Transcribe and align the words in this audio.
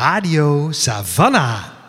Radio 0.00 0.72
Savannah. 0.72 1.79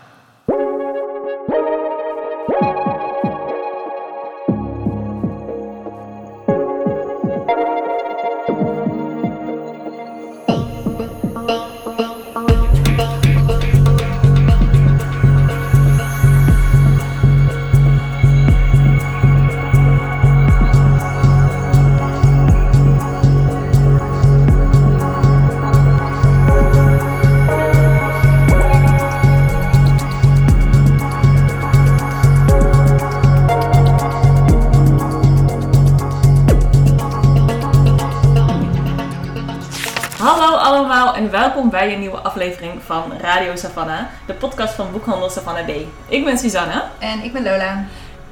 Aflevering 42.31 42.81
van 42.85 43.13
Radio 43.21 43.55
Savannah, 43.55 43.99
de 44.25 44.33
podcast 44.33 44.73
van 44.73 44.91
Boekhandel 44.91 45.29
Savannah 45.29 45.65
B. 45.65 45.71
Ik 46.07 46.25
ben 46.25 46.37
Suzanne 46.37 46.83
En 46.99 47.23
ik 47.23 47.33
ben 47.33 47.43
Lola. 47.43 47.85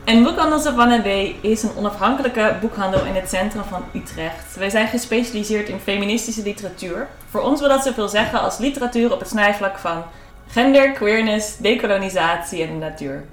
en 0.03 0.23
Boekhandel 0.23 0.59
Savannah 0.59 1.01
B 1.01 1.07
is 1.41 1.63
een 1.63 1.75
onafhankelijke 1.77 2.55
boekhandel 2.61 3.05
in 3.05 3.15
het 3.15 3.29
centrum 3.29 3.63
van 3.63 3.83
Utrecht. 3.93 4.55
Wij 4.57 4.69
zijn 4.69 4.87
gespecialiseerd 4.87 5.69
in 5.69 5.79
feministische 5.79 6.43
literatuur. 6.43 7.07
Voor 7.29 7.41
ons 7.41 7.59
wil 7.59 7.69
dat 7.69 7.83
zoveel 7.83 8.07
zeggen 8.07 8.41
als 8.41 8.57
literatuur 8.57 9.13
op 9.13 9.19
het 9.19 9.29
snijvlak 9.29 9.77
van 9.77 10.03
gender, 10.47 10.91
queerness, 10.91 11.57
decolonisatie 11.57 12.63
en 12.63 12.79
de 12.79 12.85
natuur. 12.85 13.25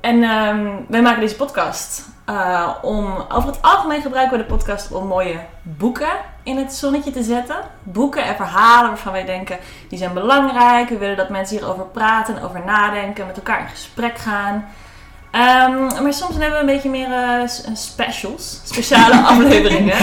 En 0.00 0.22
ehm, 0.22 0.66
wij 0.88 1.02
maken 1.02 1.20
deze 1.20 1.36
podcast 1.36 2.08
eh, 2.28 2.68
om, 2.82 3.24
over 3.28 3.48
het 3.48 3.62
algemeen 3.62 4.02
gebruiken 4.02 4.36
we 4.38 4.44
de 4.44 4.50
podcast 4.54 4.92
om 4.92 5.06
mooie 5.06 5.40
boeken 5.62 6.10
in 6.42 6.56
het 6.58 6.72
zonnetje 6.74 7.10
te 7.10 7.22
zetten. 7.22 7.56
Boeken 7.82 8.24
en 8.24 8.36
verhalen 8.36 8.88
waarvan 8.88 9.12
wij 9.12 9.24
denken, 9.24 9.58
die 9.88 9.98
zijn 9.98 10.12
belangrijk. 10.12 10.88
We 10.88 10.98
willen 10.98 11.16
dat 11.16 11.28
mensen 11.28 11.56
hierover 11.58 11.84
praten, 11.84 12.36
en 12.36 12.42
over 12.42 12.64
nadenken, 12.64 13.26
met 13.26 13.36
elkaar 13.36 13.60
in 13.60 13.68
gesprek 13.68 14.18
gaan. 14.18 14.68
Ehm, 15.30 16.02
maar 16.02 16.12
soms 16.12 16.34
hebben 16.36 16.52
we 16.52 16.58
een 16.58 16.66
beetje 16.66 16.90
meer 16.90 17.12
eh, 17.12 17.48
s- 17.48 17.64
specials, 17.74 18.60
speciale 18.64 19.16
afleveringen. 19.30 19.96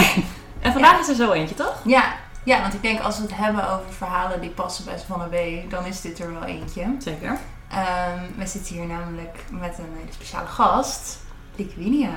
En 0.60 0.72
vandaag 0.72 0.98
is 1.00 1.08
er 1.08 1.14
zo 1.14 1.32
eentje, 1.32 1.54
toch? 1.54 1.74
Ja, 1.84 2.02
ja, 2.44 2.60
want 2.60 2.74
ik 2.74 2.82
denk 2.82 3.00
als 3.00 3.16
we 3.16 3.22
het 3.22 3.36
hebben 3.36 3.64
over 3.70 3.92
verhalen 3.96 4.40
die 4.40 4.50
passen 4.50 4.84
bij 4.84 4.98
Savannah 4.98 5.28
B, 5.28 5.70
dan 5.70 5.84
is 5.86 6.00
dit 6.00 6.18
er 6.18 6.32
wel 6.32 6.42
eentje. 6.44 6.86
Zeker. 6.98 7.36
Ehm, 7.70 8.18
we 8.36 8.46
zitten 8.46 8.74
hier 8.74 8.86
namelijk 8.86 9.38
met 9.50 9.78
een 9.78 9.94
hele 9.98 10.12
speciale 10.12 10.46
gast, 10.46 11.18
Liquinia. 11.56 12.10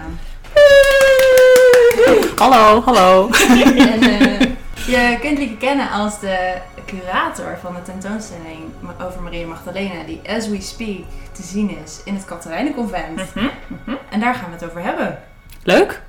Hallo, 2.36 2.82
hallo. 2.82 3.30
en 3.94 4.02
eh, 4.02 4.40
je 4.88 5.18
kunt 5.22 5.38
Lieke 5.38 5.58
kennen 5.58 5.92
als 5.92 6.20
de 6.20 6.62
curator 6.86 7.58
van 7.62 7.74
de 7.74 7.82
tentoonstelling 7.82 8.60
over 9.02 9.22
Maria 9.22 9.48
Magdalena, 9.48 10.04
die 10.04 10.22
as 10.28 10.48
we 10.48 10.62
speak 10.62 11.04
te 11.32 11.44
zien 11.44 11.78
is 11.84 12.02
in 12.06 12.14
het 12.14 12.26
Katerijnenconvent. 12.26 13.36
Mhm, 13.36 13.46
mhm. 13.86 13.96
En 14.10 14.20
daar 14.20 14.36
gaan 14.36 14.50
we 14.50 14.56
het 14.56 14.66
over 14.66 14.82
hebben. 14.82 15.20
Leuk. 15.64 16.02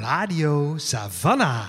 Radio 0.00 0.74
Savannah. 0.76 1.64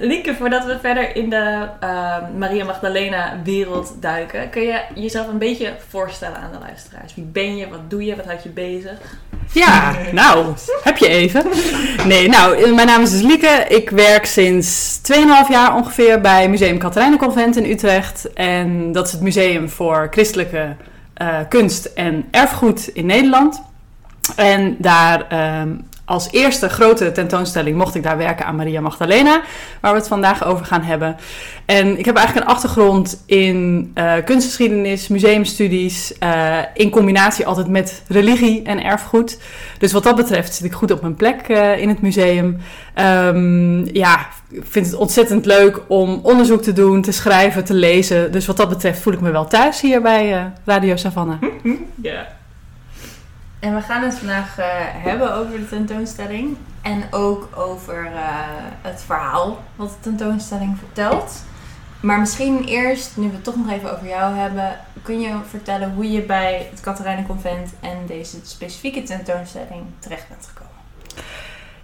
Lieke, 0.00 0.34
voordat 0.34 0.64
we 0.64 0.78
verder 0.80 1.16
in 1.16 1.30
de 1.30 1.68
eh, 1.80 2.16
Maria 2.38 2.64
Magdalena 2.64 3.36
wereld 3.44 3.94
duiken, 4.00 4.50
kun 4.50 4.62
je 4.62 4.80
jezelf 4.94 5.28
een 5.28 5.38
beetje 5.38 5.72
voorstellen 5.88 6.36
aan 6.36 6.52
de 6.52 6.58
luisteraars? 6.58 7.14
Wie 7.14 7.24
ben 7.24 7.56
je? 7.56 7.68
Wat 7.68 7.90
doe 7.90 8.04
je? 8.04 8.16
Wat 8.16 8.24
houdt 8.24 8.42
je 8.42 8.48
bezig? 8.48 8.98
Ja, 9.52 9.94
nou, 10.12 10.46
heb 10.82 10.96
je 10.96 11.08
even. 11.08 11.44
Nee, 12.06 12.28
nou, 12.28 12.74
mijn 12.74 12.86
naam 12.86 13.02
is 13.02 13.10
dus 13.10 13.22
Lieke. 13.22 13.64
Ik 13.68 13.90
werk 13.90 14.26
sinds 14.26 15.00
2,5 15.12 15.18
jaar 15.50 15.74
ongeveer 15.74 16.20
bij 16.20 16.48
Museum 16.48 16.78
Katerijnenconvent 16.78 17.56
in 17.56 17.70
Utrecht. 17.70 18.32
En 18.32 18.92
dat 18.92 19.06
is 19.06 19.12
het 19.12 19.20
museum 19.20 19.68
voor 19.68 20.08
christelijke 20.10 20.76
eh, 21.14 21.38
kunst 21.48 21.84
en 21.84 22.24
erfgoed 22.30 22.88
in 22.88 23.06
Nederland. 23.06 23.62
En 24.36 24.76
daar 24.78 25.26
ehm, 25.28 25.72
als 26.10 26.28
eerste 26.30 26.68
grote 26.68 27.12
tentoonstelling 27.12 27.76
mocht 27.76 27.94
ik 27.94 28.02
daar 28.02 28.16
werken 28.16 28.46
aan 28.46 28.56
Maria 28.56 28.80
Magdalena, 28.80 29.42
waar 29.80 29.92
we 29.92 29.98
het 29.98 30.08
vandaag 30.08 30.44
over 30.44 30.66
gaan 30.66 30.82
hebben. 30.82 31.16
En 31.64 31.98
ik 31.98 32.04
heb 32.04 32.16
eigenlijk 32.16 32.46
een 32.46 32.52
achtergrond 32.52 33.22
in 33.26 33.90
eh, 33.94 34.14
kunstgeschiedenis, 34.24 35.08
museumstudies, 35.08 36.18
eh, 36.18 36.58
in 36.74 36.90
combinatie 36.90 37.46
altijd 37.46 37.68
met 37.68 38.02
religie 38.08 38.62
en 38.62 38.84
erfgoed. 38.84 39.38
Dus 39.78 39.92
wat 39.92 40.02
dat 40.02 40.16
betreft 40.16 40.54
zit 40.54 40.66
ik 40.66 40.72
goed 40.72 40.90
op 40.90 41.00
mijn 41.00 41.14
plek 41.14 41.40
eh, 41.48 41.78
in 41.78 41.88
het 41.88 42.02
museum. 42.02 42.58
Ehm, 42.94 43.96
ja, 43.96 44.26
vind 44.60 44.86
het 44.86 44.94
ontzettend 44.94 45.46
leuk 45.46 45.80
om 45.88 46.20
onderzoek 46.22 46.62
te 46.62 46.72
doen, 46.72 47.02
te 47.02 47.12
schrijven, 47.12 47.64
te 47.64 47.74
lezen. 47.74 48.32
Dus 48.32 48.46
wat 48.46 48.56
dat 48.56 48.68
betreft 48.68 49.00
voel 49.00 49.12
ik 49.12 49.20
me 49.20 49.30
wel 49.30 49.46
thuis 49.46 49.80
hier 49.80 50.02
bij 50.02 50.52
Radio 50.64 50.96
Savannah. 50.96 51.42
Ja. 52.02 52.38
En 53.60 53.74
we 53.74 53.80
gaan 53.80 54.02
het 54.02 54.14
vandaag 54.14 54.58
eh, 54.58 54.66
hebben 54.80 55.34
over 55.34 55.58
de 55.58 55.68
tentoonstelling. 55.68 56.56
En 56.82 57.02
ook 57.10 57.48
over 57.56 58.06
eh, 58.06 58.22
het 58.82 59.02
verhaal 59.06 59.62
wat 59.76 59.88
de 59.88 60.00
tentoonstelling 60.00 60.78
vertelt. 60.78 61.42
Maar 62.00 62.18
misschien 62.18 62.64
eerst, 62.64 63.16
nu 63.16 63.26
we 63.28 63.34
het 63.34 63.44
toch 63.44 63.56
nog 63.56 63.70
even 63.70 63.92
over 63.92 64.08
jou 64.08 64.34
hebben, 64.36 64.78
kun 65.02 65.20
je 65.20 65.34
vertellen 65.48 65.92
hoe 65.94 66.10
je 66.10 66.22
bij 66.22 66.68
het 66.70 66.80
Katerijnenconvent 66.80 67.70
en 67.80 68.06
deze 68.06 68.36
specifieke 68.42 69.02
tentoonstelling 69.02 69.82
terecht 69.98 70.28
bent 70.28 70.46
gekomen. 70.46 70.70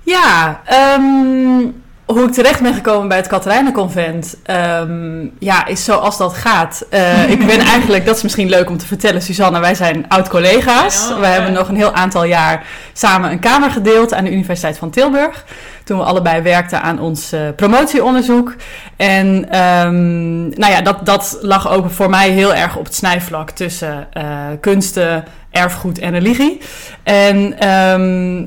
Ja, 0.03 0.61
ehm, 0.65 1.71
hoe 2.07 2.23
ik 2.23 2.33
terecht 2.33 2.63
ben 2.63 2.75
gekomen 2.75 3.09
bij 3.09 3.17
het 3.17 3.27
Katerijnenconvent, 3.27 4.37
ehm, 4.43 5.27
ja, 5.39 5.67
is 5.67 5.85
zoals 5.85 6.19
dat 6.19 6.35
gaat. 6.35 6.87
Eh, 6.91 7.31
ik 7.31 7.47
ben 7.47 7.61
eigenlijk, 7.75 8.07
dat 8.07 8.17
is 8.17 8.23
misschien 8.23 8.49
leuk 8.49 8.69
om 8.69 8.79
te 8.79 8.87
vertellen, 8.87 9.23
Suzanne, 9.23 9.61
wij 9.61 9.75
zijn 9.75 10.09
oud-collega's. 10.09 11.09
Ja, 11.09 11.19
wij 11.19 11.29
ja. 11.29 11.35
hebben 11.35 11.53
nog 11.53 11.69
een 11.69 11.77
heel 11.77 11.93
aantal 11.93 12.25
jaar 12.25 12.67
samen 12.93 13.31
een 13.31 13.39
kamer 13.39 13.71
gedeeld 13.71 14.15
aan 14.15 14.25
de 14.25 14.33
Universiteit 14.33 14.79
van 14.79 14.91
Tilburg. 14.91 15.45
Toen 15.85 15.99
we 15.99 16.05
allebei 16.05 16.43
werkten 16.43 16.83
aan 16.83 17.01
ons 17.01 17.33
eh, 17.33 17.41
promotieonderzoek. 17.57 18.55
En 18.97 19.51
ehm, 19.51 20.49
nou 20.49 20.73
ja, 20.73 20.81
dat, 20.81 21.07
dat 21.07 21.39
lag 21.41 21.71
ook 21.71 21.91
voor 21.91 22.11
mij 22.11 22.31
heel 22.31 22.55
erg 22.55 22.77
op 22.77 22.85
het 22.85 22.95
snijvlak 22.95 23.51
tussen 23.51 24.07
eh, 24.13 24.25
kunsten, 24.61 25.25
erfgoed 25.51 25.99
en 25.99 26.13
religie. 26.13 26.61
En 27.03 27.59
ehm, 27.59 28.45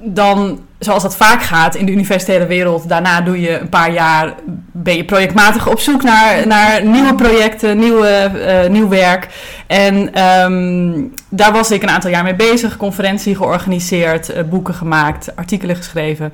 dan, 0.00 0.60
zoals 0.78 1.02
dat 1.02 1.16
vaak 1.16 1.42
gaat 1.42 1.74
in 1.74 1.86
de 1.86 1.92
universitaire 1.92 2.46
wereld, 2.46 2.88
daarna 2.88 3.20
doe 3.20 3.40
je 3.40 3.58
een 3.58 3.68
paar 3.68 3.92
jaar, 3.92 4.34
ben 4.72 4.96
je 4.96 5.04
projectmatig 5.04 5.68
op 5.68 5.80
zoek 5.80 6.02
naar, 6.02 6.46
naar 6.46 6.84
nieuwe 6.84 7.14
projecten, 7.14 7.78
nieuwe, 7.78 8.06
eh, 8.06 8.70
nieuw 8.70 8.88
werk. 8.88 9.28
En 9.66 10.14
ehm, 10.14 11.02
daar 11.28 11.52
was 11.52 11.70
ik 11.70 11.82
een 11.82 11.90
aantal 11.90 12.10
jaar 12.10 12.24
mee 12.24 12.34
bezig, 12.34 12.76
conferentie 12.76 13.36
georganiseerd, 13.36 14.28
eh, 14.28 14.42
boeken 14.44 14.74
gemaakt, 14.74 15.36
artikelen 15.36 15.76
geschreven. 15.76 16.32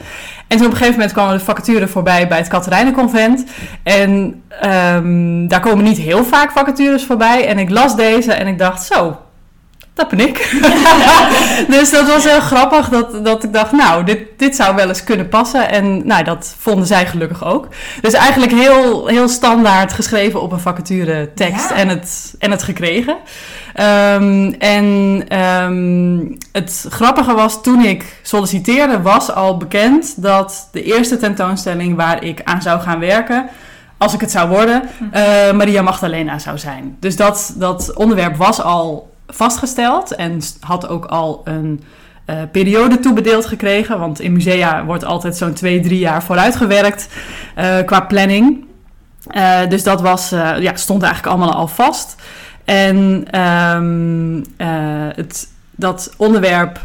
En 0.48 0.56
toen 0.56 0.66
op 0.66 0.72
een 0.72 0.78
gegeven 0.78 0.98
moment 0.98 1.12
kwam 1.12 1.28
er 1.28 1.38
de 1.38 1.44
vacature 1.44 1.88
voorbij 1.88 2.28
bij 2.28 2.38
het 2.38 2.48
Katerijnenconvent. 2.48 3.44
En 3.82 4.42
ehm, 4.60 5.46
daar 5.46 5.60
komen 5.60 5.84
niet 5.84 5.98
heel 5.98 6.24
vaak 6.24 6.50
vacatures 6.50 7.04
voorbij. 7.04 7.46
En 7.46 7.58
ik 7.58 7.70
las 7.70 7.96
deze 7.96 8.32
en 8.32 8.46
ik 8.46 8.58
dacht, 8.58 8.82
zo, 8.82 9.18
dat 9.94 10.08
ben 10.08 10.20
ik. 10.20 10.36
dus 11.78 11.90
dat 11.90 12.06
was 12.06 12.24
heel 12.24 12.40
grappig 12.40 12.88
dat, 12.88 13.24
dat 13.24 13.44
ik 13.44 13.52
dacht, 13.52 13.72
nou, 13.72 14.04
dit, 14.04 14.18
dit 14.36 14.56
zou 14.56 14.74
wel 14.74 14.88
eens 14.88 15.04
kunnen 15.04 15.28
passen. 15.28 15.70
En 15.70 16.06
nou, 16.06 16.24
dat 16.24 16.54
vonden 16.58 16.86
zij 16.86 17.06
gelukkig 17.06 17.44
ook. 17.44 17.68
Dus 18.00 18.12
eigenlijk 18.12 18.52
heel, 18.52 19.06
heel 19.06 19.28
standaard 19.28 19.92
geschreven 19.92 20.42
op 20.42 20.52
een 20.52 20.60
vacature 20.60 21.30
tekst 21.34 21.68
Ja. 21.68 21.76
en, 21.76 21.88
het, 21.88 22.34
en 22.38 22.50
het 22.50 22.62
gekregen. 22.62 23.16
Ehm, 23.74 24.52
en 24.58 25.22
ehm, 25.28 26.18
het 26.52 26.86
grappige 26.88 27.34
was, 27.34 27.62
toen 27.62 27.84
ik 27.84 28.18
solliciteerde, 28.22 29.02
was 29.02 29.32
al 29.32 29.56
bekend 29.56 30.22
dat 30.22 30.68
de 30.72 30.82
eerste 30.82 31.16
tentoonstelling 31.16 31.96
waar 31.96 32.24
ik 32.24 32.40
aan 32.44 32.62
zou 32.62 32.80
gaan 32.80 32.98
werken, 32.98 33.48
als 33.98 34.14
ik 34.14 34.20
het 34.20 34.30
zou 34.30 34.48
worden, 34.48 34.82
eh, 35.12 35.52
Maria 35.52 35.82
Magdalena 35.82 36.38
zou 36.38 36.58
zijn. 36.58 36.96
Dus 37.00 37.16
dat, 37.16 37.54
dat 37.56 37.92
onderwerp 37.94 38.36
was 38.36 38.62
al 38.62 39.12
vastgesteld 39.34 40.14
en 40.14 40.40
had 40.60 40.88
ook 40.88 41.04
al 41.04 41.40
een 41.44 41.82
eh, 42.24 42.36
periode 42.52 43.00
toebedeeld 43.00 43.46
gekregen. 43.46 43.98
Want 43.98 44.20
in 44.20 44.32
musea 44.32 44.84
wordt 44.84 45.04
altijd 45.04 45.36
zo'n 45.36 45.52
twee, 45.52 45.80
drie 45.80 45.98
jaar 45.98 46.22
vooruitgewerkt 46.22 47.08
eh, 47.54 47.76
qua 47.84 48.00
planning. 48.00 48.64
Eh, 49.26 49.68
dus 49.68 49.82
dat 49.82 50.00
was, 50.00 50.28
ja, 50.60 50.76
stond 50.76 51.02
eigenlijk 51.02 51.34
allemaal 51.34 51.54
al 51.54 51.68
vast. 51.68 52.16
En 52.64 53.26
ehm, 53.30 54.42
eh, 54.56 55.16
het, 55.16 55.48
dat 55.70 56.14
onderwerp 56.16 56.80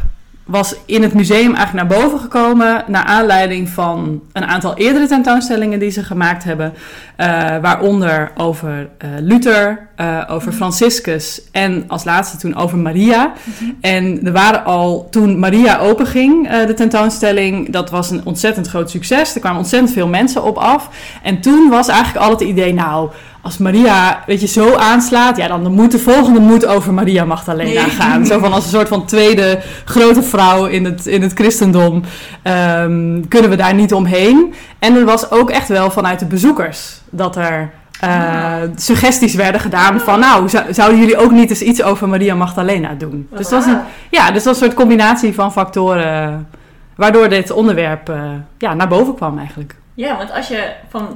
was 0.50 0.74
in 0.86 1.02
het 1.02 1.14
museum 1.14 1.54
eigenlijk 1.54 1.88
naar 1.88 2.00
boven 2.00 2.18
gekomen. 2.18 2.84
Naar 2.86 3.04
aanleiding 3.04 3.68
van 3.68 4.20
een 4.32 4.44
aantal 4.44 4.76
eerdere 4.76 5.06
tentoonstellingen 5.06 5.78
die 5.78 5.90
ze 5.90 6.02
gemaakt 6.02 6.44
hebben. 6.44 6.72
eh, 7.16 7.26
waaronder 7.62 8.30
over 8.36 8.88
eh, 8.98 9.08
Luther, 9.20 9.88
eh, 9.96 10.22
over 10.28 10.52
Franciscus 10.52 11.42
en 11.52 11.84
als 11.88 12.04
laatste 12.04 12.36
toen 12.36 12.56
over 12.56 12.78
Maria. 12.78 13.32
En 13.80 14.20
er 14.24 14.32
waren 14.32 14.64
al, 14.64 15.08
toen 15.10 15.38
Maria 15.38 15.78
openging, 15.78 16.48
de 16.66 16.74
tentoonstelling, 16.74 17.72
dat 17.72 17.90
was 17.90 18.10
een 18.10 18.24
ontzettend 18.24 18.68
groot 18.68 18.90
succes. 18.90 19.34
Er 19.34 19.40
kwamen 19.40 19.58
ontzettend 19.58 19.92
veel 19.92 20.08
mensen 20.08 20.42
op 20.42 20.56
af. 20.56 20.88
En 21.22 21.40
toen 21.40 21.68
was 21.68 21.88
eigenlijk 21.88 22.24
al 22.24 22.30
het 22.30 22.40
idee, 22.40 22.74
nou, 22.74 23.10
als 23.42 23.58
Maria, 23.58 24.22
weet 24.26 24.40
je, 24.40 24.46
zo 24.46 24.74
aanslaat, 24.74 25.36
ja, 25.36 25.48
dan 25.48 25.72
moet 25.72 25.90
de 25.92 25.98
volgende 25.98 26.40
moet 26.40 26.66
over 26.66 26.94
Maria 26.94 27.24
Magdalena 27.24 27.80
Nee. 27.82 27.90
gaan. 27.90 28.26
Zo 28.26 28.38
van 28.38 28.52
als 28.52 28.64
een 28.64 28.70
soort 28.70 28.88
van 28.88 29.04
tweede 29.06 29.60
grote 29.84 30.22
vrouw 30.22 30.64
in 30.66 30.84
het, 30.84 31.06
in 31.06 31.22
het 31.22 31.32
christendom 31.32 32.02
ehm, 32.42 33.20
kunnen 33.28 33.50
we 33.50 33.56
daar 33.56 33.74
niet 33.74 33.94
omheen. 33.94 34.54
En 34.78 34.96
er 34.96 35.04
was 35.04 35.30
ook 35.30 35.50
echt 35.50 35.68
wel 35.68 35.90
vanuit 35.90 36.18
de 36.18 36.26
bezoekers 36.26 37.00
dat 37.10 37.36
er 37.36 37.70
eh, 38.00 38.54
suggesties 38.76 39.34
werden 39.34 39.60
gedaan 39.60 40.00
van, 40.00 40.20
nou, 40.20 40.48
zou- 40.48 40.72
zouden 40.74 40.98
jullie 40.98 41.16
ook 41.18 41.30
niet 41.30 41.50
eens 41.50 41.62
iets 41.62 41.82
over 41.82 42.08
Maria 42.08 42.34
Magdalena 42.34 42.94
doen? 42.98 43.28
Dus 43.30 43.48
dat 43.48 43.64
was 43.64 43.72
een, 43.74 43.80
ja, 44.10 44.26
dus 44.30 44.42
dat 44.42 44.44
was 44.44 44.60
een 44.60 44.64
soort 44.64 44.74
combinatie 44.78 45.34
van 45.34 45.52
factoren 45.52 46.48
waardoor 46.96 47.28
dit 47.28 47.50
onderwerp 47.50 48.08
eh, 48.08 48.20
ja, 48.58 48.74
naar 48.74 48.88
boven 48.88 49.14
kwam 49.14 49.38
eigenlijk. 49.38 49.74
Ja, 49.94 50.16
want 50.16 50.32
als 50.32 50.48
je 50.48 50.70
van... 50.90 51.06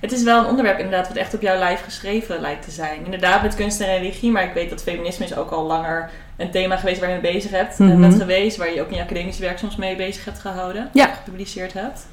Het 0.00 0.12
is 0.12 0.22
wel 0.22 0.38
een 0.38 0.48
onderwerp 0.48 0.78
inderdaad 0.78 1.08
wat 1.08 1.16
echt 1.16 1.34
op 1.34 1.42
jouw 1.42 1.58
lijf 1.58 1.82
geschreven 1.84 2.40
lijkt 2.40 2.64
te 2.64 2.70
zijn. 2.70 3.04
Inderdaad 3.04 3.42
met 3.42 3.54
kunst 3.54 3.80
en 3.80 3.98
religie, 3.98 4.30
maar 4.30 4.44
ik 4.44 4.54
weet 4.54 4.70
dat 4.70 4.82
feminisme 4.82 5.24
is 5.24 5.36
ook 5.36 5.50
al 5.50 5.66
langer 5.66 6.10
een 6.36 6.50
thema 6.50 6.76
geweest 6.76 7.00
waar 7.00 7.10
je 7.10 7.18
mee 7.20 7.32
bezig 7.32 7.50
hebt, 7.50 7.80
eh, 7.80 7.96
bent 7.96 8.14
geweest. 8.14 8.56
Waar 8.56 8.74
je 8.74 8.80
ook 8.80 8.90
in 8.90 8.96
je 8.96 9.02
academische 9.02 9.42
werk 9.42 9.58
soms 9.58 9.76
mee 9.76 9.96
bezig 9.96 10.24
hebt 10.24 10.38
gehouden. 10.38 10.88
Ja. 10.92 11.06
Gepubliceerd 11.06 11.72
hebt. 11.72 12.06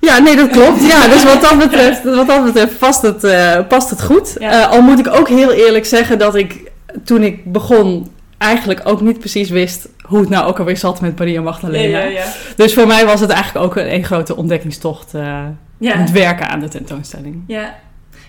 Ja, 0.00 0.18
nee, 0.18 0.36
dat 0.36 0.50
klopt. 0.50 0.86
Ja, 0.86 1.08
dus 1.08 1.24
wat 1.24 1.42
dat 1.42 1.58
betreft, 1.68 2.04
wat 2.04 2.26
dat 2.26 2.44
betreft 2.44 2.78
past, 2.78 3.02
het, 3.02 3.24
eh, 3.24 3.66
past 3.68 3.90
het 3.90 4.02
goed. 4.02 4.36
Ja. 4.38 4.50
Eh, 4.50 4.70
al 4.70 4.80
moet 4.80 4.98
ik 4.98 5.08
ook 5.08 5.28
heel 5.28 5.52
eerlijk 5.52 5.84
zeggen 5.84 6.18
dat 6.18 6.34
ik 6.34 6.70
toen 7.04 7.22
ik 7.22 7.52
begon 7.52 8.10
eigenlijk 8.38 8.80
ook 8.84 9.00
niet 9.00 9.18
precies 9.18 9.50
wist 9.50 9.88
hoe 10.02 10.20
het 10.20 10.28
nou 10.28 10.46
ook 10.46 10.58
alweer 10.58 10.76
zat 10.76 11.00
met 11.00 11.18
Maria 11.18 11.40
Magdalena. 11.40 11.98
Ja, 11.98 12.04
ja, 12.04 12.10
ja. 12.10 12.24
Dus 12.56 12.74
voor 12.74 12.86
mij 12.86 13.06
was 13.06 13.20
het 13.20 13.30
eigenlijk 13.30 13.66
ook 13.66 13.76
een, 13.76 13.94
een 13.94 14.04
grote 14.04 14.36
ontdekkingstocht 14.36 15.14
eh 15.14 15.44
Ja. 15.78 15.96
het 15.96 16.10
werken 16.10 16.48
aan 16.48 16.60
de 16.60 16.68
tentoonstelling. 16.68 17.44
Ja. 17.46 17.74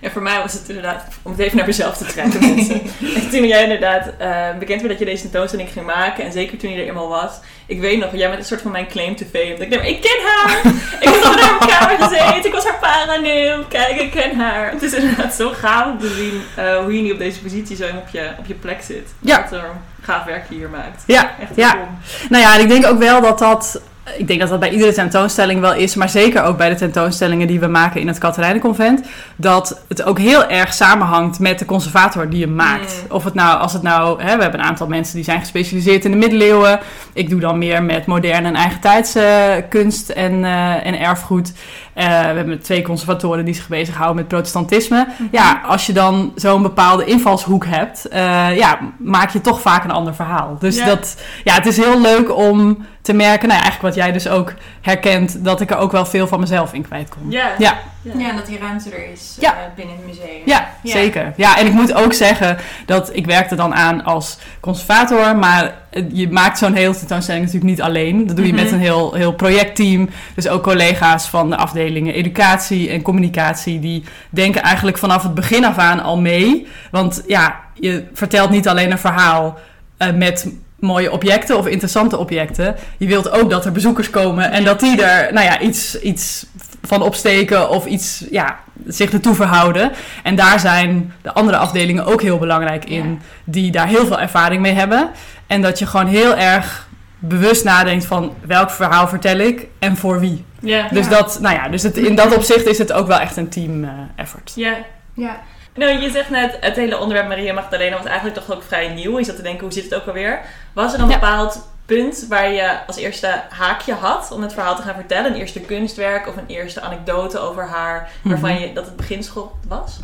En 0.02 0.12
voor 0.12 0.22
mij 0.22 0.42
was 0.42 0.54
het 0.54 0.68
inderdaad, 0.68 1.04
om 1.22 1.32
het 1.32 1.40
even 1.40 1.58
naar 1.58 1.66
mezelf 1.66 1.98
te 1.98 2.06
trekken 2.06 2.40
mensen. 2.40 2.82
en 3.16 3.30
toen 3.32 3.48
jij 3.48 3.64
inderdaad 3.64 4.12
eh, 4.18 4.58
bekend 4.60 4.82
werd 4.82 4.92
dat 4.92 5.00
je 5.00 5.06
deze 5.06 5.22
tentoonstelling 5.22 5.70
ging 5.70 5.86
maken, 5.86 6.24
en 6.24 6.32
zeker 6.32 6.58
toen 6.58 6.72
je 6.72 6.82
er 6.82 6.88
eenmaal 6.88 7.08
was, 7.08 7.32
ik 7.66 7.80
weet 7.80 8.00
nog, 8.00 8.12
jij 8.12 8.28
bent 8.28 8.40
een 8.40 8.46
soort 8.46 8.62
van 8.62 8.72
mijn 8.72 8.88
claim 8.88 9.16
to 9.16 9.26
fame. 9.34 9.52
Dat 9.52 9.62
ik 9.62 9.72
dacht, 9.72 9.88
ik 9.88 10.02
ken 10.02 10.20
haar! 10.26 10.58
ik 11.04 11.10
heb 11.10 11.24
naar 11.24 11.58
mijn 11.60 11.70
kamer 11.70 12.08
gezeten, 12.08 12.46
ik 12.46 12.54
was 12.54 12.64
haar 12.64 12.80
paraneum, 12.80 13.68
kijk, 13.68 14.02
ik 14.02 14.12
ken 14.12 14.36
haar. 14.36 14.72
Het 14.72 14.82
is 14.82 14.94
inderdaad 14.94 15.34
zo 15.34 15.50
gaaf 15.50 15.86
om 15.86 16.00
te 16.00 16.10
zien 16.10 16.42
eh, 16.66 16.78
hoe 16.78 16.96
je 16.96 17.02
nu 17.02 17.12
op 17.12 17.18
deze 17.18 17.42
positie 17.42 17.76
zo 17.76 17.86
op 17.88 18.08
je, 18.12 18.32
op 18.40 18.46
je 18.46 18.54
plek 18.54 18.82
zit. 18.82 19.14
Ja. 19.20 19.42
Wat 19.42 19.60
er 19.60 19.66
gaaf 20.02 20.24
werk 20.24 20.50
je 20.50 20.56
hier 20.56 20.70
maakt. 20.70 21.04
Ja, 21.08 21.36
Echt 21.42 21.56
ja. 21.56 21.72
cool. 21.72 21.88
Nou 22.30 22.44
ja, 22.44 22.56
en 22.56 22.62
ik 22.62 22.70
denk 22.70 22.86
ook 22.86 23.00
wel 23.00 23.22
dat 23.22 23.40
dat. 23.40 23.82
Ik 24.18 24.28
denk 24.28 24.40
dat 24.40 24.50
dat 24.50 24.60
bij 24.60 24.70
iedere 24.70 24.94
tentoonstelling 24.94 25.60
wel 25.60 25.74
is, 25.74 25.96
maar 25.96 26.10
zeker 26.10 26.44
ook 26.44 26.58
bij 26.58 26.70
de 26.70 26.76
tentoonstellingen 26.76 27.48
die 27.48 27.60
we 27.60 27.68
maken 27.68 28.02
in 28.02 28.08
het 28.08 28.18
Katerijnenconvent, 28.18 29.06
dat 29.36 29.82
het 29.88 30.04
ook 30.04 30.20
heel 30.20 30.48
erg 30.48 30.74
samenhangt 30.74 31.40
met 31.40 31.60
de 31.60 31.66
conservator 31.66 32.30
die 32.30 32.40
je 32.40 32.48
maakt. 32.48 33.04
Mm. 33.04 33.16
Of 33.16 33.24
het 33.24 33.34
nou, 33.34 33.60
als 33.60 33.74
het 33.74 33.82
nou, 33.82 34.24
hè, 34.24 34.36
we 34.36 34.42
hebben 34.42 34.60
een 34.60 34.66
aantal 34.66 34.88
mensen 34.88 35.16
die 35.16 35.24
zijn 35.24 35.40
gespecialiseerd 35.40 36.06
in 36.06 36.12
de 36.12 36.18
middeleeuwen. 36.18 36.80
Ik 37.14 37.30
doe 37.30 37.40
dan 37.40 37.58
meer 37.58 37.84
met 37.84 38.06
moderne 38.06 38.48
en 38.48 38.56
eigentijds 38.56 39.16
eh, 39.16 39.54
kunst 39.70 40.10
en, 40.10 40.44
eh, 40.44 40.86
en 40.86 41.00
erfgoed. 41.00 41.54
Eh, 41.94 42.06
we 42.08 42.14
hebben 42.14 42.62
twee 42.62 42.82
conservatoren 42.82 43.46
die 43.46 43.54
zich 43.54 43.68
bezighouden 43.68 44.16
met 44.16 44.28
protestantisme. 44.28 45.08
Ja, 45.32 45.62
als 45.66 45.86
je 45.86 45.94
dan 45.94 46.32
zo'n 46.36 46.62
bepaalde 46.62 47.06
invalshoek 47.06 47.66
hebt, 47.66 48.08
ja, 48.56 48.80
maak 48.98 49.30
je 49.30 49.42
toch 49.42 49.62
vaak 49.62 49.84
een 49.84 49.92
ander 49.92 50.16
verhaal. 50.16 50.58
Dus 50.60 50.78
Ja. 50.78 50.86
dat, 50.86 51.18
ja, 51.44 51.54
het 51.54 51.66
is 51.66 51.78
heel 51.78 52.02
leuk 52.02 52.36
om 52.36 52.86
te 53.08 53.14
merken, 53.14 53.48
nou 53.48 53.60
ja, 53.60 53.66
eigenlijk 53.66 53.96
wat 53.96 54.04
jij 54.06 54.12
dus 54.14 54.28
ook 54.28 54.54
herkent, 54.82 55.44
dat 55.44 55.62
ik 55.62 55.72
er 55.72 55.78
ook 55.78 55.92
wel 55.92 56.06
veel 56.06 56.28
van 56.28 56.40
mezelf 56.40 56.74
in 56.74 56.82
kwijt 56.82 57.10
kom. 57.10 57.32
Ja. 57.32 57.52
Ja. 57.58 57.78
Ja, 58.18 58.34
dat 58.34 58.46
die 58.46 58.58
ruimte 58.60 58.90
er 58.90 59.12
is 59.12 59.38
Ja. 59.40 59.52
eh, 59.52 59.58
binnen 59.76 59.96
het 59.96 60.06
museum. 60.06 60.42
Ja, 60.46 60.68
Ja. 60.84 60.92
zeker. 60.92 61.34
Ja, 61.38 61.58
en 61.58 61.66
ik 61.66 61.74
moet 61.74 61.94
ook 61.94 62.14
zeggen 62.14 62.58
dat 62.86 63.10
ik 63.16 63.26
werkte 63.26 63.56
dan 63.56 63.76
aan 63.76 64.04
als 64.04 64.38
conservator, 64.60 65.36
maar 65.38 65.74
je 66.12 66.30
maakt 66.32 66.58
zo'n 66.58 66.74
hele 66.74 66.96
tentoonstelling 66.98 67.46
natuurlijk 67.46 67.72
niet 67.72 67.82
alleen. 67.82 68.28
Dat 68.28 68.36
doe 68.36 68.46
je 68.46 68.54
Mhm. 68.54 68.64
met 68.64 68.72
een 68.72 68.80
heel, 68.80 69.14
heel 69.14 69.34
projectteam. 69.34 70.10
Dus 70.36 70.48
ook 70.48 70.64
collega's 70.64 71.28
van 71.28 71.50
de 71.50 71.56
afdelingen 71.58 72.14
educatie 72.14 72.90
en 72.90 73.02
communicatie, 73.02 73.80
die 73.80 74.04
denken 74.30 74.62
eigenlijk 74.62 74.98
vanaf 74.98 75.24
het 75.24 75.34
begin 75.34 75.66
af 75.66 75.78
aan 75.78 76.04
al 76.04 76.20
mee. 76.20 76.68
Want 76.92 77.24
ja, 77.28 77.60
je 77.74 78.08
vertelt 78.14 78.50
niet 78.50 78.68
alleen 78.68 78.92
een 78.92 79.00
verhaal 79.00 79.58
eh, 79.98 80.14
met 80.14 80.50
mooie 80.80 81.12
objecten 81.12 81.58
of 81.58 81.68
interessante 81.68 82.18
objecten. 82.18 82.76
Je 82.98 83.08
wilt 83.08 83.32
ook 83.32 83.50
dat 83.50 83.66
er 83.66 83.72
bezoekers 83.72 84.10
komen 84.10 84.52
en 84.52 84.64
dat 84.64 84.80
die 84.80 85.02
er 85.04 85.34
nou 85.34 85.46
ja, 85.46 85.60
iets, 85.60 86.00
iets 86.00 86.46
van 86.84 87.02
opsteken 87.02 87.70
of 87.70 87.86
iets 87.86 88.24
ja, 88.32 88.60
zich 88.88 89.12
ertoe 89.14 89.36
verhouden. 89.36 89.92
En 90.24 90.36
daar 90.36 90.60
zijn 90.60 91.14
de 91.22 91.34
andere 91.34 91.58
afdelingen 91.58 92.06
ook 92.06 92.22
heel 92.22 92.38
belangrijk 92.38 92.86
in, 92.86 93.22
die 93.44 93.72
daar 93.72 93.88
heel 93.88 94.06
veel 94.06 94.20
ervaring 94.20 94.62
mee 94.62 94.74
hebben. 94.74 95.10
En 95.48 95.62
dat 95.62 95.80
je 95.80 95.86
gewoon 95.86 96.08
heel 96.08 96.36
erg 96.36 96.88
bewust 97.20 97.64
nadenkt 97.64 98.06
van 98.06 98.34
welk 98.46 98.70
verhaal 98.72 99.08
vertel 99.08 99.38
ik 99.38 99.68
en 99.80 99.98
voor 99.98 100.20
wie. 100.20 100.46
Ja. 100.60 100.88
Dus, 100.92 101.06
Ja. 101.06 101.12
dat, 101.12 101.40
nou 101.42 101.56
ja, 101.56 101.70
dus 101.70 101.84
het, 101.84 101.98
in 101.98 102.16
dat 102.16 102.36
opzicht 102.36 102.66
is 102.66 102.78
het 102.78 102.92
ook 102.94 103.08
wel 103.08 103.20
echt 103.20 103.38
een 103.38 103.50
team 103.50 103.84
eh, 103.84 103.90
effort. 104.16 104.52
Ja. 104.56 104.74
Ja. 105.14 105.40
Nou, 105.78 106.00
je 106.02 106.10
zegt 106.12 106.30
net, 106.30 106.58
het 106.62 106.76
hele 106.76 106.98
onderwerp 106.98 107.28
Maria 107.28 107.54
Magdalena 107.54 107.98
was 107.98 108.06
eigenlijk 108.06 108.36
toch 108.38 108.56
ook 108.56 108.64
vrij 108.64 108.88
nieuw. 108.88 109.18
Je 109.20 109.26
zat 109.26 109.36
te 109.36 109.42
denken, 109.42 109.64
hoe 109.64 109.74
zit 109.74 109.84
het 109.84 109.96
ook 109.96 110.08
alweer? 110.08 110.40
Was 110.74 110.94
er 110.94 111.00
een 111.00 111.08
Ja. 111.10 111.14
bepaald 111.20 111.68
punt 111.86 112.26
waar 112.30 112.52
je 112.52 112.78
als 112.88 112.96
eerste 112.98 113.42
haakje 113.50 113.94
had 113.94 114.32
om 114.32 114.42
het 114.42 114.54
verhaal 114.54 114.76
te 114.76 114.82
gaan 114.82 114.96
vertellen? 114.96 115.32
Een 115.34 115.40
eerste 115.40 115.60
kunstwerk 115.60 116.28
of 116.28 116.38
een 116.38 116.48
eerste 116.56 116.82
anekdote 116.82 117.40
over 117.40 117.68
haar, 117.68 118.10
waarvan 118.24 118.50
Mhm. 118.52 118.60
je 118.62 118.74
dat 118.74 118.86
het 118.86 118.96
beginschot 118.96 119.52
was? 119.68 120.00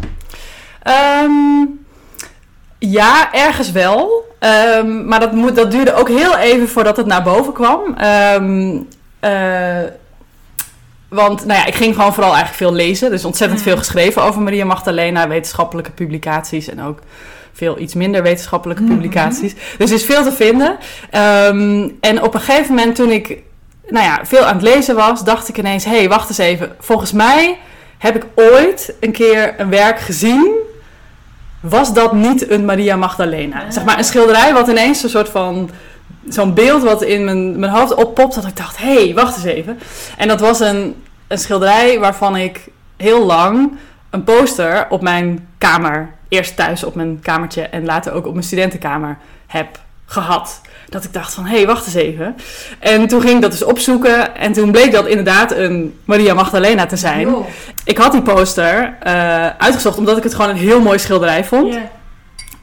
Ehm, 0.83 1.65
ja, 2.79 3.33
ergens 3.33 3.71
wel. 3.71 4.27
Ehm, 4.39 5.05
maar 5.07 5.19
dat, 5.19 5.31
moet, 5.31 5.55
dat 5.55 5.71
duurde 5.71 5.93
ook 5.93 6.07
heel 6.07 6.35
even 6.37 6.67
voordat 6.69 6.97
het 6.97 7.05
naar 7.05 7.23
boven 7.23 7.53
kwam. 7.53 7.95
Ehm, 7.97 8.77
eh, 9.19 9.79
want 11.13 11.45
nou 11.45 11.59
ja, 11.59 11.65
ik 11.65 11.75
ging 11.75 11.95
gewoon 11.95 12.13
vooral 12.13 12.33
eigenlijk 12.33 12.63
veel 12.63 12.73
lezen. 12.73 13.09
Dus 13.11 13.25
ontzettend 13.25 13.59
Mhm. 13.59 13.69
veel 13.69 13.77
geschreven 13.77 14.21
over 14.23 14.41
Maria 14.41 14.65
Magdalena. 14.65 15.27
Wetenschappelijke 15.27 15.91
publicaties 15.91 16.69
en 16.69 16.81
ook 16.83 16.99
veel 17.53 17.79
iets 17.79 17.93
minder 17.93 18.23
wetenschappelijke 18.23 18.83
Mhm. 18.83 18.93
publicaties. 18.93 19.53
Dus 19.77 19.89
er 19.89 19.95
is 19.95 20.05
veel 20.05 20.23
te 20.23 20.31
vinden. 20.31 20.77
Ehm, 21.09 21.89
en 22.01 22.21
op 22.21 22.33
een 22.33 22.41
gegeven 22.41 22.75
moment 22.75 22.95
toen 22.95 23.09
ik 23.11 23.37
nou 23.87 24.05
ja, 24.05 24.19
veel 24.23 24.45
aan 24.45 24.53
het 24.53 24.61
lezen 24.63 24.95
was, 24.95 25.23
dacht 25.23 25.47
ik 25.49 25.57
ineens... 25.57 25.85
hé, 25.85 25.97
hey, 25.97 26.09
wacht 26.09 26.29
eens 26.29 26.37
even. 26.37 26.75
Volgens 26.79 27.11
mij 27.11 27.57
heb 27.97 28.15
ik 28.15 28.25
ooit 28.35 28.95
een 28.99 29.11
keer 29.11 29.53
een 29.57 29.69
werk 29.69 29.99
gezien... 29.99 30.51
was 31.59 31.93
dat 31.93 32.13
niet 32.13 32.49
een 32.49 32.65
Maria 32.65 32.95
Magdalena? 32.95 33.63
Ah. 33.63 33.71
Zeg 33.71 33.83
maar 33.83 33.97
een 33.97 34.03
schilderij 34.03 34.53
wat 34.53 34.67
ineens 34.67 35.03
een 35.03 35.09
soort 35.09 35.29
van... 35.29 35.69
zo'n 36.27 36.53
beeld 36.53 36.83
wat 36.83 37.01
in 37.01 37.23
mijn, 37.23 37.59
mijn 37.59 37.71
hoofd 37.71 37.93
oppopt... 37.93 38.35
dat 38.35 38.45
ik 38.45 38.57
dacht, 38.57 38.77
hé, 38.77 39.03
hey, 39.03 39.13
wacht 39.13 39.35
eens 39.35 39.45
even. 39.45 39.79
En 40.17 40.27
dat 40.27 40.39
was 40.39 40.59
een, 40.59 40.95
een 41.27 41.37
schilderij 41.37 41.99
waarvan 41.99 42.35
ik 42.35 42.67
heel 42.97 43.25
lang... 43.25 43.71
een 44.09 44.23
poster 44.23 44.87
op 44.89 45.01
mijn 45.01 45.47
kamer... 45.57 46.13
eerst 46.27 46.55
thuis 46.55 46.83
op 46.83 46.95
mijn 46.95 47.19
kamertje... 47.21 47.61
en 47.61 47.85
later 47.85 48.13
ook 48.13 48.25
op 48.25 48.33
mijn 48.33 48.45
studentenkamer 48.45 49.17
heb 49.47 49.79
gehad. 50.05 50.61
Dat 50.89 51.03
ik 51.03 51.13
dacht 51.13 51.33
van, 51.33 51.45
hé, 51.45 51.55
hey, 51.55 51.65
wacht 51.65 51.85
eens 51.85 51.95
even. 51.95 52.35
En 52.79 53.07
toen 53.07 53.21
ging 53.21 53.35
ik 53.35 53.41
dat 53.41 53.51
dus 53.51 53.63
opzoeken. 53.63 54.35
En 54.35 54.53
toen 54.53 54.71
bleek 54.71 54.91
dat 54.91 55.07
inderdaad 55.07 55.51
een 55.51 55.99
Maria 56.05 56.33
Magdalena 56.33 56.85
te 56.85 56.97
zijn. 56.97 57.35
Ik 57.85 57.97
had 57.97 58.11
die 58.11 58.21
poster 58.21 58.97
eh, 58.99 59.47
uitgezocht 59.57 59.97
omdat 59.97 60.17
ik 60.17 60.23
het 60.23 60.35
gewoon 60.35 60.49
een 60.49 60.55
heel 60.55 60.81
mooi 60.81 60.99
schilderij 60.99 61.45
vond. 61.45 61.77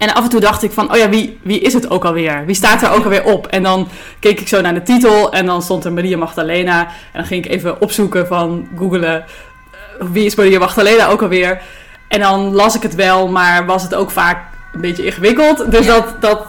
En 0.01 0.15
af 0.15 0.25
en 0.25 0.31
toe 0.31 0.41
dacht 0.41 0.63
ik 0.63 0.73
van, 0.73 0.91
oh 0.93 0.97
ja, 0.97 1.09
wie, 1.09 1.39
wie 1.43 1.61
is 1.61 1.73
het 1.73 1.91
ook 1.91 2.05
alweer? 2.05 2.43
Wie 2.47 2.55
staat 2.55 2.83
er 2.83 2.91
ook 2.91 3.05
alweer 3.05 3.25
op? 3.25 3.47
En 3.47 3.63
dan 3.63 3.89
keek 4.21 4.41
ik 4.41 4.49
zo 4.49 4.61
naar 4.61 4.75
de 4.75 4.83
titel 4.83 5.33
en 5.33 5.47
dan 5.47 5.63
stond 5.63 5.85
er 5.85 5.93
Maria 5.93 6.17
Magdalena. 6.17 6.81
En 6.87 6.91
dan 7.13 7.25
ging 7.25 7.45
ik 7.45 7.51
even 7.51 7.81
opzoeken 7.81 8.27
van 8.27 8.69
googelen, 8.79 9.25
eh, 9.25 10.07
wie 10.13 10.25
is 10.25 10.35
Maria 10.35 10.59
Magdalena 10.59 11.07
ook 11.07 11.23
alweer? 11.23 11.61
En 12.09 12.21
dan 12.21 12.53
las 12.55 12.75
ik 12.77 12.83
het 12.83 12.95
wel, 12.95 13.29
maar 13.29 13.67
was 13.67 13.83
het 13.83 13.95
ook 13.95 14.11
vaak 14.11 14.39
een 14.73 14.81
beetje 14.81 15.05
ingewikkeld. 15.05 15.71
Dus 15.71 15.87
Ja. 15.87 15.93
dat, 15.95 16.15
dat 16.21 16.47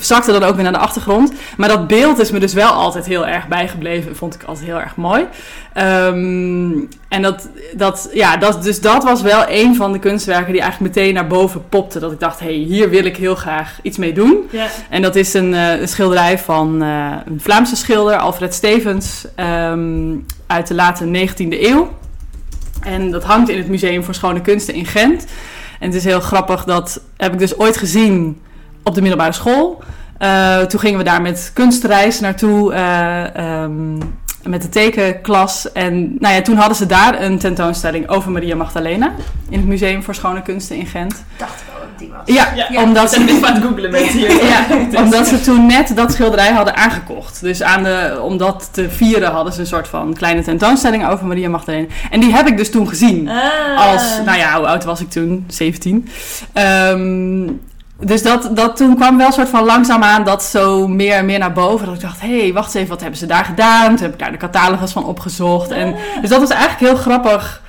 zakte 0.00 0.32
dan 0.32 0.42
ook 0.42 0.54
weer 0.54 0.62
naar 0.62 0.72
de 0.72 0.78
achtergrond. 0.78 1.32
Maar 1.56 1.68
dat 1.68 1.86
beeld 1.86 2.18
is 2.18 2.30
me 2.30 2.40
dus 2.40 2.52
wel 2.52 2.70
altijd 2.70 3.06
heel 3.06 3.26
erg 3.26 3.48
bijgebleven. 3.48 4.16
Vond 4.16 4.34
ik 4.34 4.42
altijd 4.42 4.66
heel 4.66 4.80
erg 4.80 4.96
mooi. 4.96 5.26
Ehm, 5.72 6.72
en 7.08 7.22
dat, 7.22 7.48
dat, 7.74 8.08
ja, 8.12 8.36
dat, 8.36 8.62
dus 8.62 8.80
dat 8.80 9.04
was 9.04 9.22
wel 9.22 9.44
een 9.48 9.76
van 9.76 9.92
de 9.92 9.98
kunstwerken 9.98 10.52
die 10.52 10.60
eigenlijk 10.60 10.94
meteen 10.94 11.14
naar 11.14 11.26
boven 11.26 11.68
popte. 11.68 11.98
Dat 11.98 12.12
ik 12.12 12.20
dacht, 12.20 12.40
hé, 12.40 12.46
hey, 12.46 12.54
hier 12.54 12.90
wil 12.90 13.04
ik 13.04 13.16
heel 13.16 13.34
graag 13.34 13.78
iets 13.82 13.96
mee 13.96 14.12
doen. 14.12 14.50
En 14.88 15.02
dat 15.02 15.16
is 15.16 15.34
een, 15.34 15.54
eh, 15.54 15.80
een 15.80 15.88
schilderij 15.88 16.38
van 16.38 16.82
eh, 16.82 17.12
een 17.26 17.40
Vlaamse 17.40 17.76
schilder, 17.76 18.16
Alfred 18.16 18.54
Stevens, 18.54 19.24
ehm, 19.34 20.14
uit 20.46 20.66
de 20.66 20.74
late 20.74 21.04
19e 21.04 21.68
eeuw. 21.68 21.90
En 22.82 23.10
dat 23.10 23.24
hangt 23.24 23.48
in 23.48 23.58
het 23.58 23.68
Museum 23.68 24.04
voor 24.04 24.14
Schone 24.14 24.40
Kunsten 24.40 24.74
in 24.74 24.86
Gent. 24.86 25.26
En 25.80 25.86
het 25.86 25.94
is 25.94 26.04
heel 26.04 26.20
grappig, 26.20 26.64
dat 26.64 27.00
heb 27.16 27.32
ik 27.32 27.38
dus 27.38 27.58
ooit 27.58 27.76
gezien 27.76 28.40
op 28.82 28.94
de 28.94 29.00
middelbare 29.00 29.32
school. 29.32 29.82
Eh, 30.18 30.58
toen 30.58 30.80
gingen 30.80 30.98
we 30.98 31.04
daar 31.04 31.22
met 31.22 31.50
kunstreis 31.54 32.20
naartoe, 32.20 32.72
eh, 32.72 33.36
ehm, 33.36 33.96
met 34.42 34.62
de 34.62 34.68
tekenklas. 34.68 35.72
En 35.72 36.16
nou 36.18 36.34
ja, 36.34 36.42
toen 36.42 36.56
hadden 36.56 36.76
ze 36.76 36.86
daar 36.86 37.22
een 37.22 37.38
tentoonstelling 37.38 38.08
over 38.08 38.30
Maria 38.30 38.56
Magdalena. 38.56 39.12
In 39.48 39.58
het 39.58 39.68
Museum 39.68 40.02
voor 40.02 40.14
Schone 40.14 40.42
Kunsten 40.42 40.76
in 40.76 40.86
Gent. 40.86 41.24
dacht 41.36 41.60
ik 41.60 41.66
al 41.74 41.80
dat 41.80 41.98
die 41.98 42.10
was. 42.10 42.20
Ja, 42.34 42.52
Ja, 42.70 42.82
omdat 42.82 43.12
ze... 43.12 43.24
dit 43.24 43.44
aan 43.44 43.54
het 43.54 43.64
googlen 43.64 43.90
mensen 43.90 44.18
hier. 44.18 44.44
Ja, 44.90 45.02
omdat 45.02 45.26
ze 45.26 45.40
toen 45.40 45.66
net 45.66 45.96
dat 45.96 46.12
schilderij 46.12 46.52
hadden 46.52 46.76
aangekocht. 46.76 47.40
Dus 47.40 47.62
aan 47.62 47.82
de, 47.82 48.18
om 48.22 48.36
dat 48.36 48.68
te 48.72 48.90
vieren 48.90 49.30
hadden 49.30 49.52
ze 49.52 49.60
een 49.60 49.66
soort 49.66 49.88
van 49.88 50.14
kleine 50.14 50.42
tentoonstelling 50.42 51.08
over 51.08 51.26
Maria 51.26 51.48
Magdalena. 51.48 51.86
En 52.10 52.20
die 52.20 52.34
heb 52.34 52.46
ik 52.46 52.56
dus 52.56 52.70
toen 52.70 52.88
gezien. 52.88 53.28
Ah. 53.28 53.92
Als, 53.92 54.20
nou 54.24 54.38
ja, 54.38 54.56
hoe 54.56 54.66
oud 54.66 54.84
was 54.84 55.00
ik 55.00 55.10
toen? 55.10 55.44
17. 55.48 56.08
Ehm, 56.52 57.44
dus 58.04 58.22
dat, 58.22 58.48
dat 58.52 58.76
toen 58.76 58.96
kwam 58.96 59.16
wel 59.16 59.26
een 59.26 59.32
soort 59.32 59.48
van 59.48 59.64
langzaamaan 59.64 60.24
dat 60.24 60.42
zo 60.42 60.88
meer 60.88 61.14
en 61.14 61.26
meer 61.26 61.38
naar 61.38 61.52
boven. 61.52 61.86
Dat 61.86 61.94
ik 61.94 62.00
dacht, 62.00 62.20
hé, 62.20 62.40
hey, 62.40 62.52
wacht 62.52 62.66
eens 62.66 62.74
even, 62.74 62.88
wat 62.88 63.00
hebben 63.00 63.18
ze 63.18 63.26
daar 63.26 63.44
gedaan? 63.44 63.88
Toen 63.88 64.04
heb 64.04 64.12
ik 64.12 64.18
daar 64.18 64.32
de 64.32 64.36
catalogus 64.36 64.92
van 64.92 65.04
opgezocht. 65.04 65.70
En, 65.70 65.94
dus 66.20 66.30
dat 66.30 66.40
was 66.40 66.50
eigenlijk 66.50 66.80
heel 66.80 66.96
grappig. 67.02 67.62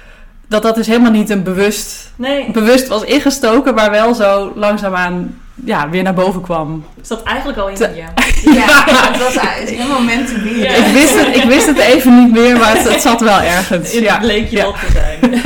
Dat 0.47 0.63
dat 0.63 0.75
dus 0.75 0.87
helemaal 0.87 1.11
niet 1.11 1.29
een 1.29 1.43
bewust, 1.43 2.11
Nee, 2.15 2.51
bewust 2.51 2.87
was 2.87 3.03
ingestoken, 3.03 3.73
maar 3.73 3.91
wel 3.91 4.13
zo 4.13 4.51
langzaamaan 4.55 5.37
ja, 5.65 5.89
weer 5.89 6.03
naar 6.03 6.13
boven 6.13 6.41
kwam. 6.41 6.85
is 7.01 7.07
dat 7.07 7.23
eigenlijk 7.23 7.57
al 7.57 7.67
in 7.69 7.77
je? 7.77 8.03
Ja, 8.53 8.83
het 8.85 9.23
was 9.23 9.33
het 9.33 9.69
is 9.69 9.77
helemaal 9.77 10.01
meant 10.01 10.27
to 10.27 10.33
be. 10.43 10.57
Ja. 10.57 10.69
Ik 10.69 10.93
wist 10.93 11.19
het, 11.19 11.35
ik 11.35 11.43
wist 11.43 11.65
het 11.65 11.77
even 11.77 12.23
niet 12.23 12.31
meer, 12.31 12.57
maar 12.57 12.77
het, 12.77 12.89
het 12.89 13.01
zat 13.01 13.21
wel 13.21 13.39
ergens. 13.39 13.91
Het 13.93 14.03
Ja, 14.03 14.17
bleek 14.17 14.49
je 14.49 14.55
ja, 14.57 14.63
wel 14.63 14.73
te 14.73 14.87
zijn. 14.93 15.41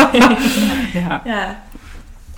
ja. 1.25 1.55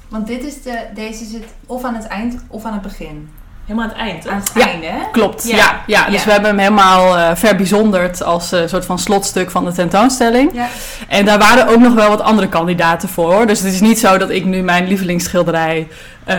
Want 0.10 0.28
dit 0.28 0.44
is 0.44 0.62
de, 0.62 0.78
deze 0.96 1.26
zit 1.26 1.44
of 1.66 1.84
aan 1.84 1.96
het 1.96 2.08
eind 2.08 2.36
of 2.48 2.66
aan 2.66 2.74
het 2.74 2.82
begin. 2.82 3.30
helemaal 3.66 3.90
aan 3.90 3.96
het 3.98 4.08
eind, 4.08 4.22
toch? 4.22 4.32
Aan 4.32 4.40
het 4.40 4.52
Ja. 4.56 4.68
einde, 4.68 4.86
hè? 4.86 4.98
Klopt, 5.12 5.48
Ja. 5.48 5.56
ja. 5.56 5.82
ja, 5.88 6.06
Dus 6.10 6.20
Ja. 6.20 6.26
we 6.26 6.32
hebben 6.32 6.50
hem 6.50 6.60
helemaal 6.60 7.18
eh 7.18 7.36
verbijzonderd 7.36 8.24
als 8.24 8.52
eh, 8.52 8.62
soort 8.66 8.86
van 8.86 9.00
slotstuk 9.00 9.52
van 9.52 9.66
de 9.66 9.72
tentoonstelling. 9.72 10.50
Ja. 10.54 10.68
En 11.08 11.26
daar 11.26 11.38
waren 11.40 11.68
ook 11.68 11.80
nog 11.80 11.94
wel 11.94 12.10
wat 12.10 12.22
andere 12.22 12.48
kandidaten 12.50 13.10
voor. 13.10 13.34
hoor. 13.34 13.48
Dus 13.48 13.60
het 13.60 13.74
is 13.74 13.82
niet 13.82 14.00
zo 14.00 14.18
dat 14.18 14.30
ik 14.30 14.46
nu 14.46 14.62
mijn 14.62 14.88
lievelingsschilderij 14.88 15.88
eh, 16.26 16.36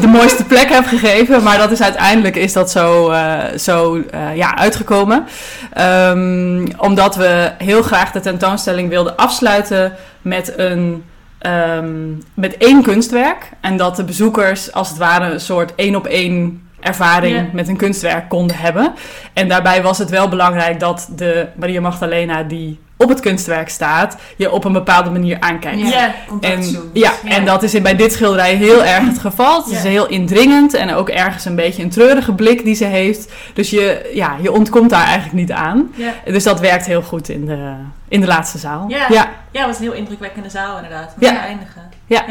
de 0.00 0.06
mooiste 0.06 0.44
plek 0.44 0.68
heb 0.68 0.86
gegeven. 0.86 1.42
Maar 1.42 1.58
dat 1.58 1.70
is 1.70 1.82
uiteindelijk 1.82 2.36
is 2.36 2.52
dat 2.52 2.70
zo, 2.70 3.10
eh, 3.10 3.38
zo 3.58 4.02
eh, 4.10 4.36
ja, 4.36 4.56
uitgekomen. 4.56 5.26
Ehm, 5.72 6.66
omdat 6.76 7.16
we 7.16 7.52
heel 7.58 7.82
graag 7.82 8.12
de 8.12 8.20
tentoonstelling 8.20 8.88
wilden 8.88 9.16
afsluiten 9.16 9.92
met 10.22 10.52
een... 10.58 11.04
ehm, 11.38 12.12
met 12.34 12.56
één 12.56 12.82
kunstwerk. 12.82 13.50
En 13.60 13.76
dat 13.76 13.96
de 13.96 14.04
bezoekers 14.04 14.72
als 14.72 14.88
het 14.88 14.98
ware 14.98 15.32
een 15.32 15.40
soort 15.40 15.74
één 15.74 15.96
op 15.96 16.06
één 16.06 16.62
ervaring 16.80 17.52
met 17.52 17.68
een 17.68 17.76
kunstwerk 17.76 18.28
konden 18.28 18.56
hebben. 18.56 18.94
En 19.32 19.48
daarbij 19.48 19.82
was 19.82 19.98
het 19.98 20.10
wel 20.10 20.28
belangrijk 20.28 20.80
dat 20.80 21.08
de 21.16 21.46
Maria 21.56 21.80
Magdalena 21.80 22.42
die 22.42 22.78
op 23.00 23.08
het 23.08 23.20
kunstwerk 23.20 23.68
staat, 23.68 24.16
je 24.36 24.50
op 24.50 24.64
een 24.64 24.72
bepaalde 24.72 25.10
manier 25.10 25.36
aankijkt. 25.40 25.80
Ja. 25.80 25.88
Ja. 25.88 26.14
En, 26.40 26.62
zoekt. 26.64 26.86
ja, 26.92 27.12
en 27.24 27.44
dat 27.44 27.62
is 27.62 27.74
in- 27.74 27.82
bij 27.82 27.96
dit 27.96 28.12
schilderij 28.12 28.54
heel 28.54 28.84
erg 28.84 29.04
het 29.06 29.18
geval. 29.18 29.56
Het 29.64 29.72
is 29.72 29.82
Ja. 29.82 29.88
heel 29.88 30.06
indringend 30.06 30.74
en 30.74 30.94
ook 30.94 31.08
ergens 31.08 31.44
een 31.44 31.54
beetje 31.56 31.82
een 31.82 31.90
treurige 31.90 32.32
blik 32.32 32.64
die 32.64 32.74
ze 32.74 32.84
heeft. 32.84 33.32
Dus 33.54 33.70
je, 33.70 34.10
ja, 34.14 34.36
je 34.42 34.52
ontkomt 34.52 34.90
daar 34.90 35.04
eigenlijk 35.04 35.32
niet 35.34 35.52
aan. 35.52 35.92
Ja. 35.94 36.12
Dus 36.24 36.44
dat 36.44 36.60
werkt 36.60 36.86
heel 36.86 37.02
goed 37.02 37.28
in 37.28 37.46
de, 37.46 37.74
in 38.08 38.20
de 38.20 38.26
laatste 38.26 38.58
zaal. 38.58 38.84
Ja. 38.88 39.06
ja. 39.08 39.30
Ja, 39.50 39.58
het 39.60 39.66
was 39.66 39.76
een 39.76 39.82
heel 39.82 39.92
indrukwekkende 39.92 40.50
zaal 40.50 40.76
inderdaad. 40.76 41.12
Om 41.16 41.26
Ja. 41.26 41.32
te 41.32 41.38
eindigen. 41.38 41.82
Ja. 42.06 42.24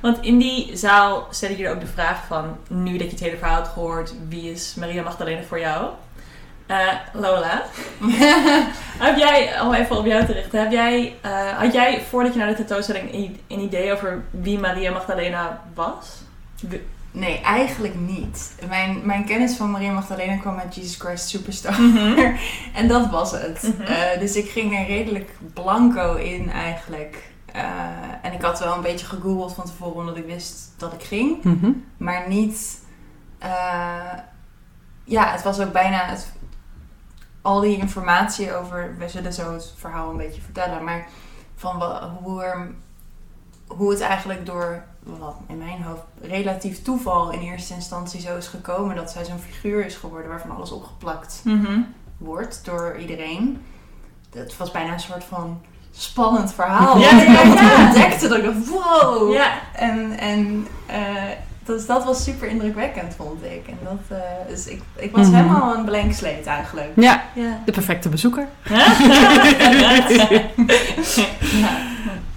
Want 0.00 0.18
in 0.20 0.38
die 0.38 0.70
zaal 0.74 1.26
stel 1.30 1.50
ik 1.50 1.58
je 1.58 1.68
ook 1.70 1.80
de 1.80 1.86
vraag 1.94 2.18
van, 2.28 2.44
nu 2.68 2.92
dat 2.92 3.06
je 3.06 3.10
het 3.12 3.20
hele 3.20 3.36
verhaal 3.36 3.56
hebt 3.56 3.68
gehoord, 3.72 4.14
wie 4.28 4.50
is 4.52 4.74
Maria 4.78 5.02
Magdalena 5.02 5.40
voor 5.48 5.60
jou? 5.60 5.86
Eh, 6.66 6.88
Lola, 7.12 7.62
heb 9.06 9.16
jij, 9.16 9.60
om 9.60 9.72
even 9.72 9.96
op 9.96 10.06
jou 10.06 10.24
te 10.24 10.32
richten, 10.32 10.60
heb 10.60 10.70
jij, 10.70 11.16
eh, 11.20 11.48
had 11.48 11.72
jij 11.72 12.02
voordat 12.08 12.32
je 12.32 12.38
naar 12.38 12.48
de 12.48 12.54
tentoonstelling 12.54 13.36
een, 13.48 13.60
idee 13.60 13.92
over 13.92 14.24
wie 14.30 14.58
Maria 14.58 14.90
Magdalena 14.90 15.62
was? 15.74 16.22
Nee, 17.10 17.40
eigenlijk 17.40 17.94
niet. 17.94 18.54
Mijn, 18.68 19.00
mijn 19.04 19.24
kennis 19.24 19.56
van 19.56 19.70
Maria 19.70 19.92
Magdalena 19.92 20.36
kwam 20.36 20.58
uit 20.58 20.74
Jesus 20.74 20.96
Christ 20.96 21.28
Superstar. 21.28 21.78
en 22.74 22.88
dat 22.88 23.10
was 23.10 23.30
het. 23.30 23.62
Mhm. 23.62 23.82
Eh, 23.82 24.18
dus 24.18 24.36
ik 24.36 24.50
ging 24.50 24.78
er 24.78 24.86
redelijk 24.86 25.30
blanco 25.54 26.14
in 26.14 26.50
eigenlijk. 26.50 27.32
En 28.22 28.32
ik 28.32 28.42
had 28.42 28.58
wel 28.58 28.74
een 28.74 28.82
beetje 28.82 29.06
gegoogeld 29.06 29.54
van 29.54 29.64
tevoren 29.64 29.96
omdat 29.96 30.16
ik 30.16 30.26
wist 30.26 30.74
dat 30.76 30.92
ik 30.92 31.02
ging. 31.02 31.44
Mhm. 31.44 31.70
Maar 31.96 32.28
niet... 32.28 32.80
ja, 35.04 35.32
het 35.32 35.42
was 35.42 35.60
ook 35.60 35.72
bijna... 35.72 36.06
Het, 36.06 36.32
al 37.44 37.60
die 37.60 37.76
informatie 37.78 38.54
over... 38.54 38.94
We 38.98 39.08
zullen 39.08 39.32
zo 39.32 39.52
het 39.52 39.72
verhaal 39.76 40.10
een 40.10 40.16
beetje 40.16 40.40
vertellen. 40.42 40.84
Maar 40.84 41.08
van 41.56 41.82
hoe, 42.22 42.42
er, 42.42 42.70
hoe 43.66 43.90
het 43.90 44.00
eigenlijk 44.00 44.46
door... 44.46 44.82
Wat 45.02 45.36
in 45.46 45.58
mijn 45.58 45.82
hoofd 45.82 46.02
relatief 46.22 46.82
toeval 46.82 47.30
in 47.32 47.40
eerste 47.40 47.74
instantie 47.74 48.20
zo 48.20 48.36
is 48.36 48.46
gekomen... 48.48 48.96
dat 48.96 49.10
zij 49.10 49.24
zo'n 49.24 49.38
figuur 49.38 49.84
is 49.86 49.94
geworden 49.96 50.28
waarvan 50.28 50.56
alles 50.56 50.70
opgeplakt 50.72 51.40
Mhm. 51.44 51.80
wordt 52.18 52.64
door 52.64 52.96
iedereen. 52.98 53.62
Het 54.34 54.56
was 54.56 54.70
bijna 54.70 54.92
een 54.92 55.00
soort 55.00 55.24
van 55.24 55.60
spannend 55.90 56.52
verhaal. 56.54 56.98
Ja, 56.98 57.22
ik 57.22 57.26
ja, 57.28 57.42
ja. 57.42 57.86
ontdekte. 57.86 58.28
Dat 58.28 58.38
ik 58.38 58.44
dacht, 58.44 58.68
wow. 58.68 59.32
Ja, 59.32 59.52
En, 59.72 60.18
en 60.18 60.66
eh, 60.86 61.30
dus 61.64 61.86
dat 61.86 62.04
was 62.04 62.24
super 62.24 62.48
indrukwekkend, 62.48 63.14
vond 63.14 63.42
ik. 63.44 63.66
En 63.66 63.78
dat, 63.82 64.18
eh, 64.18 64.24
dus 64.48 64.66
ik, 64.66 64.82
ik 64.96 65.16
was 65.16 65.26
Mhm. 65.26 65.36
helemaal 65.36 65.74
een 65.74 65.84
blank 65.84 66.12
slate 66.12 66.48
eigenlijk. 66.50 66.90
ja, 66.96 67.22
ja. 67.34 67.60
de 67.64 67.72
perfecte 67.72 68.08
bezoeker. 68.08 68.46
Ja. 68.68 68.86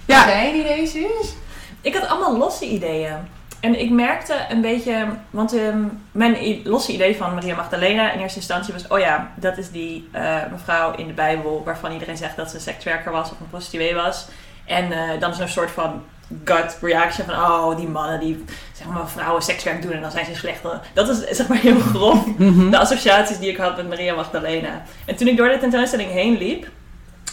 Ja. 0.06 0.16
Had 0.18 0.26
jij 0.28 0.48
een 0.48 0.60
idee, 0.60 0.86
Suus? 0.86 1.34
Ik 1.80 1.94
had 1.94 2.08
allemaal 2.08 2.38
losse 2.38 2.64
ideeën. 2.68 3.16
En 3.60 3.80
ik 3.80 3.90
merkte 3.90 4.34
een 4.48 4.60
beetje, 4.60 5.06
want 5.30 5.52
ehm, 5.56 5.78
mijn 6.12 6.60
losse 6.64 6.92
idee 6.92 7.16
van 7.16 7.34
Maria 7.34 7.54
Magdalena 7.56 8.12
in 8.12 8.20
eerste 8.20 8.38
instantie 8.38 8.72
was, 8.72 8.86
oh 8.86 8.98
ja, 8.98 9.30
dat 9.34 9.58
is 9.58 9.70
die 9.70 10.08
eh, 10.12 10.36
mevrouw 10.50 10.94
in 10.94 11.06
de 11.06 11.12
Bijbel 11.12 11.62
waarvan 11.64 11.92
iedereen 11.92 12.16
zegt 12.16 12.36
dat 12.36 12.48
ze 12.50 12.54
een 12.56 12.60
sekswerker 12.62 13.12
was 13.12 13.30
of 13.30 13.40
een 13.40 13.48
prostituee 13.50 13.94
was. 13.94 14.26
En 14.64 14.92
eh, 14.92 15.20
dan 15.20 15.30
is 15.30 15.36
er 15.36 15.42
een 15.42 15.48
soort 15.48 15.70
van 15.70 16.02
gut 16.44 16.76
reaction 16.80 17.26
van, 17.26 17.34
oh, 17.34 17.76
die 17.76 17.88
mannen 17.88 18.20
die 18.20 18.44
zeg 18.72 18.86
maar 18.86 19.08
vrouwen 19.08 19.42
sekswerk 19.42 19.82
doen 19.82 19.92
en 19.92 20.00
dan 20.00 20.10
zijn 20.10 20.24
ze 20.24 20.34
slechter. 20.34 20.80
Dat 20.92 21.08
is 21.08 21.36
zeg 21.36 21.48
maar 21.48 21.58
heel 21.58 21.80
grof 21.80 22.26
Mhm. 22.38 22.70
de 22.70 22.78
associaties 22.78 23.38
die 23.38 23.50
ik 23.50 23.56
had 23.56 23.76
met 23.76 23.88
Maria 23.88 24.14
Magdalena. 24.14 24.82
En 25.04 25.16
toen 25.16 25.28
ik 25.28 25.36
door 25.36 25.48
de 25.48 25.58
tentoonstelling 25.58 26.10
heen 26.10 26.36
liep, 26.38 26.66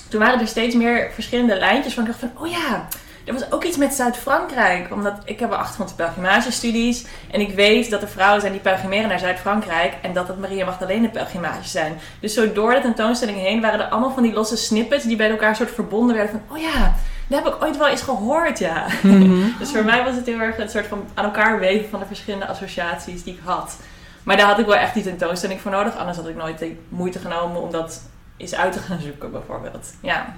toen 0.10 0.20
waren 0.20 0.40
er 0.40 0.48
steeds 0.48 0.76
meer 0.76 1.12
verschillende 1.14 1.56
lijntjes 1.58 1.94
van 1.94 2.04
ik 2.04 2.10
dacht 2.10 2.20
van, 2.20 2.46
oh 2.46 2.52
ja, 2.52 2.88
er 3.26 3.34
was 3.34 3.52
ook 3.52 3.64
iets 3.64 3.78
met 3.78 3.94
Zuid-Frankrijk. 3.94 4.92
Omdat 4.92 5.14
ik 5.24 5.40
heb 5.40 5.52
een 5.52 5.58
achtergrond 5.58 5.96
pelgrimagestudies. 5.96 7.06
En 7.32 7.40
ik 7.42 7.56
weet 7.56 7.90
dat 7.90 8.02
er 8.02 8.08
vrouwen 8.08 8.42
zijn 8.42 8.52
die 8.54 8.62
pelgrimeren 8.62 9.10
naar 9.10 9.20
Zuid-Frankrijk. 9.20 9.94
En 10.02 10.14
dat 10.14 10.28
het 10.28 10.40
Maria 10.40 10.66
Magdalena 10.66 11.08
pelgrimages 11.08 11.72
zijn. 11.72 12.00
Dus 12.20 12.34
zo 12.34 12.54
door 12.54 12.74
de 12.74 12.82
tentoonstelling 12.82 13.38
heen 13.38 13.62
waren 13.62 13.80
er 13.80 13.88
allemaal 13.88 14.12
van 14.14 14.24
die 14.24 14.34
losse 14.34 14.58
snippets 14.58 15.04
die 15.04 15.16
bij 15.16 15.30
elkaar 15.30 15.56
soort 15.56 15.72
verbonden 15.72 16.16
werden. 16.16 16.42
Van, 16.48 16.58
oh 16.58 16.62
ja, 16.64 16.96
dat 17.28 17.44
heb 17.44 17.54
ik 17.54 17.64
ooit 17.64 17.78
wel 17.78 17.88
eens 17.88 18.02
gehoord, 18.02 18.60
ja. 18.60 18.86
Mhm. 19.02 19.42
Dus 19.60 19.72
voor 19.72 19.86
mij 19.86 20.04
was 20.04 20.16
het 20.16 20.26
heel 20.26 20.40
erg 20.40 20.58
een 20.58 20.70
soort 20.70 20.88
van 20.88 21.08
aan 21.14 21.26
elkaar 21.26 21.60
weven 21.60 21.90
van 21.90 22.00
de 22.00 22.06
verschillende 22.06 22.48
associaties 22.48 23.24
die 23.24 23.34
ik 23.34 23.40
had. 23.44 23.78
Maar 24.24 24.38
daar 24.38 24.48
had 24.48 24.60
ik 24.60 24.66
wel 24.66 24.76
echt 24.76 24.94
die 24.94 25.04
tentoonstelling 25.04 25.62
voor 25.62 25.72
nodig. 25.72 25.98
Anders 25.98 26.18
had 26.18 26.28
ik 26.28 26.36
nooit 26.36 26.60
de 26.60 26.76
moeite 26.90 27.20
genomen 27.20 27.62
om 27.62 27.72
dat 27.72 28.02
eens 28.38 28.56
uit 28.56 28.74
te 28.74 28.80
gaan 28.80 29.00
zoeken, 29.00 29.32
bijvoorbeeld. 29.32 29.94
Ja. 30.02 30.34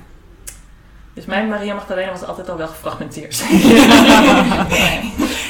Dus 1.14 1.26
mijn 1.26 1.50
Maria 1.50 1.74
Magdalena 1.74 2.12
was 2.12 2.26
altijd 2.26 2.50
al 2.50 2.58
wel 2.58 2.68
gefragmenteerd. 2.68 3.44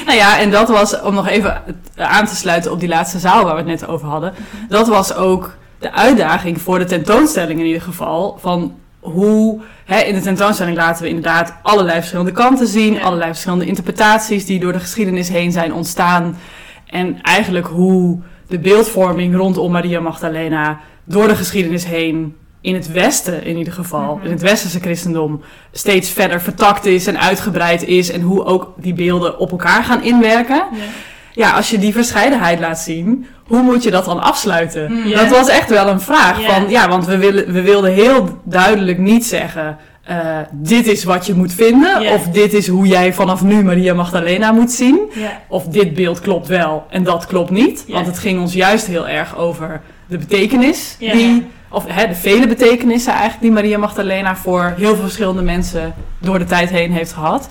Nou 0.08 0.20
ja, 0.20 0.38
en 0.38 0.50
dat 0.50 0.68
was, 0.68 1.00
om 1.00 1.14
nog 1.14 1.28
even 1.28 1.62
aan 1.96 2.26
te 2.26 2.36
sluiten 2.36 2.72
op 2.72 2.80
die 2.80 2.88
laatste 2.88 3.18
zaal 3.18 3.44
waar 3.44 3.52
we 3.52 3.70
het 3.70 3.80
net 3.80 3.86
over 3.86 4.08
hadden. 4.08 4.34
Dat 4.68 4.88
was 4.88 5.14
ook 5.14 5.56
de 5.78 5.92
uitdaging 5.92 6.60
voor 6.60 6.78
de 6.78 6.84
tentoonstelling 6.84 7.60
in 7.60 7.66
ieder 7.66 7.82
geval. 7.82 8.38
Van 8.40 8.78
hoe, 9.10 9.60
hè, 9.84 10.00
in 10.00 10.14
de 10.14 10.20
tentoonstelling 10.20 10.76
laten 10.76 11.02
we 11.02 11.08
inderdaad 11.08 11.54
allerlei 11.62 11.98
verschillende 11.98 12.32
kanten 12.32 12.66
zien. 12.66 12.92
Ja. 12.94 13.00
Allerlei 13.00 13.30
verschillende 13.30 13.66
interpretaties 13.66 14.46
die 14.46 14.60
door 14.60 14.72
de 14.72 14.80
geschiedenis 14.80 15.28
heen 15.28 15.52
zijn 15.52 15.72
ontstaan. 15.72 16.36
En 16.86 17.22
eigenlijk 17.22 17.66
hoe 17.66 18.18
de 18.48 18.58
beeldvorming 18.58 19.36
rondom 19.36 19.72
Maria 19.72 20.00
Magdalena 20.00 20.80
door 21.04 21.28
de 21.28 21.36
geschiedenis 21.36 21.84
heen 21.86 22.36
in 22.60 22.74
het 22.74 22.92
Westen 22.92 23.44
in 23.44 23.56
ieder 23.56 23.72
geval, 23.72 24.14
Mhm. 24.16 24.24
in 24.24 24.30
het 24.30 24.42
Westerse 24.42 24.80
christendom, 24.80 25.40
steeds 25.72 26.10
verder 26.10 26.40
vertakt 26.40 26.84
is 26.86 27.06
en 27.06 27.20
uitgebreid 27.20 27.82
is. 27.84 28.10
En 28.10 28.20
hoe 28.20 28.44
ook 28.44 28.72
die 28.76 28.94
beelden 28.94 29.38
op 29.38 29.50
elkaar 29.50 29.84
gaan 29.84 30.02
inwerken. 30.02 30.56
Ja. 30.72 30.78
Ja, 31.32 31.50
als 31.52 31.70
je 31.70 31.78
die 31.78 31.92
verscheidenheid 31.92 32.60
laat 32.60 32.78
zien, 32.78 33.26
hoe 33.48 33.62
moet 33.62 33.82
je 33.82 33.90
dat 33.90 34.04
dan 34.04 34.22
afsluiten? 34.22 34.92
Mm. 34.92 35.10
Dat 35.10 35.28
was 35.28 35.48
echt 35.48 35.70
wel 35.70 35.88
een 35.88 36.00
vraag. 36.00 36.42
Van, 36.42 36.68
ja, 36.70 36.88
want 36.88 37.06
we, 37.06 37.16
willen, 37.16 37.52
we 37.52 37.62
wilden 37.62 37.92
heel 37.92 38.38
duidelijk 38.44 38.98
niet 38.98 39.26
zeggen... 39.26 39.76
eh, 40.04 40.16
dit 40.52 40.86
is 40.86 41.04
wat 41.04 41.26
je 41.26 41.34
moet 41.34 41.52
vinden. 41.52 42.00
Of 42.12 42.28
dit 42.28 42.52
is 42.52 42.68
hoe 42.68 42.86
jij 42.86 43.12
vanaf 43.12 43.42
nu 43.42 43.64
Maria 43.64 43.94
Magdalena 43.94 44.52
moet 44.52 44.70
zien. 44.70 44.98
Of 45.48 45.64
dit 45.64 45.94
beeld 45.94 46.20
klopt 46.20 46.46
wel 46.48 46.86
en 46.90 47.02
dat 47.02 47.26
klopt 47.26 47.50
niet. 47.50 47.84
Want 47.88 48.06
het 48.06 48.18
ging 48.18 48.40
ons 48.40 48.52
juist 48.52 48.86
heel 48.86 49.08
erg 49.08 49.36
over 49.36 49.80
de 50.06 50.18
betekenis. 50.18 50.96
Die, 50.98 51.46
of 51.68 51.84
hè, 51.88 52.06
de 52.08 52.14
vele 52.14 52.46
betekenissen 52.46 53.12
eigenlijk 53.12 53.42
die 53.42 53.52
Maria 53.52 53.78
Magdalena 53.78 54.36
voor 54.36 54.74
heel 54.76 54.94
veel 54.94 55.02
verschillende 55.02 55.42
mensen 55.42 55.94
door 56.18 56.38
de 56.38 56.44
tijd 56.44 56.70
heen 56.70 56.92
heeft 56.92 57.12
gehad. 57.12 57.48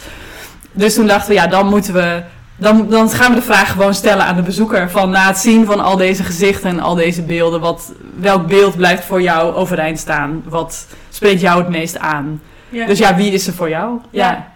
Dus 0.72 0.94
toen 0.94 1.08
dachten 1.08 1.30
we, 1.30 1.34
ja, 1.34 1.48
dan 1.48 1.68
moeten 1.68 1.94
we. 1.94 2.22
Dan, 2.58 2.90
dan 2.90 3.10
gaan 3.10 3.30
we 3.30 3.36
de 3.36 3.46
vraag 3.46 3.72
gewoon 3.72 3.94
stellen 3.94 4.26
aan 4.26 4.36
de 4.36 4.42
bezoeker. 4.42 4.90
Van 4.90 5.10
na 5.10 5.28
het 5.28 5.38
zien 5.38 5.66
van 5.66 5.80
al 5.80 5.98
deze 5.98 6.24
gezichten 6.24 6.70
en 6.70 6.80
al 6.80 6.96
deze 6.96 7.22
beelden, 7.22 7.60
wat, 7.60 7.92
welk 8.20 8.48
beeld 8.48 8.76
blijft 8.76 9.06
voor 9.06 9.22
jou 9.22 9.54
overeind 9.54 10.00
staan? 10.00 10.44
Wat 10.46 10.88
spreekt 11.10 11.42
jou 11.42 11.60
het 11.60 11.70
meest 11.70 11.98
aan? 12.00 12.42
Ja. 12.70 12.86
Dus 12.86 12.98
ja, 13.00 13.16
wie 13.16 13.32
is 13.32 13.48
er 13.48 13.54
voor 13.54 13.70
jou? 13.70 14.00
Ja. 14.10 14.48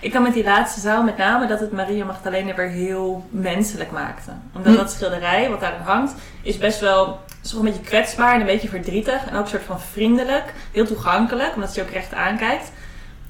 Ik 0.00 0.10
kan 0.10 0.22
met 0.22 0.34
die 0.34 0.44
laatste 0.44 0.80
zaal 0.80 1.02
met 1.02 1.16
name 1.16 1.46
dat 1.46 1.60
het 1.60 1.72
Maria 1.72 2.04
Magdalena 2.04 2.54
weer 2.54 2.68
heel 2.68 3.26
menselijk 3.30 3.90
maakte. 3.90 4.30
Omdat 4.54 4.72
Hm. 4.72 4.78
dat 4.78 4.90
schilderij 4.90 5.48
wat 5.50 5.60
daarin 5.60 5.80
hangt, 5.84 6.14
is 6.42 6.58
best 6.58 6.80
wel 6.80 7.20
is 7.44 7.52
een 7.52 7.62
beetje 7.62 7.80
kwetsbaar 7.80 8.34
en 8.34 8.40
een 8.40 8.46
beetje 8.46 8.68
verdrietig. 8.68 9.26
En 9.26 9.36
ook 9.36 9.42
een 9.42 9.48
soort 9.48 9.62
van 9.62 9.80
vriendelijk, 9.80 10.52
heel 10.72 10.86
toegankelijk, 10.86 11.54
omdat 11.54 11.72
ze 11.72 11.80
je 11.80 11.86
ook 11.86 11.92
recht 11.92 12.14
aankijkt. 12.14 12.72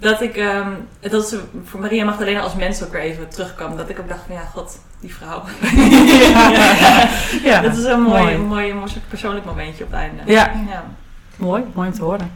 Dat 0.01 0.21
ik, 0.21 0.37
ehm, 0.37 0.71
dat 1.01 1.29
ze 1.29 1.43
voor 1.65 1.81
Maria 1.81 2.05
Magdalena 2.05 2.41
als 2.41 2.55
mens 2.55 2.83
ook 2.83 2.93
weer 2.93 3.01
even 3.01 3.29
terugkwam. 3.29 3.77
Dat 3.77 3.89
ik 3.89 3.99
ook 3.99 4.09
dacht 4.09 4.21
van 4.27 4.35
ja, 4.35 4.43
god, 4.45 4.79
die 5.01 5.15
vrouw. 5.15 5.43
Ja. 5.61 7.09
Ja. 7.43 7.61
Dat 7.61 7.77
is 7.77 7.85
een 7.85 8.01
mooi, 8.03 8.37
Mooi. 8.39 8.73
mooi, 8.75 8.93
persoonlijk 9.09 9.45
momentje 9.45 9.85
op 9.85 9.91
het 9.91 9.99
einde. 10.01 10.23
Ja. 10.27 10.53
ja. 10.69 10.85
Mooi, 11.37 11.65
mooi 11.75 11.89
om 11.89 11.95
te 11.95 12.03
horen. 12.03 12.31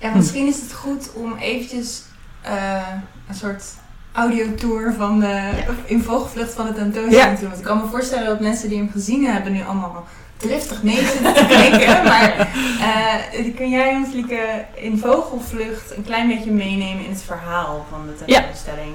Ja, 0.00 0.14
misschien 0.14 0.46
is 0.46 0.60
het 0.60 0.72
goed 0.72 1.12
om 1.14 1.36
eventjes 1.36 2.02
eh, 2.42 2.88
een 3.28 3.34
soort 3.34 3.64
audiotour 4.12 4.92
van 4.92 5.20
de 5.20 5.50
in 5.84 6.02
vogelvlucht 6.02 6.52
van 6.54 6.66
de 6.66 6.72
tentoonstelling 6.72 7.28
Ja. 7.30 7.34
te 7.34 7.40
doen. 7.40 7.48
Want 7.48 7.60
ik 7.60 7.66
kan 7.66 7.78
me 7.78 7.86
voorstellen 7.90 8.26
dat 8.26 8.40
mensen 8.40 8.68
die 8.68 8.78
hem 8.78 8.90
gezien 8.90 9.26
hebben 9.26 9.52
nu 9.52 9.62
allemaal 9.64 10.06
driftig 10.38 10.82
mee 10.82 10.96
zitten 10.96 11.34
te 11.34 11.46
kijken. 11.48 12.02
maar 12.10 12.48
eh, 12.80 13.54
kun 13.56 13.68
jij 13.68 13.96
ons, 13.96 14.14
Lieke, 14.14 14.64
in 14.74 14.98
vogelvlucht 14.98 15.96
een 15.96 16.04
klein 16.04 16.28
beetje 16.28 16.50
meenemen 16.50 17.04
in 17.04 17.10
het 17.10 17.22
verhaal 17.26 17.86
van 17.90 18.00
de 18.06 18.22
Ja. 18.26 18.38
tentoonstelling? 18.38 18.94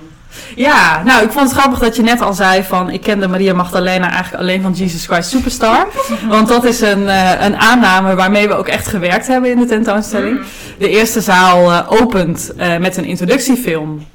Ja, 0.55 1.03
nou, 1.03 1.23
ik 1.23 1.31
vond 1.31 1.49
het 1.49 1.59
grappig 1.59 1.79
dat 1.79 1.95
je 1.95 2.01
net 2.01 2.21
al 2.21 2.33
zei 2.33 2.63
van... 2.63 2.89
ik 2.89 3.01
kende 3.01 3.27
Maria 3.27 3.53
Magdalena 3.53 4.11
eigenlijk 4.11 4.43
alleen 4.43 4.61
van 4.61 4.71
Jesus 4.71 5.05
Christ 5.05 5.29
Superstar. 5.29 5.87
Want 6.29 6.47
dat 6.47 6.63
is 6.63 6.81
een, 6.81 7.09
eh, 7.09 7.31
een 7.39 7.57
aanname 7.57 8.15
waarmee 8.15 8.47
we 8.47 8.53
ook 8.53 8.67
echt 8.67 8.87
gewerkt 8.87 9.27
hebben 9.27 9.51
in 9.51 9.59
de 9.59 9.65
tentoonstelling. 9.65 10.41
De 10.77 10.89
eerste 10.89 11.21
zaal 11.21 11.71
eh, 11.71 11.91
opent 12.01 12.51
met 12.79 12.97
een 12.97 13.05
introductiefilm. 13.05 14.05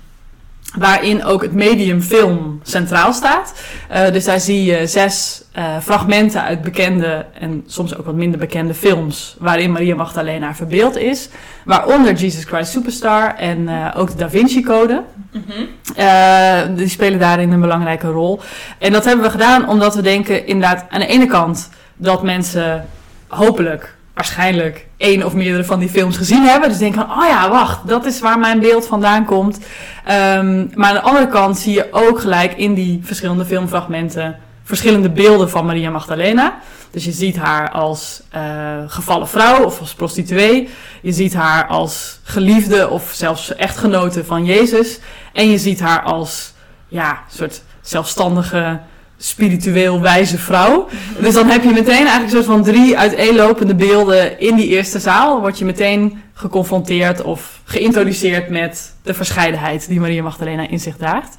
Waarin 0.76 1.24
ook 1.24 1.42
het 1.42 1.52
medium 1.52 2.02
film 2.02 2.60
centraal 2.62 3.12
staat. 3.12 3.54
Eh, 3.88 4.12
dus 4.12 4.24
daar 4.24 4.40
zie 4.40 4.64
je 4.64 4.86
zes 4.86 5.42
eh, 5.52 5.64
fragmenten 5.82 6.42
uit 6.42 6.62
bekende 6.62 7.26
en 7.40 7.62
soms 7.66 7.96
ook 7.96 8.04
wat 8.06 8.14
minder 8.14 8.38
bekende 8.38 8.74
films. 8.74 9.36
Waarin 9.38 9.72
Maria 9.72 9.94
Magdalena 9.94 10.54
verbeeld 10.54 10.96
is. 10.96 11.28
Waaronder 11.64 12.14
Jesus 12.14 12.44
Christ 12.44 12.70
Superstar 12.70 13.34
en 13.34 13.68
eh, 13.68 13.94
ook 13.96 14.10
de 14.10 14.16
Da 14.16 14.30
Vinci 14.30 14.62
Code. 14.62 15.02
Mhm. 15.32 16.74
Die 16.74 16.88
spelen 16.88 17.18
daarin 17.18 17.52
een 17.52 17.60
belangrijke 17.60 18.08
rol. 18.08 18.40
En 18.78 18.92
dat 18.92 19.04
hebben 19.04 19.24
we 19.24 19.30
gedaan 19.30 19.68
omdat 19.68 19.94
we 19.94 20.02
denken 20.02 20.46
inderdaad 20.46 20.84
aan 20.88 21.00
de 21.00 21.06
ene 21.06 21.26
kant 21.26 21.70
dat 21.96 22.22
mensen 22.22 22.86
hopelijk, 23.28 23.96
waarschijnlijk 24.18 24.86
één 24.96 25.24
of 25.24 25.34
meerdere 25.34 25.64
van 25.64 25.78
die 25.78 25.88
films 25.88 26.16
gezien 26.16 26.42
hebben. 26.42 26.68
Dus 26.68 26.78
denken 26.78 27.06
van, 27.06 27.18
oh 27.18 27.26
ja, 27.26 27.50
wacht, 27.50 27.88
dat 27.88 28.04
is 28.04 28.20
waar 28.20 28.38
mijn 28.38 28.60
beeld 28.60 28.86
vandaan 28.86 29.24
komt. 29.24 29.58
Ehm, 30.04 30.66
maar 30.74 30.88
aan 30.88 30.94
de 30.94 31.00
andere 31.00 31.28
kant 31.28 31.58
zie 31.58 31.74
je 31.74 31.88
ook 31.90 32.20
gelijk 32.20 32.52
in 32.52 32.74
die 32.74 33.00
verschillende 33.02 33.44
filmfragmenten 33.44 34.36
verschillende 34.64 35.10
beelden 35.10 35.50
van 35.50 35.66
Maria 35.66 35.90
Magdalena. 35.90 36.58
Dus 36.90 37.04
je 37.04 37.12
ziet 37.12 37.36
haar 37.36 37.70
als 37.70 38.22
eh, 38.30 38.42
gevallen 38.86 39.28
vrouw 39.28 39.64
of 39.64 39.80
als 39.80 39.94
prostituee. 39.94 40.68
Je 41.02 41.12
ziet 41.12 41.34
haar 41.34 41.66
als 41.66 42.20
geliefde 42.22 42.88
of 42.88 43.10
zelfs 43.14 43.54
echtgenote 43.54 44.24
van 44.24 44.44
Jezus. 44.44 44.98
En 45.32 45.50
je 45.50 45.58
ziet 45.58 45.80
haar 45.80 46.02
als 46.02 46.52
ja, 46.88 47.18
soort 47.30 47.62
zelfstandige, 47.80 48.80
spiritueel 49.18 50.00
wijze 50.00 50.38
vrouw. 50.38 50.88
Dus 51.20 51.34
dan 51.34 51.48
heb 51.48 51.62
je 51.62 51.72
meteen 51.72 52.06
eigenlijk 52.06 52.24
een 52.24 52.30
soort 52.30 52.44
van 52.44 52.62
drie 52.62 52.98
uiteenlopende 52.98 53.74
beelden 53.74 54.40
in 54.40 54.56
die 54.56 54.66
eerste 54.66 54.98
zaal. 54.98 55.40
Word 55.40 55.58
je 55.58 55.64
meteen 55.64 56.22
geconfronteerd 56.32 57.22
of 57.22 57.60
geïntroduceerd 57.64 58.48
met 58.48 58.94
de 59.02 59.14
verscheidenheid 59.14 59.88
die 59.88 60.00
Maria 60.00 60.22
Magdalena 60.22 60.68
in 60.68 60.80
zich 60.80 60.96
draagt. 60.96 61.36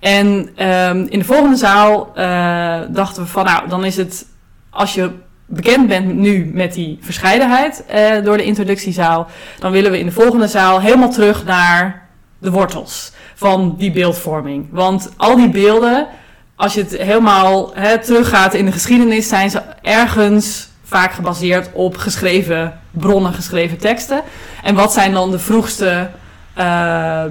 En 0.00 0.50
ehm, 0.54 1.06
in 1.08 1.18
de 1.18 1.24
volgende 1.24 1.56
zaal 1.56 2.10
eh, 2.14 2.80
dachten 2.88 3.22
we 3.22 3.28
van 3.28 3.44
nou, 3.44 3.68
dan 3.68 3.84
is 3.84 3.96
het 3.96 4.26
als 4.70 4.94
je 4.94 5.10
bekend 5.46 5.88
bent 5.88 6.14
nu 6.14 6.50
met 6.54 6.74
die 6.74 6.98
verscheidenheid 7.00 7.84
eh, 7.86 8.24
door 8.24 8.36
de 8.36 8.44
introductiezaal, 8.44 9.26
dan 9.58 9.72
willen 9.72 9.90
we 9.90 9.98
in 9.98 10.06
de 10.06 10.12
volgende 10.12 10.48
zaal 10.48 10.80
helemaal 10.80 11.10
terug 11.10 11.44
naar 11.44 12.08
de 12.38 12.50
wortels 12.50 13.12
van 13.34 13.74
die 13.78 13.90
beeldvorming. 13.90 14.66
Want 14.70 15.12
al 15.16 15.36
die 15.36 15.50
beelden, 15.50 16.06
als 16.56 16.74
je 16.74 16.80
het 16.80 16.96
helemaal 16.96 17.70
hè, 17.74 17.98
teruggaat 17.98 18.54
in 18.54 18.64
de 18.64 18.72
geschiedenis, 18.72 19.28
zijn 19.28 19.50
ze 19.50 19.62
ergens 19.82 20.68
vaak 20.84 21.12
gebaseerd 21.12 21.68
op 21.72 21.96
geschreven 21.96 22.80
bronnen, 22.90 23.32
geschreven 23.32 23.78
teksten. 23.78 24.22
En 24.62 24.74
wat 24.74 24.92
zijn 24.92 25.12
dan 25.12 25.30
de 25.30 25.38
vroegste 25.38 26.10
eh, 26.56 26.64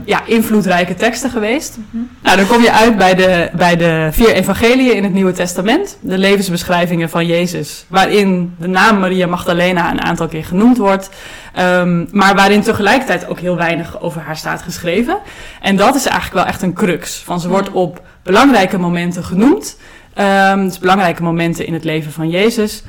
ja, 0.05 0.25
invloedrijke 0.25 0.95
teksten 0.95 1.29
geweest? 1.29 1.77
Nou, 2.21 2.37
dan 2.37 2.47
kom 2.47 2.61
je 2.61 2.71
uit 2.71 2.97
bij 2.97 3.15
de, 3.15 3.49
bij 3.53 3.75
de 3.75 4.07
vier 4.11 4.33
evangeliën 4.33 4.95
in 4.95 5.03
het 5.03 5.13
Nieuwe 5.13 5.31
Testament. 5.31 5.97
De 6.01 6.17
levensbeschrijvingen 6.17 7.09
van 7.09 7.25
Jezus. 7.25 7.85
Waarin 7.87 8.55
de 8.59 8.67
naam 8.67 8.99
Maria 8.99 9.27
Magdalena 9.27 9.91
een 9.91 10.01
aantal 10.01 10.27
keer 10.27 10.45
genoemd 10.45 10.77
wordt. 10.77 11.09
Ehm, 11.53 12.05
maar 12.11 12.35
waarin 12.35 12.61
tegelijkertijd 12.61 13.27
ook 13.27 13.39
heel 13.39 13.55
weinig 13.55 14.01
over 14.01 14.21
haar 14.21 14.37
staat 14.37 14.61
geschreven. 14.61 15.17
En 15.61 15.75
dat 15.75 15.95
is 15.95 16.05
eigenlijk 16.05 16.35
wel 16.35 16.45
echt 16.45 16.61
een 16.61 16.73
crux. 16.73 17.17
Van 17.17 17.39
ze 17.39 17.49
wordt 17.49 17.71
op 17.71 18.01
belangrijke 18.23 18.77
momenten 18.77 19.23
genoemd. 19.23 19.77
Dus 20.55 20.79
belangrijke 20.79 21.23
momenten 21.23 21.65
in 21.65 21.73
het 21.73 21.83
leven 21.83 22.11
van 22.11 22.29
Jezus. 22.29 22.83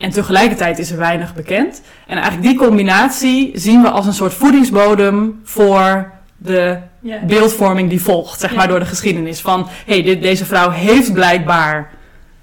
En 0.00 0.10
tegelijkertijd 0.10 0.78
is 0.78 0.90
er 0.90 0.98
weinig 0.98 1.34
bekend. 1.34 1.82
En 2.06 2.16
eigenlijk 2.16 2.42
die 2.42 2.56
combinatie 2.58 3.50
zien 3.54 3.82
we 3.82 3.90
als 3.90 4.06
een 4.06 4.12
soort 4.12 4.34
voedingsbodem 4.34 5.40
voor 5.44 6.12
de 6.36 6.78
beeldvorming 7.26 7.88
die 7.88 8.02
volgt, 8.02 8.40
zeg 8.40 8.54
maar, 8.54 8.68
door 8.68 8.78
de 8.78 8.84
geschiedenis. 8.84 9.40
Van, 9.40 9.68
hé, 9.86 9.94
hey, 9.94 10.02
dit, 10.02 10.22
deze 10.22 10.44
vrouw 10.44 10.70
heeft 10.70 11.12
blijkbaar 11.12 11.90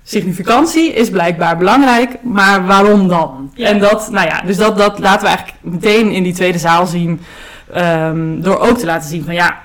significantie, 0.04 0.93
is 0.93 1.10
blijkbaar 1.10 1.58
belangrijk, 1.58 2.24
maar 2.24 2.65
waarom 2.65 3.08
dan? 3.08 3.52
En 3.56 3.80
dat, 3.80 4.12
nou 4.12 4.28
ja, 4.28 4.41
dus 4.41 4.58
dat, 4.58 4.78
dat 4.78 5.00
laten 5.00 5.22
we 5.22 5.28
eigenlijk 5.28 5.58
meteen 5.62 6.12
in 6.12 6.24
die 6.24 6.34
tweede 6.34 6.58
zaal 6.58 6.86
zien, 6.86 7.22
ehm, 7.74 8.41
door 8.41 8.60
ook 8.60 8.78
te 8.78 8.86
laten 8.86 9.10
zien 9.10 9.24
van, 9.24 9.34
ja, 9.34 9.62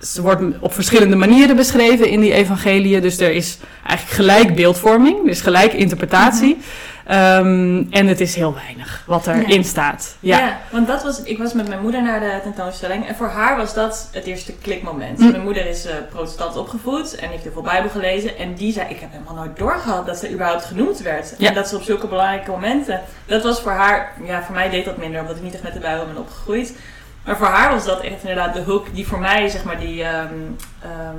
ze 0.00 0.22
wordt 0.22 0.42
op 0.60 0.74
verschillende 0.74 1.16
manieren 1.16 1.56
beschreven 1.56 2.08
in 2.08 2.20
die 2.20 2.32
evangeliën, 2.32 3.00
dus 3.00 3.18
er 3.18 3.32
is 3.32 3.58
eigenlijk 3.86 4.16
gelijk 4.16 4.54
beeldvorming, 4.54 5.24
er 5.24 5.30
is 5.30 5.40
gelijk 5.40 5.72
interpretatie. 5.72 6.58
Ehm, 7.06 7.82
en 7.90 8.06
het 8.06 8.20
is 8.20 8.34
heel 8.34 8.54
weinig 8.54 9.02
wat 9.06 9.26
erin 9.26 9.48
Ja. 9.48 9.62
staat. 9.62 10.16
Ja. 10.20 10.38
Ja. 10.38 10.58
want 10.70 10.86
dat 10.86 11.02
was, 11.02 11.22
ik 11.22 11.38
was 11.38 11.52
met 11.52 11.68
mijn 11.68 11.80
moeder 11.80 12.02
naar 12.02 12.20
de 12.20 12.38
tentoonstelling 12.42 13.08
en 13.08 13.14
voor 13.14 13.26
haar 13.28 13.56
was 13.56 13.74
dat 13.74 14.08
het 14.12 14.24
eerste 14.24 14.52
klikmoment. 14.52 15.18
Mm. 15.18 15.30
Mijn 15.30 15.42
moeder 15.42 15.66
is 15.66 15.84
eh, 15.86 15.94
protestant 16.10 16.56
opgevoed 16.56 17.14
en 17.14 17.28
heeft 17.28 17.42
heel 17.42 17.52
veel 17.52 17.62
Bijbel 17.62 17.90
gelezen 17.90 18.38
en 18.38 18.54
die 18.54 18.72
zei, 18.72 18.88
ik 18.88 19.00
heb 19.00 19.10
helemaal 19.12 19.34
nooit 19.34 19.56
doorgehad 19.58 20.06
dat 20.06 20.16
ze 20.16 20.32
überhaupt 20.32 20.64
genoemd 20.64 21.00
werd. 21.02 21.34
Ja. 21.38 21.48
En 21.48 21.54
dat 21.54 21.68
ze 21.68 21.76
op 21.76 21.82
zulke 21.82 22.06
belangrijke 22.06 22.50
momenten, 22.50 23.00
dat 23.26 23.42
was 23.42 23.60
voor 23.60 23.72
haar, 23.72 24.12
ja 24.24 24.42
voor 24.42 24.54
mij 24.54 24.70
deed 24.70 24.84
dat 24.84 24.96
minder 24.96 25.20
omdat 25.20 25.36
ik 25.36 25.42
niet 25.42 25.54
echt 25.54 25.62
met 25.62 25.72
de 25.72 25.78
Bijbel 25.78 26.06
ben 26.06 26.18
opgegroeid. 26.18 26.76
Maar 27.24 27.36
voor 27.36 27.46
haar 27.46 27.70
was 27.70 27.84
dat 27.84 28.00
echt 28.00 28.20
inderdaad 28.20 28.54
de 28.54 28.62
hoek 28.62 28.94
die 28.94 29.06
voor 29.06 29.18
mij, 29.18 29.48
zeg 29.48 29.64
maar, 29.64 29.78
die 29.78 30.02
ehm, 30.02 30.34
ehm, 30.82 31.16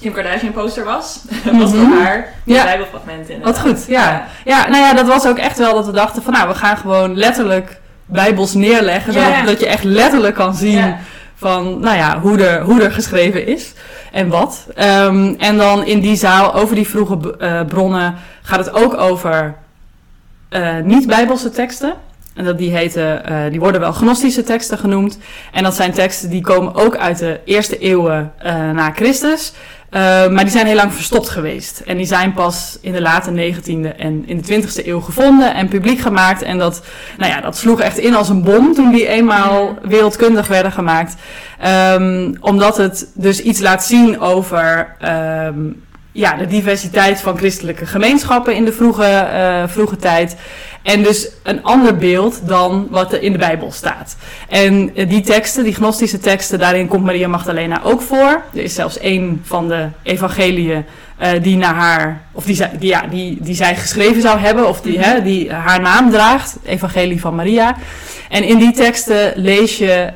Kim 0.00 0.12
Kardashian 0.12 0.52
poster 0.52 0.84
was. 0.84 1.20
was 1.52 1.70
voor 1.70 1.78
Mhm. 1.78 2.02
haar 2.02 2.28
die 2.44 2.54
Ja. 2.54 2.64
Bijbelfragmenten 2.64 3.26
Wat 3.26 3.36
inderdaad. 3.36 3.60
goed, 3.60 3.84
ja. 3.88 4.26
Ja, 4.44 4.68
nou 4.68 4.82
ja, 4.82 4.94
dat 4.94 5.06
was 5.06 5.26
ook 5.26 5.38
echt 5.38 5.58
wel 5.58 5.74
dat 5.74 5.86
we 5.86 5.92
dachten 5.92 6.22
van 6.22 6.32
nou, 6.32 6.48
we 6.48 6.54
gaan 6.54 6.76
gewoon 6.76 7.16
letterlijk 7.16 7.80
bijbels 8.06 8.54
neerleggen. 8.54 9.12
Ja. 9.12 9.24
Zodat 9.30 9.46
dat 9.46 9.60
je 9.60 9.66
echt 9.66 9.84
letterlijk 9.84 10.34
kan 10.34 10.54
zien 10.54 10.76
Ja. 10.78 10.98
van, 11.34 11.80
nou 11.80 11.96
ja, 11.96 12.20
hoe 12.20 12.44
er, 12.44 12.62
hoe 12.62 12.82
er 12.82 12.92
geschreven 12.92 13.46
is. 13.46 13.72
en 14.12 14.28
wat. 14.28 14.66
Ehm, 14.74 15.34
en 15.38 15.56
dan 15.56 15.84
in 15.84 16.00
die 16.00 16.16
zaal, 16.16 16.54
over 16.54 16.74
die 16.74 16.88
vroege 16.88 17.36
eh, 17.38 17.60
bronnen, 17.68 18.14
gaat 18.42 18.58
het 18.58 18.72
ook 18.74 18.94
over 19.00 19.54
eh, 20.48 20.76
niet-bijbelse 20.82 21.50
teksten. 21.50 21.94
En 22.34 22.44
dat 22.44 22.58
die, 22.58 22.70
heten, 22.76 23.24
eh, 23.26 23.36
die 23.50 23.60
worden 23.60 23.80
wel 23.80 23.92
gnostische 23.92 24.42
teksten 24.42 24.78
genoemd. 24.78 25.18
En 25.52 25.62
dat 25.62 25.74
zijn 25.74 25.92
teksten 25.92 26.30
die 26.30 26.40
komen 26.40 26.74
ook 26.74 26.96
uit 26.96 27.18
de 27.18 27.40
eerste 27.44 27.78
eeuwen 27.78 28.32
na 28.74 28.90
Christus. 28.94 29.52
Eh, 29.94 30.00
maar 30.28 30.44
die 30.44 30.52
zijn 30.52 30.66
heel 30.66 30.74
lang 30.74 30.94
verstopt 30.94 31.28
geweest. 31.28 31.82
En 31.86 31.96
die 31.96 32.06
zijn 32.06 32.32
pas 32.32 32.78
in 32.80 32.92
de 32.92 33.00
late 33.00 33.30
19e 33.30 33.96
en 33.96 34.22
in 34.26 34.40
de 34.40 34.42
20e 34.42 34.86
eeuw 34.86 35.00
gevonden 35.00 35.54
en 35.54 35.68
publiek 35.68 36.00
gemaakt. 36.00 36.42
En 36.42 36.58
dat, 36.58 36.82
nou 37.18 37.32
ja, 37.32 37.40
dat 37.40 37.56
sloeg 37.56 37.80
echt 37.80 37.98
in 37.98 38.14
als 38.14 38.28
een 38.28 38.42
bom 38.42 38.74
toen 38.74 38.92
die 38.92 39.06
eenmaal 39.06 39.78
wereldkundig 39.82 40.46
werden 40.46 40.72
gemaakt. 40.72 41.14
Ehm, 41.58 42.34
omdat 42.40 42.76
het 42.76 43.10
dus 43.12 43.40
iets 43.40 43.60
laat 43.60 43.84
zien 43.84 44.20
over 44.20 44.96
ehm, 45.00 45.70
ja, 46.16 46.36
de 46.36 46.46
diversiteit 46.46 47.20
van 47.20 47.36
christelijke 47.36 47.86
gemeenschappen 47.86 48.54
in 48.54 48.64
de 48.64 48.72
vroege, 48.72 49.04
eh, 49.04 49.62
vroege 49.66 49.96
tijd. 49.96 50.36
En 50.82 51.02
dus 51.02 51.28
een 51.42 51.62
ander 51.62 51.96
beeld 51.96 52.40
dan 52.48 52.86
wat 52.90 53.12
er 53.12 53.22
in 53.22 53.32
de 53.32 53.38
Bijbel 53.38 53.72
staat. 53.72 54.16
En 54.48 54.90
eh, 54.94 55.08
die 55.08 55.20
teksten, 55.20 55.64
die 55.64 55.74
gnostische 55.74 56.18
teksten, 56.18 56.58
daarin 56.58 56.86
komt 56.88 57.04
Maria 57.04 57.28
Magdalena 57.28 57.80
ook 57.82 58.02
voor. 58.02 58.42
Er 58.54 58.62
is 58.62 58.74
zelfs 58.74 58.98
één 58.98 59.40
van 59.44 59.68
de 59.68 59.88
evangeliën 60.02 60.84
eh, 61.18 61.30
die 61.42 61.56
naar 61.56 61.74
haar, 61.74 62.22
of 62.32 62.44
die, 62.44 62.54
zij- 62.56 62.70
die, 62.78 62.88
ja, 62.88 63.06
die, 63.10 63.38
die 63.40 63.54
zij 63.54 63.76
geschreven 63.76 64.22
zou 64.22 64.38
hebben, 64.38 64.68
of 64.68 64.80
die, 64.80 64.98
hè, 64.98 65.22
die 65.22 65.52
haar 65.52 65.80
naam 65.80 66.10
draagt, 66.10 66.56
Evangelie 66.64 67.20
van 67.20 67.34
Maria. 67.34 67.76
En 68.28 68.42
in 68.44 68.58
die 68.58 68.72
teksten 68.72 69.32
lees 69.36 69.78
je 69.78 70.10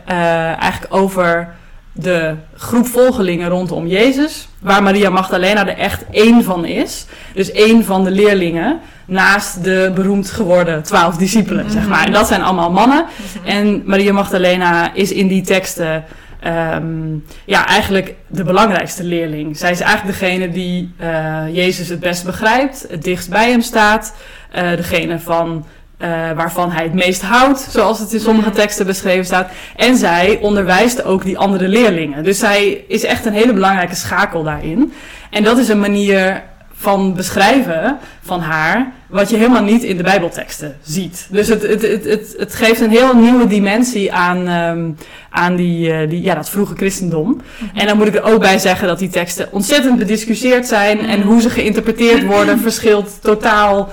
eigenlijk 0.58 0.94
over 0.94 1.56
de 2.00 2.34
groep 2.56 2.86
volgelingen 2.86 3.48
rondom 3.48 3.86
Jezus, 3.86 4.48
waar 4.58 4.82
Maria 4.82 5.10
Magdalena 5.10 5.66
er 5.66 5.76
echt 5.76 6.04
één 6.10 6.44
van 6.44 6.64
is. 6.64 7.06
Dus 7.34 7.52
één 7.52 7.84
van 7.84 8.04
de 8.04 8.10
leerlingen, 8.10 8.80
naast 9.06 9.64
de 9.64 9.92
beroemd 9.94 10.30
geworden 10.30 10.82
twaalf 10.82 11.16
discipelen, 11.16 11.70
zeg 11.70 11.88
maar. 11.88 12.06
En 12.06 12.12
dat 12.12 12.26
zijn 12.26 12.42
allemaal 12.42 12.70
mannen. 12.70 13.04
En 13.44 13.82
Maria 13.84 14.12
Magdalena 14.12 14.94
is 14.94 15.12
in 15.12 15.28
die 15.28 15.42
teksten 15.42 16.04
ehm, 16.40 17.16
ja, 17.44 17.66
eigenlijk 17.66 18.14
de 18.26 18.44
belangrijkste 18.44 19.04
leerling. 19.04 19.56
Zij 19.56 19.70
is 19.70 19.80
eigenlijk 19.80 20.18
degene 20.18 20.50
die 20.50 20.94
eh, 20.96 21.42
Jezus 21.52 21.88
het 21.88 22.00
best 22.00 22.24
begrijpt, 22.24 22.86
het 22.90 23.02
dichtst 23.02 23.30
bij 23.30 23.50
hem 23.50 23.60
staat, 23.60 24.14
eh, 24.50 24.70
degene 24.70 25.18
van, 25.18 25.66
eh, 25.98 26.08
waarvan 26.36 26.70
hij 26.70 26.82
het 26.82 26.94
meest 26.94 27.22
houdt, 27.22 27.66
zoals 27.70 27.98
het 27.98 28.12
in 28.12 28.20
sommige 28.20 28.50
teksten 28.50 28.86
beschreven 28.86 29.24
staat. 29.24 29.50
En 29.76 29.96
zij 29.96 30.38
onderwijst 30.42 31.04
ook 31.04 31.24
die 31.24 31.38
andere 31.38 31.68
leerlingen. 31.68 32.24
Dus 32.24 32.38
zij 32.38 32.84
is 32.88 33.04
echt 33.04 33.24
een 33.24 33.32
hele 33.32 33.52
belangrijke 33.52 33.94
schakel 33.94 34.42
daarin. 34.42 34.92
En 35.30 35.42
dat 35.42 35.58
is 35.58 35.68
een 35.68 35.80
manier 35.80 36.42
van 36.80 37.14
beschrijven 37.14 37.98
van 38.22 38.40
haar, 38.40 38.92
wat 39.08 39.30
je 39.30 39.36
helemaal 39.36 39.62
niet 39.62 39.82
in 39.82 39.96
de 39.96 40.02
Bijbelteksten 40.02 40.76
ziet. 40.82 41.26
Dus 41.30 41.48
het, 41.48 41.62
het, 41.62 41.82
het, 41.82 42.04
het, 42.04 42.34
het 42.38 42.54
geeft 42.54 42.80
een 42.80 42.90
heel 42.90 43.14
nieuwe 43.16 43.46
dimensie 43.46 44.12
aan, 44.12 44.48
ehm, 44.48 44.90
aan 45.30 45.56
die, 45.56 45.92
eh, 45.92 46.08
die, 46.08 46.22
ja, 46.22 46.34
dat 46.34 46.50
vroege 46.50 46.74
christendom. 46.74 47.40
En 47.74 47.86
dan 47.86 47.96
moet 47.96 48.06
ik 48.06 48.14
er 48.14 48.22
ook 48.22 48.40
bij 48.40 48.58
zeggen 48.58 48.88
dat 48.88 48.98
die 48.98 49.08
teksten 49.08 49.48
ontzettend 49.50 49.98
bediscussieerd 49.98 50.66
zijn 50.66 50.98
en 50.98 51.22
hoe 51.22 51.40
ze 51.40 51.50
geïnterpreteerd 51.50 52.24
worden 52.24 52.58
verschilt 52.58 53.18
totaal 53.22 53.88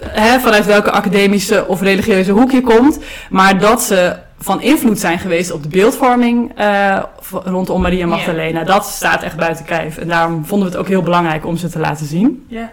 hè, 0.00 0.40
vanuit 0.40 0.66
welke 0.66 0.90
academische 0.90 1.66
of 1.66 1.80
religieuze 1.80 2.32
hoek 2.32 2.50
je 2.50 2.60
komt. 2.60 2.98
Maar 3.30 3.58
dat 3.58 3.82
ze 3.82 4.16
van 4.38 4.62
invloed 4.62 4.98
zijn 4.98 5.18
geweest 5.18 5.50
op 5.50 5.62
de 5.62 5.68
beeldvorming 5.68 6.52
eh, 6.56 7.02
rondom 7.44 7.80
Maria 7.80 8.06
Magdalena, 8.06 8.64
dat 8.64 8.86
staat 8.86 9.22
echt 9.22 9.36
buiten 9.36 9.64
kijf. 9.64 9.96
En 9.96 10.08
daarom 10.08 10.44
vonden 10.46 10.68
we 10.68 10.74
het 10.74 10.82
ook 10.82 10.88
heel 10.88 11.02
belangrijk 11.02 11.46
om 11.46 11.56
ze 11.56 11.68
te 11.68 11.78
laten 11.78 12.06
zien. 12.06 12.46
Ja. 12.48 12.70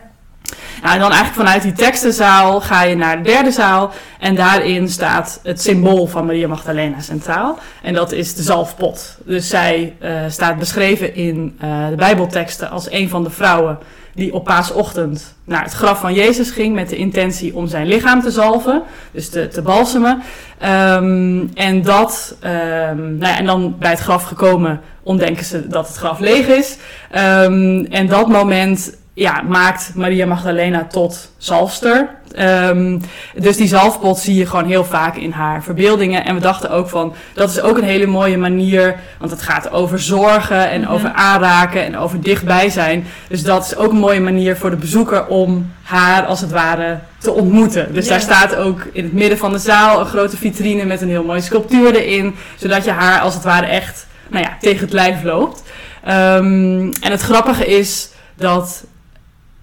Nou, 0.82 0.94
en 0.94 1.00
dan 1.00 1.12
eigenlijk 1.12 1.48
vanuit 1.48 1.62
die 1.62 1.74
tekstenzaal 1.74 2.62
ga 2.62 2.84
je 2.84 2.96
naar 2.96 3.18
de 3.18 3.30
derde 3.30 3.52
zaal. 3.52 3.92
En 4.20 4.36
daarin 4.36 4.90
staat 4.90 5.40
het 5.44 5.62
symbool 5.62 6.08
van 6.08 6.26
Maria 6.26 6.48
Magdalena 6.48 7.00
centraal. 7.00 7.60
En 7.82 7.94
dat 7.94 8.12
is 8.12 8.36
de 8.36 8.44
zalfpot. 8.44 9.18
Dus 9.26 9.50
zij 9.50 9.96
eh, 10.00 10.12
staat 10.28 10.60
beschreven 10.60 11.16
in 11.16 11.56
eh, 11.60 11.88
de 11.90 11.96
Bijbelteksten 11.96 12.70
als 12.70 12.92
een 12.92 13.10
van 13.10 13.24
de 13.24 13.30
vrouwen 13.30 13.80
die 14.16 14.34
op 14.34 14.44
paasochtend 14.44 15.36
naar 15.44 15.64
het 15.64 15.74
graf 15.74 16.00
van 16.00 16.14
Jezus 16.14 16.50
ging 16.50 16.76
met 16.76 16.90
de 16.90 16.96
intentie 16.96 17.56
om 17.56 17.68
zijn 17.68 17.88
lichaam 17.88 18.22
te 18.22 18.32
zalven, 18.32 18.84
dus 19.12 19.30
te, 19.30 19.48
te 19.48 19.62
balsemen. 19.62 20.22
Ehm, 20.58 21.48
en 21.54 21.82
dat, 21.82 22.38
ehm, 22.40 23.18
nou 23.18 23.34
ja, 23.34 23.38
en 23.38 23.46
dan 23.46 23.76
bij 23.80 23.90
het 23.90 24.00
graf 24.00 24.24
gekomen 24.24 24.82
ontdenken 25.04 25.46
ze 25.46 25.68
dat 25.68 25.88
het 25.88 25.96
graf 25.96 26.20
leeg 26.20 26.48
is. 26.48 26.78
Ehm, 27.12 27.86
en 27.90 28.08
dat 28.08 28.28
moment 28.28 28.98
ja, 29.16 29.42
maakt 29.42 29.92
Maria 29.94 30.26
Magdalena 30.26 30.86
tot 30.86 31.32
zalfster. 31.38 32.10
Ehm, 32.32 33.00
dus 33.36 33.58
die 33.58 33.68
zalfpot 33.68 34.18
zie 34.18 34.36
je 34.36 34.46
gewoon 34.46 34.66
heel 34.66 34.86
vaak 34.86 35.16
in 35.16 35.32
haar 35.32 35.64
verbeeldingen. 35.64 36.26
En 36.26 36.36
we 36.36 36.42
dachten 36.42 36.70
ook 36.72 36.90
van, 36.90 37.14
dat 37.34 37.50
is 37.50 37.62
ook 37.62 37.78
een 37.78 37.84
hele 37.84 38.06
mooie 38.06 38.38
manier, 38.38 38.96
want 39.20 39.32
het 39.32 39.42
gaat 39.42 39.72
over 39.72 40.00
zorgen 40.00 40.70
en 40.70 40.82
Mhm. 40.82 40.92
over 40.92 41.12
aanraken 41.12 41.86
en 41.86 41.98
over 41.98 42.22
dichtbij 42.22 42.70
zijn. 42.70 43.06
Dus 43.28 43.44
dat 43.44 43.66
is 43.66 43.76
ook 43.76 43.92
een 43.92 43.98
mooie 43.98 44.20
manier 44.20 44.58
voor 44.58 44.70
de 44.70 44.76
bezoeker 44.76 45.26
om 45.28 45.72
haar 45.84 46.26
als 46.26 46.42
het 46.42 46.52
ware 46.52 47.00
te 47.18 47.32
ontmoeten. 47.32 47.94
Dus 47.94 48.04
Ja. 48.06 48.10
daar 48.12 48.22
staat 48.22 48.56
ook 48.56 48.88
in 48.92 49.04
het 49.04 49.14
midden 49.14 49.38
van 49.38 49.52
de 49.52 49.58
zaal 49.60 50.00
een 50.00 50.06
grote 50.06 50.38
vitrine 50.38 50.86
met 50.86 51.02
een 51.02 51.10
heel 51.10 51.24
mooie 51.24 51.42
sculptuur 51.42 51.96
erin, 51.96 52.36
zodat 52.56 52.86
je 52.86 52.92
haar 52.92 53.20
als 53.20 53.34
het 53.34 53.44
ware 53.44 53.66
echt 53.66 54.08
nou 54.28 54.44
ja, 54.44 54.58
tegen 54.60 54.82
het 54.82 54.94
lijf 54.94 55.24
loopt. 55.24 55.64
Ehm, 56.04 56.92
en 57.02 57.12
het 57.12 57.22
grappige 57.22 57.66
is 57.66 58.10
dat 58.36 58.84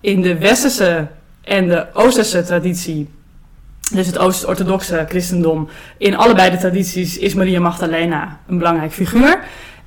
in 0.02 0.22
de 0.22 0.38
westerse 0.38 1.06
en 1.42 1.68
de 1.68 1.86
oosterse 1.92 2.42
traditie, 2.42 3.08
dus 3.92 4.06
het 4.06 4.18
oost-orthodoxe 4.18 5.04
christendom, 5.08 5.68
in 5.98 6.16
allebei 6.16 6.50
de 6.50 6.56
tradities 6.56 7.18
is 7.18 7.34
Maria 7.34 7.60
Magdalena 7.60 8.38
een 8.48 8.58
belangrijk 8.58 8.92
figuur. 8.92 9.38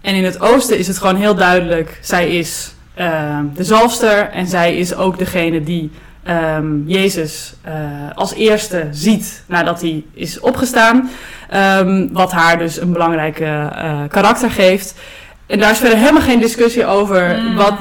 En 0.01 0.15
in 0.15 0.23
het 0.23 0.39
oosten 0.39 0.77
is 0.77 0.87
het 0.87 0.97
gewoon 0.97 1.15
heel 1.15 1.35
duidelijk, 1.35 1.99
zij 2.01 2.37
is 2.37 2.73
eh, 2.93 3.39
de 3.53 3.63
zalfster 3.63 4.29
en 4.29 4.47
zij 4.47 4.77
is 4.77 4.95
ook 4.95 5.17
degene 5.17 5.63
die 5.63 5.91
ehm, 6.23 6.87
Jezus 6.87 7.53
eh, 7.61 7.73
als 8.13 8.33
eerste 8.33 8.87
ziet 8.91 9.43
nadat 9.47 9.81
hij 9.81 10.03
is 10.13 10.39
opgestaan. 10.39 11.09
Ehm, 11.49 12.07
wat 12.11 12.31
haar 12.31 12.57
dus 12.57 12.81
een 12.81 12.91
belangrijke 12.91 13.45
eh, 13.45 14.01
karakter 14.07 14.51
geeft. 14.51 14.95
En 15.47 15.59
daar 15.59 15.71
is 15.71 15.77
verder 15.77 15.97
helemaal 15.97 16.21
geen 16.21 16.39
discussie 16.39 16.85
over 16.85 17.37
Mm. 17.39 17.55
wat, 17.55 17.73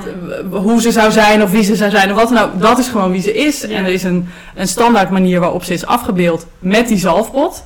hoe 0.62 0.80
ze 0.80 0.92
zou 0.92 1.10
zijn 1.12 1.42
of 1.42 1.50
wie 1.50 1.62
ze 1.62 1.76
zou 1.76 1.90
zijn 1.90 2.10
of 2.10 2.16
wat 2.16 2.42
ook. 2.42 2.60
Dat 2.60 2.78
is 2.78 2.88
gewoon 2.88 3.10
wie 3.12 3.22
ze 3.22 3.32
is. 3.34 3.60
Ja. 3.60 3.68
En 3.68 3.84
er 3.84 3.92
is 3.92 4.02
een, 4.02 4.28
een 4.54 4.68
standaard 4.68 5.10
manier 5.10 5.40
waarop 5.40 5.64
ze 5.64 5.72
is 5.72 5.86
afgebeeld 5.86 6.46
met 6.58 6.88
die 6.88 6.98
zalfpot. 6.98 7.64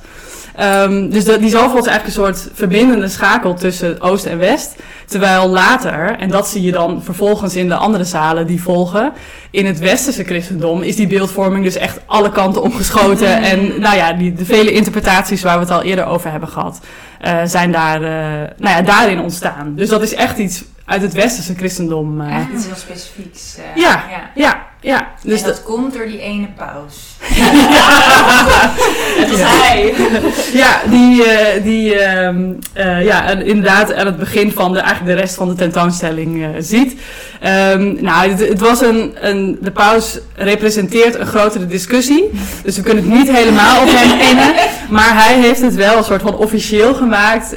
Ehm, 0.58 1.08
dus 1.10 1.24
dat, 1.24 1.40
die 1.40 1.50
zalfpot 1.50 1.80
is 1.86 1.90
eigenlijk 1.90 2.06
een 2.18 2.24
soort 2.24 2.50
verbindende 2.54 3.08
schakel 3.08 3.54
tussen 3.54 4.00
oost 4.00 4.24
en 4.26 4.38
west. 4.38 4.74
Terwijl 5.06 5.48
later, 5.48 6.16
en 6.18 6.28
dat 6.28 6.48
zie 6.48 6.62
je 6.62 6.72
dan 6.72 7.02
vervolgens 7.02 7.56
in 7.56 7.68
de 7.68 7.74
andere 7.74 8.04
zalen 8.04 8.46
die 8.46 8.62
volgen, 8.62 9.12
in 9.50 9.66
het 9.66 9.78
westerse 9.78 10.24
christendom 10.24 10.82
is 10.82 10.96
die 10.96 11.06
beeldvorming 11.06 11.64
dus 11.64 11.76
echt 11.76 11.98
alle 12.06 12.30
kanten 12.30 12.62
opgeschoten. 12.62 13.42
En 13.42 13.80
nou 13.80 13.96
ja, 13.96 14.12
die, 14.12 14.32
de 14.32 14.44
vele 14.44 14.72
interpretaties 14.72 15.42
waar 15.42 15.54
we 15.54 15.60
het 15.64 15.70
al 15.70 15.82
eerder 15.82 16.06
over 16.06 16.30
hebben 16.30 16.48
gehad, 16.48 16.80
eh, 17.20 17.38
zijn 17.44 17.72
daar, 17.72 18.02
eh, 18.02 18.50
nou 18.58 18.76
ja, 18.76 18.82
daarin 18.82 19.20
ontstaan. 19.20 19.72
Dus 19.76 19.88
dat 19.88 20.02
is 20.02 20.14
echt 20.14 20.38
iets 20.38 20.64
uit 20.84 21.02
het 21.02 21.12
westerse 21.12 21.54
christendom. 21.54 22.20
eh. 22.20 22.36
Echt 22.36 22.46
iets 22.54 22.66
heel 22.66 22.74
specifieks. 22.76 23.56
eh, 23.56 23.82
Ja. 23.82 24.04
Ja, 24.34 24.66
ja. 24.80 25.08
Dus 25.22 25.40
en 25.42 25.46
dat, 25.46 25.62
komt 25.62 25.92
door 25.94 26.06
die 26.06 26.20
ene 26.20 26.48
paus. 26.56 27.16
Het 29.18 29.30
was 29.30 29.40
hij. 29.40 29.94
Ja, 30.52 30.80
die, 30.90 31.24
eh, 31.24 31.62
die 31.62 31.94
eh, 31.98 33.04
ja, 33.04 33.26
en 33.26 33.46
inderdaad 33.46 33.94
aan 33.94 34.06
het 34.06 34.18
begin 34.18 34.52
van 34.52 34.72
de, 34.72 34.78
eigenlijk 34.78 35.16
de 35.16 35.20
rest 35.20 35.34
van 35.34 35.48
de 35.48 35.54
tentoonstelling 35.54 36.44
eh, 36.44 36.48
ziet. 36.58 37.00
Ehm, 37.40 37.94
nou, 38.00 38.30
het, 38.30 38.48
het 38.48 38.60
was 38.60 38.80
een, 38.80 39.16
een, 39.20 39.58
de 39.60 39.70
paus 39.70 40.18
representeert 40.34 41.18
een 41.18 41.26
grotere 41.26 41.66
discussie. 41.66 42.30
Dus 42.64 42.76
we 42.76 42.82
kunnen 42.82 43.04
het 43.04 43.12
niet 43.12 43.30
helemaal 43.30 43.82
op 43.82 43.88
hem 43.90 44.18
pinnen. 44.18 44.54
Maar 44.88 45.24
hij 45.24 45.34
heeft 45.40 45.60
het 45.60 45.74
wel 45.74 45.96
een 45.96 46.04
soort 46.04 46.22
van 46.22 46.36
officieel 46.36 46.94
gemaakt. 46.94 47.54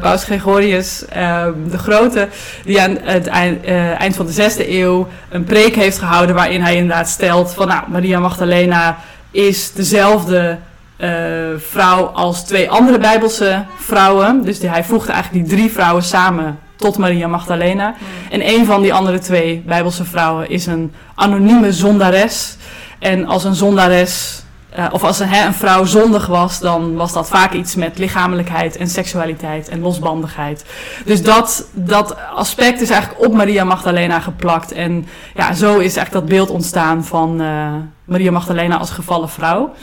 Paus 0.00 0.24
Gregorius 0.24 1.04
ehm, 1.08 1.52
de 1.70 1.78
Grote, 1.78 2.28
die 2.64 2.80
aan 2.80 2.98
het 3.02 3.26
eind, 3.26 3.64
eind 3.98 4.16
van 4.16 4.26
de 4.26 4.32
zesde 4.32 4.78
eeuw 4.78 5.08
een 5.30 5.44
preek 5.44 5.74
heeft 5.74 5.98
gehouden 5.98 6.34
waarin 6.34 6.62
hij 6.62 6.76
inderdaad 6.76 7.08
stelt 7.08 7.54
van 7.54 7.68
nou, 7.68 7.82
Maria 7.88 8.18
Magdalena 8.18 8.98
is 9.34 9.72
dezelfde 9.72 10.58
eh, 10.96 11.10
vrouw 11.56 12.04
als 12.04 12.44
twee 12.44 12.70
andere 12.70 12.98
Bijbelse 12.98 13.64
vrouwen. 13.76 14.44
Dus 14.44 14.58
hij 14.58 14.84
voegde 14.84 15.12
eigenlijk 15.12 15.48
die 15.48 15.56
drie 15.56 15.70
vrouwen 15.70 16.02
samen 16.02 16.58
tot 16.76 16.98
Maria 16.98 17.26
Magdalena. 17.26 17.94
En 18.30 18.48
een 18.48 18.66
van 18.66 18.82
die 18.82 18.94
andere 18.94 19.18
twee 19.18 19.62
Bijbelse 19.66 20.04
vrouwen 20.04 20.50
is 20.50 20.66
een 20.66 20.92
anonieme 21.14 21.72
zondares. 21.72 22.56
En 22.98 23.26
als 23.26 23.44
een 23.44 23.54
zondares 23.54 24.42
eh, 24.74 24.86
of 24.90 25.04
als 25.04 25.18
een, 25.18 25.32
een 25.32 25.54
vrouw 25.54 25.84
zondig 25.84 26.26
was, 26.26 26.58
dan 26.60 26.94
was 26.94 27.12
dat 27.12 27.28
vaak 27.28 27.52
iets 27.52 27.74
met 27.74 27.98
lichamelijkheid 27.98 28.76
en 28.76 28.88
seksualiteit 28.88 29.68
en 29.68 29.80
losbandigheid. 29.80 30.64
Dus 31.04 31.22
dat, 31.22 31.68
dat 31.72 32.16
aspect 32.34 32.80
is 32.80 32.90
eigenlijk 32.90 33.24
op 33.24 33.32
Maria 33.32 33.64
Magdalena 33.64 34.20
geplakt. 34.20 34.72
En 34.72 35.06
ja, 35.34 35.54
zo 35.54 35.78
is 35.78 35.96
eigenlijk 35.96 36.12
dat 36.12 36.24
beeld 36.24 36.50
ontstaan 36.50 37.04
van 37.04 37.40
eh, 37.40 37.72
Maria 38.04 38.30
Magdalena 38.30 38.76
als 38.78 38.90
gevallen 38.90 39.28
vrouw. 39.28 39.74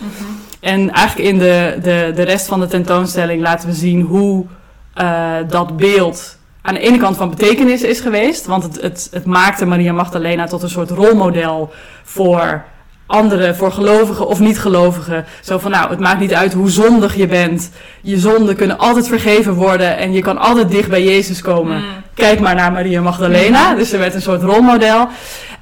En 0.59 0.91
eigenlijk 0.91 1.29
in 1.29 1.39
de, 1.39 1.77
de, 1.83 2.11
de 2.15 2.23
rest 2.23 2.47
van 2.47 2.59
de 2.59 2.67
tentoonstelling 2.67 3.41
laten 3.41 3.69
we 3.69 3.75
zien 3.75 4.01
hoe 4.01 4.45
eh, 4.93 5.35
dat 5.47 5.77
beeld 5.77 6.37
aan 6.61 6.73
de 6.73 6.79
ene 6.79 6.97
kant 6.97 7.17
van 7.17 7.29
betekenis 7.29 7.81
is 7.81 7.99
geweest. 7.99 8.45
Want 8.45 8.63
het, 8.63 8.81
het, 8.81 9.07
het 9.11 9.25
maakte 9.25 9.65
Maria 9.65 9.93
Magdalena 9.93 10.47
tot 10.47 10.63
een 10.63 10.69
soort 10.69 10.89
rolmodel 10.89 11.71
voor 12.03 12.63
anderen, 13.05 13.55
voor 13.55 13.71
gelovigen 13.71 14.27
of 14.27 14.39
niet-gelovigen. 14.39 15.25
Zo 15.41 15.57
van, 15.57 15.71
nou, 15.71 15.89
het 15.89 15.99
maakt 15.99 16.19
niet 16.19 16.33
uit 16.33 16.53
hoe 16.53 16.69
zondig 16.69 17.15
je 17.15 17.27
bent. 17.27 17.71
Je 18.01 18.17
zonden 18.17 18.55
kunnen 18.55 18.77
altijd 18.77 19.07
vergeven 19.07 19.53
worden 19.53 19.97
en 19.97 20.13
je 20.13 20.21
kan 20.21 20.37
altijd 20.37 20.71
dicht 20.71 20.89
bij 20.89 21.03
Jezus 21.03 21.41
komen. 21.41 21.77
Mm. 21.77 21.85
Kijk 22.13 22.39
maar 22.39 22.55
naar 22.55 22.71
Maria 22.71 23.01
Magdalena. 23.01 23.73
Dus 23.75 23.89
ze 23.89 23.97
werd 23.97 24.13
een 24.13 24.21
soort 24.21 24.41
rolmodel. 24.41 25.07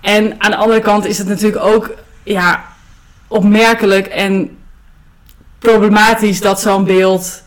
En 0.01 0.35
aan 0.37 0.51
de 0.51 0.57
andere 0.57 0.79
kant 0.79 1.05
is 1.05 1.17
het 1.17 1.27
natuurlijk 1.27 1.65
ook, 1.65 1.91
ja, 2.33 2.65
opmerkelijk 3.27 4.07
en 4.07 4.57
problematisch 5.59 6.41
dat 6.41 6.61
zo'n 6.61 6.83
beeld 6.83 7.43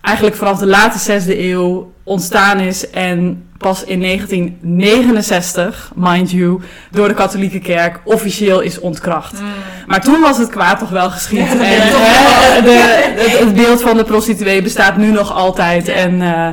eigenlijk 0.00 0.36
vanaf 0.36 0.58
de 0.58 0.66
late 0.66 0.98
zesde 0.98 1.48
eeuw 1.48 1.92
ontstaan 2.02 2.60
is 2.60 2.90
en 2.90 3.46
pas 3.58 3.84
in 3.84 4.00
1969, 4.00 5.92
mind 5.94 6.30
you, 6.30 6.60
door 6.90 7.08
de 7.08 7.14
katholieke 7.14 7.58
kerk 7.58 8.00
officieel 8.04 8.60
is 8.60 8.80
ontkracht. 8.80 9.32
Mm. 9.32 9.46
Maar 9.86 10.00
toen 10.00 10.20
was 10.20 10.38
het 10.38 10.50
kwaad 10.50 10.78
toch 10.78 10.90
wel 10.90 11.10
geschied. 11.10 11.38
Ja, 11.38 11.50
en, 11.50 12.64
de, 12.64 13.14
het, 13.16 13.38
het 13.38 13.54
beeld 13.54 13.82
van 13.82 13.96
de 13.96 14.04
prostituee 14.04 14.62
bestaat 14.62 14.96
nu 14.96 15.10
nog 15.10 15.32
altijd. 15.34 15.88
En 15.88 16.22
eh, 16.22 16.48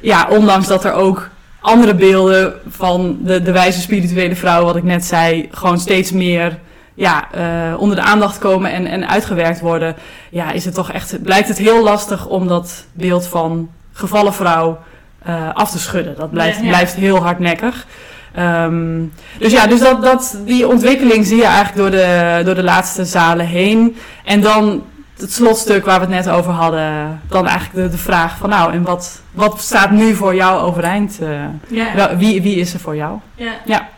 ja, 0.00 0.28
ondanks 0.30 0.66
dat 0.66 0.84
er 0.84 0.92
ook 0.92 1.30
andere 1.60 1.94
beelden 1.94 2.54
van 2.68 3.18
de, 3.20 3.42
de 3.42 3.52
wijze 3.52 3.80
spirituele 3.80 4.36
vrouw, 4.36 4.64
wat 4.64 4.76
ik 4.76 4.82
net 4.82 5.04
zei, 5.04 5.48
gewoon 5.52 5.78
steeds 5.78 6.12
meer 6.12 6.58
ja, 6.96 7.28
eh, 7.32 7.80
onder 7.80 7.96
de 7.96 8.02
aandacht 8.02 8.38
komen 8.38 8.72
en, 8.72 8.86
en 8.86 9.08
uitgewerkt 9.08 9.60
worden. 9.60 9.96
Ja, 10.30 10.50
is 10.52 10.64
het 10.64 10.74
toch 10.74 10.92
echt, 10.92 11.22
blijkt 11.22 11.48
het 11.48 11.58
heel 11.58 11.82
lastig 11.82 12.26
om 12.26 12.48
dat 12.48 12.84
beeld 12.92 13.26
van 13.26 13.70
gevallen 13.92 14.34
vrouw 14.34 14.78
eh, 15.22 15.54
af 15.54 15.70
te 15.70 15.78
schudden. 15.78 16.14
Dat 16.16 16.30
blijft, 16.30 16.56
Ja, 16.58 16.62
ja. 16.64 16.68
blijft 16.68 16.94
heel 16.94 17.22
hardnekkig. 17.22 17.86
Ehm, 18.34 19.00
dus 19.38 19.52
ja, 19.52 19.66
dus 19.66 19.80
dat, 19.80 20.02
dat, 20.02 20.38
die 20.44 20.68
ontwikkeling 20.68 21.26
zie 21.26 21.36
je 21.36 21.44
eigenlijk 21.44 21.76
door 21.76 21.90
de, 21.90 22.42
door 22.44 22.54
de 22.54 22.62
laatste 22.62 23.04
zalen 23.04 23.46
heen. 23.46 23.96
En 24.24 24.40
dan 24.40 24.82
het 25.16 25.32
slotstuk 25.32 25.84
waar 25.84 25.94
we 26.00 26.14
het 26.14 26.24
net 26.24 26.28
over 26.34 26.52
hadden. 26.52 27.20
Dan 27.28 27.46
eigenlijk 27.46 27.84
de, 27.86 27.96
de 27.96 28.02
vraag 28.02 28.36
van 28.36 28.48
nou, 28.48 28.72
en 28.72 28.82
wat, 28.82 29.20
wat 29.32 29.60
staat 29.60 29.90
nu 29.90 30.14
voor 30.14 30.34
jou 30.34 30.60
overeind? 30.60 31.18
eh? 31.22 31.28
Ja. 31.68 32.16
Wie, 32.16 32.42
wie 32.42 32.56
is 32.56 32.74
er 32.74 32.80
voor 32.80 32.96
jou? 32.96 33.18
Ja. 33.64 33.88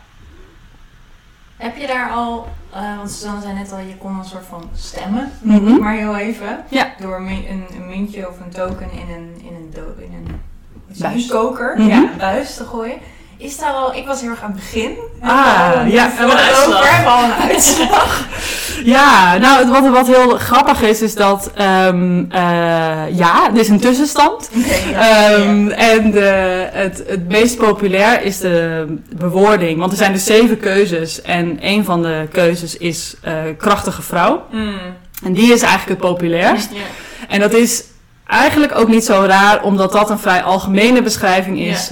Heb 1.56 1.76
je 1.76 1.86
daar 1.86 2.10
al, 2.10 2.48
eh, 2.72 2.96
want 2.96 3.10
Suzanne 3.10 3.40
zei 3.40 3.54
net 3.54 3.72
al, 3.72 3.78
je 3.78 3.96
kon 3.96 4.18
een 4.18 4.24
soort 4.24 4.44
van 4.44 4.62
stemmen, 4.74 5.30
Mhm. 5.40 5.78
maar 5.80 5.94
heel 5.94 6.16
even. 6.16 6.64
Ja. 6.68 6.86
Door 7.00 7.16
een, 7.16 7.26
een, 7.26 7.64
een 7.76 7.86
muntje 7.88 8.28
of 8.28 8.40
een 8.40 8.50
token 8.50 8.90
in 8.92 9.14
een, 9.14 9.34
in 9.38 9.54
een, 9.54 9.70
do, 9.74 10.02
in 10.04 10.12
een 10.14 10.40
Buis. 11.00 11.26
koker, 11.26 11.74
Mhm. 11.78 11.88
ja, 11.88 12.10
buis 12.18 12.56
te 12.56 12.64
gooien. 12.64 12.98
Is 13.38 13.58
daar 13.58 13.72
al, 13.72 13.94
ik 13.94 14.06
was 14.06 14.20
heel 14.20 14.30
erg 14.30 14.42
aan 14.42 14.50
het 14.50 14.60
begin. 14.60 14.96
Ah, 15.20 15.72
ja, 15.86 16.10
en 16.18 16.26
wat 16.26 16.38
je 16.38 17.02
al 17.06 17.24
een 17.24 17.50
uitslag. 17.50 18.26
Ja, 18.84 19.38
nou 19.38 19.70
wat, 19.70 19.88
wat 19.88 20.06
heel 20.06 20.28
grappig 20.38 20.82
is, 20.82 21.02
is 21.02 21.14
dat 21.14 21.50
eh, 21.54 21.64
ja, 23.12 23.50
er 23.50 23.58
is 23.58 23.68
een 23.68 23.80
tussenstand. 23.80 24.50
Ja. 24.90 25.30
Ehm, 25.30 25.68
en 25.68 26.10
de, 26.10 26.68
het, 26.72 27.02
het 27.06 27.28
meest 27.28 27.56
populair 27.56 28.22
is 28.22 28.38
de 28.38 28.86
bewoording. 29.16 29.78
Want 29.78 29.92
er 29.92 29.98
zijn 29.98 30.12
dus 30.12 30.24
zeven 30.24 30.58
keuzes. 30.60 31.22
En 31.22 31.58
een 31.60 31.84
van 31.84 32.02
de 32.02 32.28
keuzes 32.32 32.76
is 32.76 33.14
eh, 33.22 33.34
krachtige 33.58 34.02
vrouw. 34.02 34.46
Mm. 34.50 34.78
En 35.24 35.32
die 35.32 35.52
is 35.52 35.62
eigenlijk 35.62 36.00
het 36.00 36.10
populairst. 36.10 36.70
Ja. 36.72 36.78
En 37.28 37.40
dat 37.40 37.52
is 37.52 37.84
eigenlijk 38.26 38.78
ook 38.78 38.88
niet 38.88 39.04
zo 39.04 39.24
raar, 39.26 39.62
omdat 39.62 39.92
dat 39.92 40.10
een 40.10 40.18
vrij 40.18 40.42
algemene 40.42 41.02
beschrijving 41.02 41.60
is. 41.60 41.90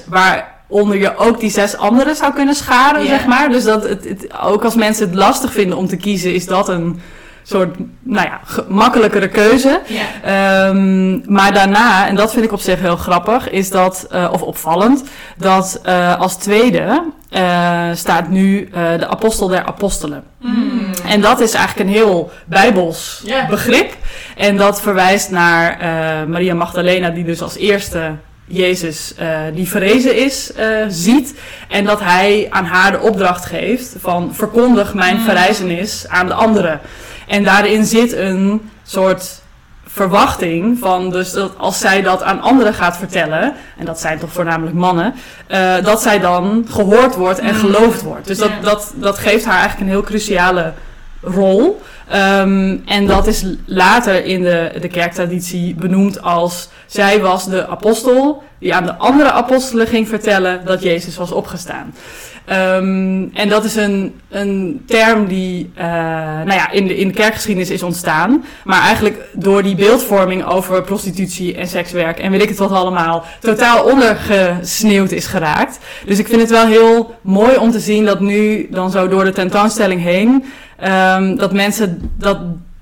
Waaronder 0.68 0.98
je 0.98 1.16
ook 1.16 1.40
die 1.40 1.50
zes 1.50 1.76
anderen 1.76 2.16
zou 2.16 2.32
kunnen 2.32 2.54
scharen, 2.54 3.06
zeg 3.06 3.26
maar. 3.26 3.48
Dus 3.48 3.64
dat 3.64 3.88
het, 3.88 4.04
het, 4.04 4.26
ook 4.42 4.64
als 4.64 4.74
mensen 4.74 5.06
het 5.06 5.14
lastig 5.14 5.52
vinden 5.52 5.78
om 5.78 5.86
te 5.86 5.96
kiezen, 5.96 6.34
is 6.34 6.46
dat 6.46 6.68
een 6.68 7.00
soort, 7.42 7.76
nou 8.02 8.28
ja, 8.28 8.40
makkelijkere 8.68 9.28
keuze. 9.28 9.80
Ehm, 10.22 11.32
maar 11.32 11.52
daarna, 11.52 12.08
en 12.08 12.14
dat 12.14 12.32
vind 12.32 12.44
ik 12.44 12.52
op 12.52 12.60
zich 12.60 12.80
heel 12.80 12.96
grappig, 12.96 13.50
is 13.50 13.70
dat, 13.70 14.06
eh, 14.10 14.28
of 14.32 14.42
opvallend, 14.42 15.04
dat 15.36 15.80
eh, 15.82 16.20
als 16.20 16.36
tweede 16.36 17.02
eh, 17.30 17.88
staat 17.94 18.28
nu 18.28 18.68
de 18.72 19.08
apostel 19.08 19.48
der 19.48 19.64
apostelen. 19.64 20.24
Mm. 20.40 20.90
En 21.08 21.20
dat 21.20 21.40
is 21.40 21.54
eigenlijk 21.54 21.88
een 21.88 21.94
heel 21.94 22.30
bijbels 22.46 23.24
begrip. 23.48 23.94
En 24.36 24.56
dat 24.56 24.80
verwijst 24.80 25.30
naar 25.30 25.78
Maria 26.28 26.54
Magdalena, 26.54 27.10
die 27.10 27.24
dus 27.24 27.42
als 27.42 27.56
eerste 27.56 28.12
Jezus, 28.48 29.14
eh, 29.16 29.38
die 29.54 29.68
verrezen 29.68 30.16
is, 30.16 30.52
eh, 30.52 30.68
ziet. 30.88 31.34
En 31.68 31.84
dat 31.84 32.00
hij 32.00 32.46
aan 32.50 32.64
haar 32.64 32.92
de 32.92 33.00
opdracht 33.00 33.44
geeft 33.46 33.94
van 34.00 34.34
verkondig 34.34 34.94
mijn 34.94 35.16
Mm. 35.16 35.22
verrijzenis 35.24 36.04
aan 36.08 36.26
de 36.26 36.34
anderen. 36.34 36.80
En 37.26 37.44
daarin 37.44 37.84
zit 37.84 38.12
een 38.12 38.70
soort 38.82 39.40
verwachting 39.86 40.78
van, 40.78 41.10
dus 41.10 41.32
dat 41.32 41.52
als 41.58 41.78
zij 41.78 42.02
dat 42.02 42.22
aan 42.22 42.40
anderen 42.40 42.74
gaat 42.74 42.96
vertellen, 42.96 43.54
en 43.76 43.84
dat 43.84 44.00
zijn 44.00 44.18
toch 44.18 44.32
voornamelijk 44.32 44.76
mannen, 44.76 45.14
eh, 45.46 45.74
dat 45.82 46.02
zij 46.02 46.18
dan 46.20 46.66
gehoord 46.70 47.14
wordt 47.14 47.38
en 47.38 47.54
Mm. 47.54 47.60
geloofd 47.60 48.02
wordt. 48.02 48.26
Dus 48.26 48.38
dat, 48.38 48.50
dat, 48.62 48.92
dat 48.96 49.18
geeft 49.18 49.44
haar 49.44 49.58
eigenlijk 49.58 49.80
een 49.80 49.96
heel 49.96 50.02
cruciale 50.02 50.72
rol. 51.26 51.80
Ehm, 52.08 52.76
en 52.84 53.06
dat 53.06 53.26
is 53.26 53.44
later 53.64 54.24
in 54.24 54.42
de, 54.42 54.72
de 54.80 54.88
kerktraditie 54.88 55.74
benoemd 55.74 56.22
als 56.22 56.68
zij 56.86 57.20
was 57.20 57.48
de 57.48 57.66
apostel 57.66 58.42
die 58.58 58.74
aan 58.74 58.84
de 58.84 58.94
andere 58.94 59.30
apostelen 59.30 59.86
ging 59.86 60.08
vertellen 60.08 60.64
dat 60.64 60.82
Jezus 60.82 61.16
was 61.16 61.32
opgestaan. 61.32 61.94
Ehm, 62.46 63.24
en 63.32 63.48
dat 63.48 63.64
is 63.64 63.76
een, 63.76 64.14
een 64.28 64.82
term 64.86 65.26
die 65.26 65.70
eh, 65.74 65.84
nou 66.44 66.52
ja, 66.52 66.70
in, 66.70 66.86
de, 66.86 66.96
in 66.96 67.08
de 67.08 67.14
kerkgeschiedenis 67.14 67.70
is 67.70 67.82
ontstaan. 67.82 68.44
Maar 68.64 68.80
eigenlijk 68.80 69.28
door 69.32 69.62
die 69.62 69.74
beeldvorming 69.74 70.44
over 70.44 70.82
prostitutie 70.82 71.56
en 71.56 71.68
sekswerk 71.68 72.18
en 72.18 72.30
weet 72.30 72.42
ik 72.42 72.48
het 72.48 72.58
wat 72.58 72.70
allemaal, 72.70 73.24
totaal 73.40 73.84
ondergesneeuwd 73.84 75.10
is 75.10 75.26
geraakt. 75.26 75.78
Dus 76.04 76.18
ik 76.18 76.26
vind 76.28 76.40
het 76.40 76.50
wel 76.50 76.66
heel 76.66 77.14
mooi 77.20 77.56
om 77.56 77.70
te 77.70 77.80
zien 77.80 78.04
dat 78.04 78.20
nu 78.20 78.66
dan 78.70 78.90
zo 78.90 79.08
door 79.08 79.24
de 79.24 79.32
tentoonstelling 79.32 80.02
heen, 80.02 80.44
ehm, 80.78 81.36
dat 81.36 81.52
mensen 81.52 82.10
dat, 82.18 82.38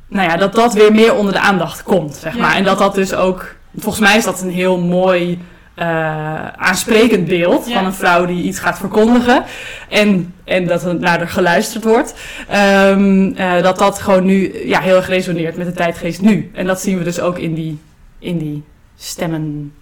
nou 0.08 0.28
ja, 0.30 0.36
dat 0.36 0.54
dat 0.54 0.74
weer 0.74 0.92
meer 0.92 1.14
onder 1.14 1.32
de 1.32 1.40
aandacht 1.40 1.82
komt, 1.82 2.14
zeg 2.14 2.34
Ja. 2.34 2.40
maar. 2.40 2.54
En 2.56 2.64
dat 2.64 2.78
dat 2.78 2.94
dus 2.94 3.14
ook, 3.14 3.54
volgens 3.76 4.04
mij 4.08 4.16
is 4.16 4.24
dat 4.24 4.40
een 4.42 4.50
heel 4.50 4.78
mooi 4.78 5.38
eh, 5.74 6.46
aansprekend 6.48 7.26
beeld 7.26 7.66
Ja. 7.68 7.74
van 7.74 7.84
een 7.84 7.92
vrouw 7.94 8.26
die 8.26 8.42
iets 8.42 8.58
gaat 8.58 8.78
verkondigen. 8.78 9.44
En, 9.88 10.34
en 10.44 10.66
dat 10.66 10.84
er 10.84 10.94
naar 11.00 11.18
haar 11.18 11.28
geluisterd 11.28 11.84
wordt. 11.84 12.14
Ehm, 12.48 13.32
eh, 13.36 13.62
dat 13.62 13.78
dat 13.78 13.98
gewoon 13.98 14.24
nu 14.24 14.66
ja, 14.68 14.80
heel 14.80 14.96
erg 14.96 15.08
resoneert 15.08 15.56
met 15.56 15.66
de 15.66 15.72
tijdgeest 15.72 16.20
nu. 16.20 16.50
En 16.54 16.66
dat 16.66 16.80
zien 16.80 16.98
we 16.98 17.04
dus 17.04 17.20
ook 17.20 17.38
in 17.38 17.54
die, 17.54 17.78
in 18.18 18.38
die 18.38 18.62
stemmen 18.96 19.72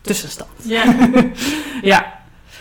tussenstand. 0.00 0.50
Ja. 0.62 0.84
Ja. 1.82 2.18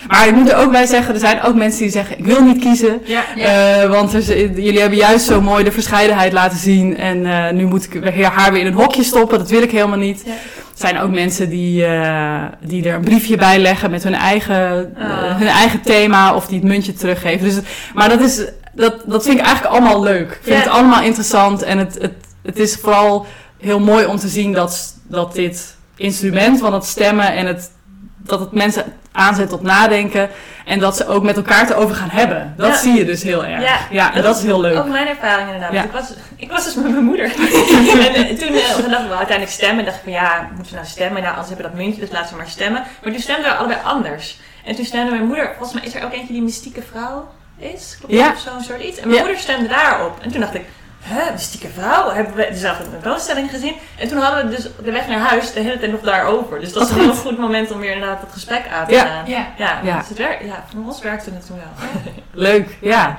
Maar 0.07 0.27
ik 0.27 0.33
moet 0.33 0.49
er 0.49 0.57
ook 0.57 0.71
bij 0.71 0.85
zeggen, 0.85 1.13
er 1.13 1.19
zijn 1.19 1.41
ook 1.41 1.55
mensen 1.55 1.81
die 1.81 1.91
zeggen, 1.91 2.17
ik 2.17 2.25
wil 2.25 2.43
niet 2.43 2.59
kiezen. 2.59 3.01
Ja. 3.05 3.23
Eh, 3.35 3.89
want 3.89 4.13
er, 4.13 4.23
jullie 4.62 4.79
hebben 4.79 4.97
juist 4.97 5.25
zo 5.25 5.41
mooi 5.41 5.63
de 5.63 5.71
verscheidenheid 5.71 6.33
laten 6.33 6.57
zien. 6.57 6.97
En 6.97 7.25
eh, 7.25 7.53
nu 7.53 7.65
moet 7.65 7.83
ik 7.93 8.23
haar 8.23 8.51
weer 8.51 8.62
in 8.62 8.67
een 8.67 8.73
hokje 8.73 9.03
stoppen. 9.03 9.38
Dat 9.38 9.49
wil 9.49 9.62
ik 9.62 9.71
helemaal 9.71 9.97
niet. 9.97 10.21
Ja. 10.25 10.31
Er 10.31 10.88
zijn 10.88 10.99
ook 10.99 11.12
mensen 11.12 11.49
die, 11.49 11.85
eh, 11.85 12.43
die 12.62 12.88
er 12.89 12.95
een 12.95 13.01
briefje 13.01 13.38
bij 13.38 13.59
leggen 13.59 13.91
met 13.91 14.03
hun 14.03 14.13
eigen, 14.15 14.93
Ah. 14.97 15.38
hun 15.38 15.47
eigen 15.47 15.81
thema. 15.81 16.35
Of 16.35 16.47
die 16.47 16.59
het 16.59 16.67
muntje 16.67 16.93
teruggeven. 16.93 17.45
Dus, 17.45 17.59
maar 17.93 18.09
dat, 18.09 18.21
is, 18.21 18.43
dat, 18.73 18.95
dat 19.05 19.23
vind 19.23 19.39
ik 19.39 19.45
eigenlijk 19.45 19.75
allemaal 19.75 20.03
leuk. 20.03 20.31
Ik 20.31 20.39
vind 20.41 20.63
het 20.63 20.73
allemaal 20.73 21.03
interessant. 21.03 21.62
En 21.62 21.77
het, 21.77 21.97
het, 22.01 22.13
het 22.43 22.59
is 22.59 22.75
vooral 22.75 23.25
heel 23.59 23.79
mooi 23.79 24.05
om 24.05 24.17
te 24.17 24.27
zien 24.27 24.53
dat, 24.53 24.93
dat 25.07 25.33
dit 25.33 25.75
instrument 25.95 26.59
van 26.59 26.73
het 26.73 26.85
stemmen 26.85 27.33
en 27.33 27.45
het, 27.45 27.71
dat 28.17 28.39
het 28.39 28.51
mensen 28.51 28.83
aanzet 29.11 29.49
tot 29.49 29.61
nadenken. 29.61 30.29
En 30.65 30.79
dat 30.79 30.95
ze 30.97 31.07
ook 31.07 31.23
met 31.23 31.35
elkaar 31.35 31.67
te 31.67 31.75
over 31.75 31.95
gaan 31.95 32.09
hebben. 32.09 32.53
Dat 32.57 32.67
Ja. 32.67 32.75
zie 32.75 32.93
je 32.93 33.05
dus 33.05 33.23
heel 33.23 33.45
erg. 33.45 33.61
Ja. 33.63 33.77
Ja, 33.91 34.13
en 34.13 34.21
dat 34.21 34.37
is 34.37 34.43
heel 34.43 34.61
leuk. 34.61 34.77
Ook 34.77 34.87
mijn 34.87 35.07
ervaring 35.07 35.47
inderdaad. 35.47 35.71
Ja. 35.73 35.83
Ik, 35.83 35.91
was, 35.91 36.13
ik 36.35 36.51
was 36.51 36.63
dus 36.63 36.75
met 36.75 36.91
mijn 36.91 37.03
moeder. 37.03 37.25
en 37.35 38.13
eh, 38.13 38.37
toen 38.37 38.53
eh, 38.53 38.67
dacht 38.89 39.03
ik 39.03 39.07
wel 39.07 39.17
uiteindelijk 39.17 39.49
stemmen. 39.51 39.85
dacht 39.85 39.97
ik 39.97 40.03
van 40.03 40.11
ja, 40.11 40.47
moeten 40.55 40.71
we 40.73 40.79
nou 40.79 40.87
stemmen? 40.91 41.21
Nou, 41.21 41.27
anders 41.35 41.47
hebben 41.47 41.65
we 41.65 41.71
dat 41.71 41.81
muntje, 41.81 42.01
dus 42.01 42.11
laten 42.11 42.31
we 42.31 42.37
maar 42.37 42.49
stemmen. 42.49 42.83
Maar 43.03 43.11
toen 43.11 43.21
stemden 43.21 43.45
we 43.51 43.57
allebei 43.57 43.79
anders. 43.83 44.39
En 44.65 44.75
toen 44.75 44.85
stemde 44.85 45.11
mijn 45.11 45.25
moeder, 45.25 45.51
volgens 45.57 45.73
mij 45.79 45.83
is 45.89 45.95
er 45.95 46.03
ook 46.03 46.13
eentje 46.13 46.33
die 46.33 46.41
mystieke 46.41 46.81
vrouw 46.91 47.29
is. 47.57 47.95
Klopt 47.99 48.13
Ja. 48.13 48.31
of 48.31 48.39
zo'n 48.39 48.61
soort 48.61 48.81
iets? 48.83 48.99
En 48.99 49.07
mijn 49.07 49.19
moeder 49.19 49.39
stemde 49.41 49.67
daarop. 49.67 50.19
En 50.21 50.31
toen 50.31 50.39
dacht 50.41 50.55
ik, 50.55 50.65
hè, 51.09 51.31
mystieke 51.31 51.69
vrouw, 51.69 52.09
hebben 52.11 52.35
we 52.35 52.47
dezelfde 52.49 52.89
tentoonstelling 52.89 53.49
gezien? 53.49 53.75
En 53.97 54.07
toen 54.07 54.17
hadden 54.17 54.49
we 54.49 54.55
dus 54.55 54.67
de 54.83 54.91
weg 54.91 55.07
naar 55.07 55.19
huis 55.19 55.53
de 55.53 55.59
hele 55.59 55.79
tijd 55.79 55.91
nog 55.91 56.01
daarover. 56.01 56.59
Dus 56.59 56.73
dat 56.73 56.83
is 56.83 56.89
Wat 56.89 56.97
een 56.97 57.03
heel 57.03 57.13
goed. 57.13 57.37
moment 57.37 57.71
om 57.71 57.79
weer 57.79 57.91
inderdaad 57.93 58.21
dat 58.21 58.29
gesprek 58.31 58.67
aan 58.67 58.85
te 58.87 58.91
Ja. 58.93 59.05
gaan. 59.05 59.25
Ja. 59.29 59.47
Ja, 59.57 59.79
Ja. 59.83 59.97
Dus 59.97 60.09
het 60.09 60.17
wer- 60.17 60.45
ja, 60.45 60.63
voor 60.73 60.83
ons 60.85 61.01
werkte 61.01 61.29
het 61.33 61.45
toen 61.45 61.57
wel. 61.57 61.89
Leuk, 62.49 62.77
ja. 62.81 63.17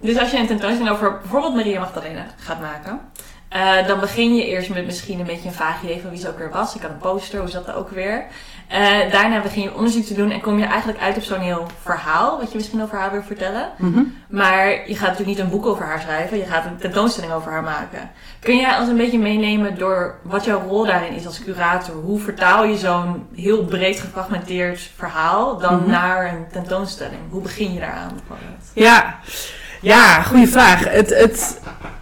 Dus 0.00 0.18
als 0.18 0.30
je 0.30 0.38
een 0.38 0.46
tentoonstelling 0.46 0.94
over 0.94 1.18
bijvoorbeeld 1.20 1.54
Maria 1.54 1.80
Magdalena 1.80 2.26
gaat 2.36 2.60
maken, 2.60 3.00
eh, 3.48 3.86
dan 3.86 4.00
begin 4.00 4.36
je 4.36 4.46
eerst 4.46 4.70
met 4.70 4.84
misschien 4.86 5.20
een 5.20 5.26
beetje 5.26 5.48
een 5.48 5.54
vaag 5.54 5.82
idee 5.82 6.00
van 6.00 6.10
wie 6.10 6.18
ze 6.18 6.28
ook 6.28 6.38
weer 6.38 6.50
was. 6.50 6.74
Ik 6.74 6.82
had 6.82 6.90
een 6.90 6.98
poster, 6.98 7.40
hoe 7.40 7.48
zat 7.48 7.66
dat 7.66 7.74
ook 7.74 7.90
weer? 7.90 8.24
Eh, 8.68 9.10
daarna 9.12 9.40
begin 9.42 9.62
je 9.62 9.74
onderzoek 9.74 10.04
te 10.04 10.14
doen 10.14 10.30
en 10.30 10.40
kom 10.40 10.58
je 10.58 10.64
eigenlijk 10.64 11.00
uit 11.00 11.16
op 11.16 11.22
zo'n 11.22 11.40
heel 11.40 11.66
verhaal, 11.82 12.38
wat 12.38 12.50
je 12.50 12.56
misschien 12.56 12.82
over 12.82 12.98
haar 12.98 13.10
wil 13.10 13.22
vertellen. 13.22 13.68
Mhm. 13.76 14.00
Maar 14.28 14.68
je 14.68 14.94
gaat 14.96 15.00
natuurlijk 15.08 15.28
niet 15.28 15.38
een 15.38 15.48
boek 15.50 15.66
over 15.66 15.84
haar 15.84 16.00
schrijven, 16.00 16.38
je 16.38 16.44
gaat 16.44 16.64
een 16.64 16.76
tentoonstelling 16.76 17.32
over 17.32 17.50
haar 17.52 17.62
maken. 17.62 18.10
Kun 18.40 18.56
jij 18.56 18.78
ons 18.78 18.88
een 18.88 18.96
beetje 18.96 19.18
meenemen 19.18 19.78
door 19.78 20.18
wat 20.22 20.44
jouw 20.44 20.62
rol 20.68 20.86
daarin 20.86 21.12
is 21.14 21.26
als 21.26 21.44
curator? 21.44 21.94
Hoe 21.94 22.20
vertaal 22.20 22.64
je 22.64 22.76
zo'n 22.76 23.26
heel 23.34 23.64
breed 23.64 24.00
gefragmenteerd 24.00 24.90
verhaal 24.96 25.58
dan 25.58 25.76
Mhm. 25.76 25.90
naar 25.90 26.28
een 26.34 26.46
tentoonstelling? 26.52 27.20
Hoe 27.30 27.42
begin 27.42 27.72
je 27.72 27.80
daaraan 27.80 28.12
bijvoorbeeld? 28.14 28.64
Ja, 28.74 29.18
ja 29.80 30.22
goede 30.22 30.46
vraag. 30.46 30.84
Het, 30.88 31.18
het, 31.18 31.60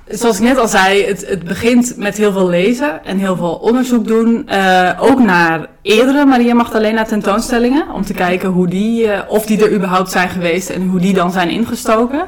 zoals 0.08 0.36
ik 0.36 0.42
net 0.42 0.58
al 0.58 0.68
zei, 0.68 1.04
het, 1.04 1.26
het 1.28 1.44
begint 1.44 1.94
met 1.96 2.16
heel 2.16 2.32
veel 2.32 2.48
lezen 2.48 3.04
en 3.04 3.18
heel 3.18 3.36
veel 3.36 3.54
onderzoek 3.54 4.06
doen. 4.06 4.48
eh, 4.48 4.90
ook 4.98 5.18
naar 5.18 5.66
eerdere 5.82 6.24
Maria 6.24 6.54
Magdalena 6.54 7.04
tentoonstellingen. 7.04 7.90
Om 7.90 8.04
te 8.04 8.14
kijken 8.14 8.48
hoe 8.48 8.68
die, 8.68 9.10
eh, 9.10 9.30
of 9.30 9.46
die 9.46 9.64
er 9.64 9.72
überhaupt 9.72 10.10
zijn 10.10 10.28
geweest 10.28 10.70
en 10.70 10.88
hoe 10.88 11.00
die 11.00 11.14
dan 11.14 11.32
zijn 11.32 11.50
ingestoken. 11.50 12.26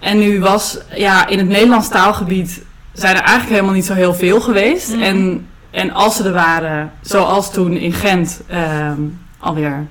En 0.00 0.18
nu 0.18 0.40
was, 0.40 0.78
ja, 0.94 1.26
in 1.26 1.38
het 1.38 1.48
Nederlands 1.48 1.88
taalgebied 1.88 2.62
zijn 2.92 3.14
er 3.16 3.22
eigenlijk 3.22 3.50
helemaal 3.50 3.74
niet 3.74 3.84
zo 3.84 3.94
heel 3.94 4.14
veel 4.14 4.40
geweest. 4.40 4.94
Mhm. 4.94 5.02
En, 5.02 5.46
en 5.70 5.92
als 5.92 6.16
ze 6.16 6.24
er 6.24 6.32
waren, 6.32 6.92
zoals 7.00 7.52
toen 7.52 7.72
in 7.76 7.92
Gent, 7.92 8.40
ehm, 8.46 9.00
alweer 9.38 9.86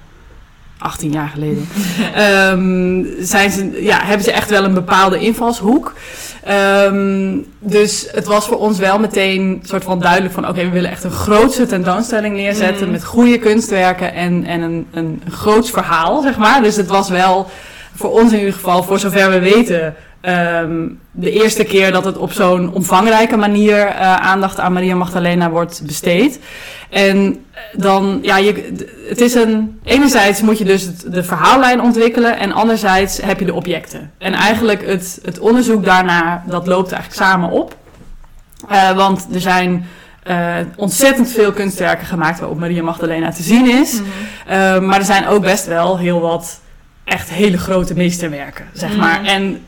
18 0.84 1.12
jaar 1.12 1.28
geleden, 1.28 1.68
ehm, 2.14 3.04
zijn 3.20 3.52
ze, 3.52 3.84
ja, 3.84 4.00
hebben 4.04 4.24
ze 4.24 4.32
echt 4.32 4.50
wel 4.50 4.64
een 4.64 4.74
bepaalde 4.74 5.20
invalshoek. 5.20 5.94
Ehm, 6.44 7.38
dus 7.60 8.08
het 8.12 8.26
was 8.26 8.46
voor 8.46 8.58
ons 8.58 8.80
wel 8.80 9.00
meteen 9.00 9.62
soort 9.66 9.84
van 9.84 10.00
duidelijk 10.00 10.34
van... 10.34 10.48
oké, 10.48 10.64
we 10.64 10.70
willen 10.70 10.92
echt 10.92 11.04
een 11.04 11.12
grootse 11.12 11.66
tentoonstelling 11.66 12.36
neerzetten... 12.36 12.84
Mhm. 12.84 12.92
met 12.92 13.04
goede 13.04 13.38
kunstwerken 13.38 14.14
en, 14.14 14.46
en 14.46 14.62
een, 14.62 14.88
een, 14.92 15.22
een 15.26 15.32
groots 15.32 15.70
verhaal, 15.70 16.22
zeg 16.22 16.38
maar. 16.38 16.62
Dus 16.62 16.76
het 16.76 16.88
was 16.88 17.10
wel 17.10 17.48
voor 17.96 18.12
ons 18.12 18.32
in 18.32 18.40
ieder 18.40 18.54
geval, 18.54 18.84
voor 18.84 19.00
zover 19.00 19.30
we 19.30 19.40
weten... 19.40 19.96
ehm, 20.24 20.88
de 21.12 21.32
eerste 21.32 21.64
keer 21.64 21.92
dat 21.92 22.06
het 22.06 22.18
op 22.18 22.32
zo'n 22.32 22.74
omvangrijke 22.74 23.38
manier 23.38 23.78
eh, 23.86 24.16
aandacht 24.16 24.60
aan 24.60 24.74
Maria 24.74 24.96
Magdalena 24.96 25.50
wordt 25.50 25.82
besteed. 25.86 26.40
En 26.90 27.46
dan, 27.74 28.20
ja, 28.22 28.38
je, 28.38 28.74
het 29.10 29.22
is 29.22 29.34
een. 29.34 29.80
Enerzijds 29.84 30.42
moet 30.42 30.58
je 30.58 30.66
dus 30.66 30.82
het, 30.84 31.06
de 31.08 31.24
verhaallijn 31.24 31.82
ontwikkelen, 31.82 32.38
en 32.38 32.52
anderzijds 32.52 33.22
heb 33.22 33.40
je 33.40 33.46
de 33.46 33.54
objecten. 33.54 34.12
En 34.18 34.34
eigenlijk 34.34 34.86
het, 34.86 35.20
het 35.24 35.40
onderzoek 35.40 35.86
daarna, 35.86 36.44
dat 36.48 36.68
loopt 36.68 36.92
eigenlijk 36.92 37.24
samen 37.24 37.50
op. 37.50 37.76
Eh, 38.70 38.92
want 38.92 39.28
er 39.34 39.42
zijn 39.42 39.88
eh, 40.24 40.56
ontzettend 40.76 41.32
veel 41.32 41.52
kunstwerken 41.52 42.06
gemaakt 42.08 42.40
waarop 42.40 42.60
Maria 42.60 42.84
Magdalena 42.84 43.32
te 43.32 43.44
zien 43.44 43.70
is. 43.82 44.02
Eh, 44.48 44.80
maar 44.80 45.00
er 45.00 45.06
zijn 45.06 45.28
ook 45.28 45.42
best 45.42 45.66
wel 45.66 45.98
heel 45.98 46.20
wat 46.20 46.60
echt 47.04 47.30
hele 47.30 47.58
grote 47.58 47.94
meesterwerken, 47.94 48.66
zeg 48.74 48.90
Mhm. 48.90 49.00
maar. 49.00 49.24
En 49.24 49.62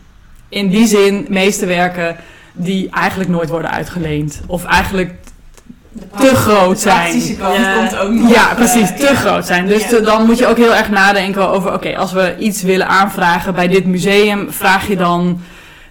in 0.49 0.69
die 0.69 0.87
zin 0.87 1.25
meesterwerken 1.29 2.15
die 2.53 2.89
eigenlijk 2.91 3.29
nooit 3.29 3.49
worden 3.49 3.71
uitgeleend. 3.71 4.41
Of 4.47 4.65
eigenlijk 4.65 5.13
te 6.17 6.35
groot 6.35 6.77
De 6.83 6.89
praktische 6.89 7.25
zijn. 7.33 7.37
kant 7.37 7.57
Ja. 7.57 7.75
komt 7.77 7.97
ook 7.97 8.11
nog. 8.11 8.33
Ja, 8.33 8.53
precies, 8.55 8.89
te 8.97 9.03
ja. 9.03 9.13
groot 9.15 9.45
zijn. 9.45 9.67
Dus 9.67 9.87
te- 9.87 10.01
dan 10.01 10.25
moet 10.25 10.37
je 10.37 10.47
ook 10.47 10.57
heel 10.57 10.75
erg 10.75 10.89
nadenken 10.89 11.49
over... 11.49 11.73
oké, 11.73 11.97
als 11.97 12.11
we 12.11 12.35
iets 12.39 12.61
willen 12.61 12.87
aanvragen 12.87 13.53
bij 13.55 13.67
dit 13.67 13.85
museum... 13.85 14.51
vraag 14.51 14.87
je 14.87 14.95
dan 14.95 15.41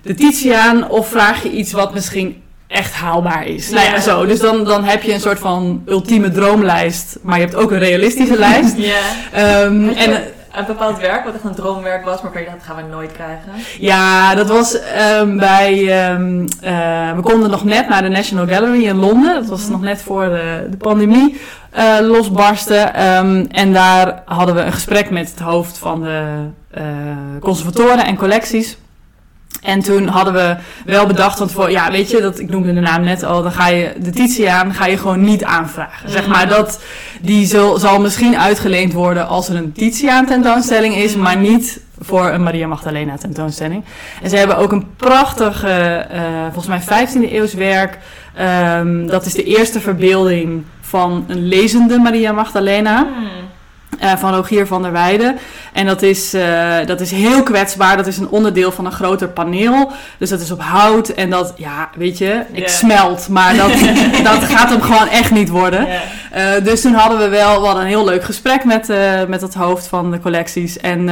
de 0.03 0.15
Titiaan 0.15 0.89
of 0.89 1.09
vraag 1.09 1.43
je 1.43 1.51
iets 1.51 1.73
wat 1.73 1.95
misschien 1.95 2.43
echt 2.67 2.93
haalbaar 2.95 3.47
is? 3.47 3.71
Nou 3.71 3.85
ja, 3.87 4.01
zo. 4.01 4.27
Dus 4.27 4.41
dan, 4.41 4.65
dan 4.65 4.85
heb 4.85 5.03
je 5.03 5.13
een 5.13 5.21
soort 5.21 5.39
van 5.39 5.83
ultieme 5.87 6.31
droomlijst... 6.31 7.19
maar 7.23 7.39
je 7.39 7.45
hebt 7.45 7.57
ook 7.57 7.71
een 7.71 7.79
realistische 7.79 8.39
lijst. 8.39 8.75
Ja. 8.77 8.97
Ehm, 9.33 9.89
en 9.89 10.23
een 10.57 10.67
bepaald 10.67 10.99
werk 10.99 11.25
wat 11.25 11.35
echt 11.35 11.45
een 11.45 11.55
droomwerk 11.55 12.05
was, 12.05 12.23
maar 12.23 12.33
dat 12.33 12.63
gaan 12.63 12.77
we 12.77 12.83
nooit 12.91 13.13
krijgen. 13.13 13.53
Ja, 13.79 14.35
dat 14.35 14.49
was 14.49 14.81
ehm, 14.81 15.37
bij. 15.37 16.05
ehm, 16.07 16.47
eh, 16.61 17.15
we 17.17 17.21
konden 17.23 17.51
nog 17.51 17.65
net 17.65 17.89
naar 17.89 18.03
de 18.03 18.09
National 18.09 18.47
Gallery 18.47 18.85
in 18.85 18.97
Londen. 18.97 19.35
Dat 19.35 19.47
was 19.47 19.69
nog 19.69 19.81
net 19.81 20.03
voor 20.03 20.25
de, 20.25 20.67
de 20.71 20.77
pandemie 20.77 21.41
eh, 21.71 21.99
losbarstte. 22.01 22.77
Ehm, 22.77 23.45
en 23.51 23.73
daar 23.73 24.23
hadden 24.25 24.55
we 24.55 24.61
een 24.61 24.73
gesprek 24.73 25.11
met 25.11 25.31
het 25.31 25.41
hoofd 25.41 25.79
van 25.79 26.03
de 26.03 26.47
eh, 26.71 26.83
conservatoren 27.41 28.05
en 28.05 28.17
collecties. 28.17 28.77
En 29.63 29.81
toen 29.81 30.07
hadden 30.07 30.35
we 30.35 30.57
wel 30.85 31.07
bedacht, 31.07 31.39
want 31.39 31.53
voor, 31.53 31.71
ja, 31.71 31.91
weet 31.91 32.11
je, 32.11 32.21
dat, 32.21 32.39
ik 32.39 32.51
noemde 32.51 32.75
de 32.75 32.81
naam 32.81 33.03
net 33.03 33.23
al, 33.23 33.43
dan 33.43 33.53
ga 33.53 33.69
je 33.69 33.93
de 33.99 34.11
Titiaan 34.11 34.75
ga 34.75 34.87
je 34.87 34.99
gewoon 34.99 35.25
niet 35.25 35.45
aanvragen. 35.45 36.11
Zeg 36.11 36.27
maar, 36.27 36.49
dat, 36.49 36.83
die 37.21 37.47
zal, 37.47 37.79
zal 37.79 38.01
misschien 38.01 38.39
uitgeleend 38.39 38.93
worden 38.93 39.29
als 39.29 39.49
er 39.49 39.57
een 39.57 39.73
Titiaan 39.73 40.27
tentoonstelling 40.27 40.95
is, 40.95 41.17
maar 41.17 41.37
niet 41.37 41.81
voor 42.01 42.29
een 42.29 42.43
Maria 42.43 42.67
Magdalena 42.67 43.17
tentoonstelling. 43.17 43.85
En 44.23 44.31
ze 44.31 44.37
hebben 44.37 44.57
ook 44.57 44.73
een 44.73 44.87
prachtig, 44.97 45.65
eh, 45.65 46.01
volgens 46.53 46.67
mij 46.67 46.81
15e 46.81 47.33
eeuws 47.33 47.55
werk. 47.55 47.99
Ehm, 48.35 49.07
dat 49.07 49.27
is 49.27 49.33
de 49.33 49.45
eerste 49.45 49.81
verbeelding 49.81 50.65
van 50.81 51.25
een 51.29 51.47
lezende 51.47 51.99
Maria 51.99 52.33
Magdalena. 52.33 53.07
Eh, 53.99 54.17
van 54.17 54.35
Rogier 54.35 54.67
van 54.67 54.83
der 54.83 54.93
Weijden. 54.93 55.39
En 55.73 55.87
dat 55.87 56.03
is, 56.03 56.35
eh, 56.35 56.77
dat 56.87 57.01
is 57.01 57.11
heel 57.11 57.43
kwetsbaar. 57.43 57.97
Dat 57.97 58.07
is 58.07 58.19
een 58.19 58.29
onderdeel 58.29 58.73
van 58.73 58.87
een 58.87 58.93
groter 58.93 59.29
paneel. 59.29 59.93
Dus 60.19 60.29
dat 60.29 60.41
is 60.41 60.51
op 60.51 60.63
hout. 60.63 61.09
En 61.09 61.31
dat, 61.31 61.53
ja, 61.57 61.91
weet 61.97 62.19
je, 62.19 62.43
ik 62.53 62.69
smelt. 62.69 63.29
Maar 63.29 63.57
dat, 63.57 63.71
dat 64.33 64.45
gaat 64.45 64.71
hem 64.71 64.83
gewoon 64.83 65.09
echt 65.09 65.31
niet 65.31 65.49
worden. 65.49 65.89
Eh, 66.31 66.45
dus 66.63 66.81
toen 66.81 66.95
hadden 66.95 67.19
we 67.19 67.29
wel 67.29 67.61
we 67.61 67.67
hadden 67.67 67.83
een 67.83 67.89
heel 67.89 68.05
leuk 68.05 68.25
gesprek 68.25 68.65
met, 68.65 68.93
met 69.29 69.41
het 69.41 69.55
hoofd 69.55 69.87
van 69.87 70.11
de 70.11 70.21
collecties. 70.21 70.79
En 70.79 71.09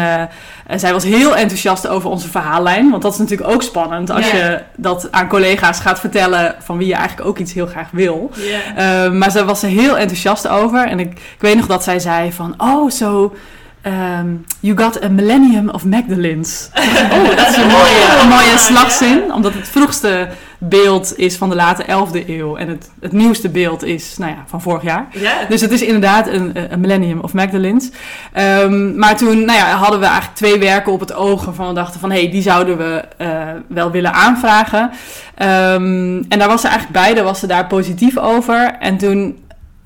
eh, 0.66 0.78
zij 0.78 0.92
was 0.92 1.04
heel 1.04 1.36
enthousiast 1.36 1.88
over 1.88 2.10
onze 2.10 2.28
verhaallijn. 2.28 2.90
Want 2.90 3.02
dat 3.02 3.12
is 3.12 3.18
natuurlijk 3.18 3.50
ook 3.50 3.62
spannend 3.62 4.10
als 4.10 4.30
je 4.30 4.62
dat 4.76 5.08
aan 5.10 5.28
collega's 5.28 5.80
gaat 5.80 6.00
vertellen 6.00 6.54
van 6.58 6.78
wie 6.78 6.86
je 6.86 6.94
eigenlijk 6.94 7.28
ook 7.28 7.38
iets 7.38 7.52
heel 7.52 7.66
graag 7.66 7.88
wil. 7.92 8.30
Eh, 8.76 9.10
maar 9.10 9.30
ze 9.30 9.44
was 9.44 9.62
er 9.62 9.68
heel 9.68 9.98
enthousiast 9.98 10.48
over. 10.48 10.86
En 10.86 11.00
ik, 11.00 11.12
ik 11.12 11.40
weet 11.40 11.56
nog 11.56 11.66
dat 11.66 11.82
zij 11.82 11.98
zei 11.98 12.32
van... 12.32 12.54
Oh, 12.58 12.90
zo... 12.90 13.34
ehm, 13.82 14.26
you 14.60 14.78
got 14.78 15.02
a 15.02 15.08
millennium 15.08 15.68
of 15.68 15.84
Magdalenes. 15.84 16.70
oh, 17.12 17.36
dat 17.36 17.48
is 17.48 17.56
een 17.56 17.68
mooie, 17.68 18.18
een 18.22 18.28
mooie 18.28 18.58
slagzin. 18.58 19.32
Omdat 19.32 19.54
het 19.54 19.68
vroegste 19.68 20.28
beeld 20.58 21.18
is 21.18 21.36
van 21.36 21.48
de 21.48 21.54
late 21.54 21.84
11e 21.84 22.28
eeuw. 22.28 22.56
En 22.56 22.68
het, 22.68 22.90
het 23.00 23.12
nieuwste 23.12 23.48
beeld 23.48 23.84
is, 23.84 24.18
nou 24.18 24.30
ja, 24.30 24.44
van 24.46 24.62
vorig 24.62 24.82
jaar. 24.82 25.06
Ja. 25.10 25.32
Dus 25.48 25.60
het 25.60 25.70
is 25.70 25.82
inderdaad 25.82 26.28
een, 26.28 26.72
een 26.72 26.80
millennium 26.80 27.20
of 27.20 27.32
Magdalenes. 27.32 27.90
Ehm, 28.32 28.98
maar 28.98 29.16
toen 29.16 29.44
nou 29.44 29.58
ja, 29.58 29.76
hadden 29.76 30.00
we 30.00 30.06
eigenlijk 30.06 30.36
twee 30.36 30.58
werken 30.58 30.92
op 30.92 31.00
het 31.00 31.14
oog 31.14 31.44
waarvan 31.44 31.68
we 31.68 31.74
dachten 31.74 32.00
van... 32.00 32.10
hé, 32.10 32.20
hey, 32.20 32.30
die 32.30 32.42
zouden 32.42 32.78
we 32.78 33.04
eh, 33.16 33.28
wel 33.68 33.90
willen 33.90 34.12
aanvragen. 34.12 34.90
Ehm, 35.34 36.22
en 36.28 36.38
daar 36.38 36.48
was 36.48 36.60
ze 36.60 36.68
eigenlijk 36.68 36.98
beide 36.98 37.22
was 37.22 37.38
ze 37.38 37.46
daar 37.46 37.66
positief 37.66 38.18
over. 38.18 38.76
En 38.80 38.96
toen 38.96 39.38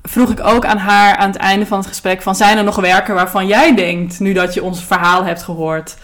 vroeg 0.07 0.29
ik 0.29 0.39
ook 0.43 0.65
aan 0.65 0.77
haar 0.77 1.15
aan 1.15 1.29
het 1.29 1.37
einde 1.37 1.65
van 1.65 1.77
het 1.77 1.87
gesprek 1.87 2.21
van... 2.21 2.35
zijn 2.35 2.57
er 2.57 2.63
nog 2.63 2.75
werken 2.75 3.15
waarvan 3.15 3.47
jij 3.47 3.75
denkt, 3.75 4.19
nu 4.19 4.33
dat 4.33 4.53
je 4.53 4.63
ons 4.63 4.83
verhaal 4.83 5.23
hebt 5.23 5.43
gehoord... 5.43 5.95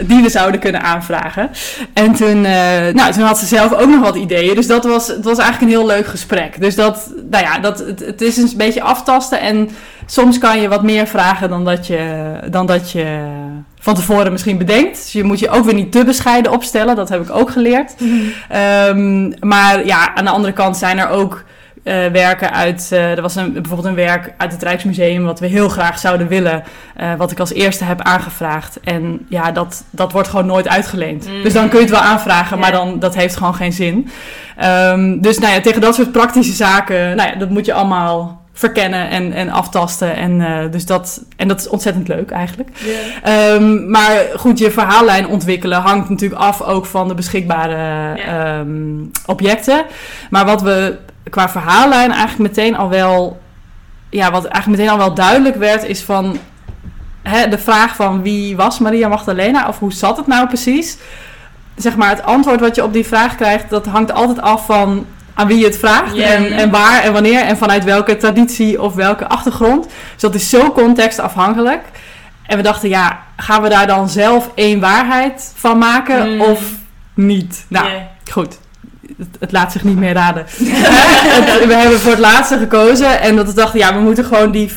die 0.00 0.22
we 0.22 0.28
zouden 0.28 0.60
kunnen 0.60 0.82
aanvragen. 0.82 1.50
En 1.92 2.14
toen, 2.14 2.44
eh, 2.44 2.94
nou, 2.94 3.12
toen 3.12 3.22
had 3.22 3.38
ze 3.38 3.46
zelf 3.46 3.72
ook 3.72 3.88
nog 3.88 4.00
wat 4.00 4.16
ideeën. 4.16 4.54
Dus 4.54 4.66
dat 4.66 4.84
was, 4.84 5.06
het 5.06 5.24
was 5.24 5.38
eigenlijk 5.38 5.72
een 5.72 5.78
heel 5.78 5.86
leuk 5.86 6.06
gesprek. 6.06 6.60
Dus 6.60 6.74
dat, 6.74 7.12
nou 7.30 7.44
ja, 7.44 7.58
dat, 7.58 7.78
het, 7.78 8.00
het 8.00 8.20
is 8.20 8.36
een 8.36 8.52
beetje 8.56 8.82
aftasten. 8.82 9.40
En 9.40 9.70
soms 10.06 10.38
kan 10.38 10.60
je 10.60 10.68
wat 10.68 10.82
meer 10.82 11.06
vragen 11.06 11.48
dan 11.48 11.64
dat 11.64 11.86
je, 11.86 12.32
dan 12.50 12.66
dat 12.66 12.90
je 12.90 13.18
van 13.80 13.94
tevoren 13.94 14.32
misschien 14.32 14.58
bedenkt. 14.58 14.96
Dus 14.96 15.12
je 15.12 15.24
moet 15.24 15.38
je 15.38 15.50
ook 15.50 15.64
weer 15.64 15.74
niet 15.74 15.92
te 15.92 16.04
bescheiden 16.04 16.52
opstellen. 16.52 16.96
Dat 16.96 17.08
heb 17.08 17.22
ik 17.22 17.30
ook 17.30 17.50
geleerd. 17.50 17.94
Ehm, 18.48 19.32
maar 19.48 19.86
ja, 19.86 20.14
aan 20.14 20.24
de 20.24 20.30
andere 20.30 20.52
kant 20.52 20.76
zijn 20.76 20.98
er 20.98 21.08
ook 21.08 21.44
eh, 21.82 22.06
werken 22.06 22.52
uit. 22.52 22.88
eh, 22.92 23.10
er 23.10 23.22
was 23.22 23.36
een, 23.36 23.52
bijvoorbeeld 23.52 23.88
een 23.88 23.94
werk 23.94 24.34
uit 24.36 24.52
het 24.52 24.62
Rijksmuseum. 24.62 25.24
wat 25.24 25.40
we 25.40 25.46
heel 25.46 25.68
graag 25.68 25.98
zouden 25.98 26.28
willen. 26.28 26.62
eh, 26.96 27.14
wat 27.14 27.30
ik 27.30 27.40
als 27.40 27.52
eerste 27.52 27.84
heb 27.84 28.00
aangevraagd. 28.02 28.80
En 28.80 29.26
ja, 29.28 29.52
dat, 29.52 29.84
dat 29.90 30.12
wordt 30.12 30.28
gewoon 30.28 30.46
nooit 30.46 30.68
uitgeleend. 30.68 31.28
Mm. 31.28 31.42
Dus 31.42 31.52
dan 31.52 31.68
kun 31.68 31.78
je 31.78 31.84
het 31.84 31.94
wel 31.94 32.02
aanvragen, 32.04 32.58
maar 32.58 32.72
dan, 32.72 32.98
dat 32.98 33.14
heeft 33.14 33.36
gewoon 33.36 33.54
geen 33.54 33.72
zin. 33.72 34.10
Ehm, 34.56 35.20
dus 35.20 35.38
nou 35.38 35.52
ja, 35.54 35.60
tegen 35.60 35.80
dat 35.80 35.94
soort 35.94 36.12
praktische 36.12 36.52
zaken. 36.52 37.16
Nou 37.16 37.30
ja, 37.30 37.36
dat 37.36 37.50
moet 37.50 37.66
je 37.66 37.72
allemaal 37.72 38.40
verkennen 38.52 39.08
en, 39.10 39.32
en 39.32 39.50
aftasten. 39.50 40.16
En, 40.16 40.70
dus 40.70 40.86
dat, 40.86 41.24
en 41.36 41.48
dat 41.48 41.60
is 41.60 41.68
ontzettend 41.68 42.08
leuk 42.08 42.30
eigenlijk. 42.30 42.68
Ehm, 43.22 43.90
maar 43.90 44.26
goed, 44.36 44.58
je 44.58 44.70
verhaallijn 44.70 45.28
ontwikkelen 45.28 45.80
hangt 45.80 46.08
natuurlijk 46.08 46.40
af 46.40 46.62
ook 46.62 46.86
van 46.86 47.08
de 47.08 47.14
beschikbare 47.14 48.18
ehm, 48.20 49.04
objecten. 49.26 49.84
Maar 50.30 50.44
wat 50.44 50.62
we 50.62 50.96
qua 51.30 51.48
verhaallijn 51.48 52.10
eigenlijk 52.10 52.54
meteen 52.54 52.76
al 52.76 52.88
wel... 52.88 53.40
Ja, 54.10 54.30
wat 54.30 54.44
eigenlijk 54.44 54.76
meteen 54.80 54.92
al 54.92 55.06
wel 55.06 55.14
duidelijk 55.14 55.56
werd, 55.56 55.84
is 55.84 56.02
van... 56.02 56.38
Hè, 57.22 57.48
de 57.48 57.58
vraag 57.58 57.96
van 57.96 58.22
wie 58.22 58.56
was 58.56 58.78
Maria 58.78 59.08
Magdalena 59.08 59.68
of 59.68 59.78
hoe 59.78 59.92
zat 59.92 60.16
het 60.16 60.26
nou 60.26 60.46
precies? 60.46 60.98
Zeg 61.76 61.96
maar, 61.96 62.08
het 62.08 62.22
antwoord 62.22 62.60
wat 62.60 62.74
je 62.74 62.84
op 62.84 62.92
die 62.92 63.06
vraag 63.06 63.36
krijgt, 63.36 63.70
dat 63.70 63.86
hangt 63.86 64.12
altijd 64.12 64.40
af 64.40 64.66
van 64.66 65.06
aan 65.34 65.46
wie 65.46 65.58
je 65.58 65.64
het 65.64 65.78
vraagt 65.78 66.16
en, 66.16 66.52
en 66.52 66.70
waar 66.70 67.02
en 67.02 67.12
wanneer 67.12 67.40
en 67.40 67.56
vanuit 67.56 67.84
welke 67.84 68.16
traditie 68.16 68.82
of 68.82 68.94
welke 68.94 69.28
achtergrond. 69.28 69.84
Dus 69.84 70.20
dat 70.20 70.34
is 70.34 70.50
zo 70.50 70.72
contextafhankelijk. 70.72 71.82
En 72.46 72.56
we 72.56 72.62
dachten, 72.62 72.88
ja, 72.88 73.22
gaan 73.36 73.62
we 73.62 73.68
daar 73.68 73.86
dan 73.86 74.08
zelf 74.08 74.50
één 74.54 74.80
waarheid 74.80 75.52
van 75.56 75.78
maken 75.78 76.34
Mm. 76.34 76.40
of 76.40 76.62
niet? 77.14 77.64
Nou, 77.68 77.88
goed. 78.30 78.58
Het, 79.20 79.36
het 79.40 79.52
laat 79.52 79.72
zich 79.72 79.84
niet 79.84 79.96
meer 79.96 80.12
raden. 80.12 80.44
We 81.68 81.74
hebben 81.78 81.98
voor 81.98 82.10
het 82.10 82.20
laatste 82.20 82.58
gekozen. 82.58 83.20
En 83.20 83.36
dat 83.36 83.46
we 83.46 83.54
dachten, 83.54 83.78
ja, 83.78 83.94
we 83.94 84.00
moeten 84.00 84.24
gewoon 84.24 84.50
die 84.50 84.70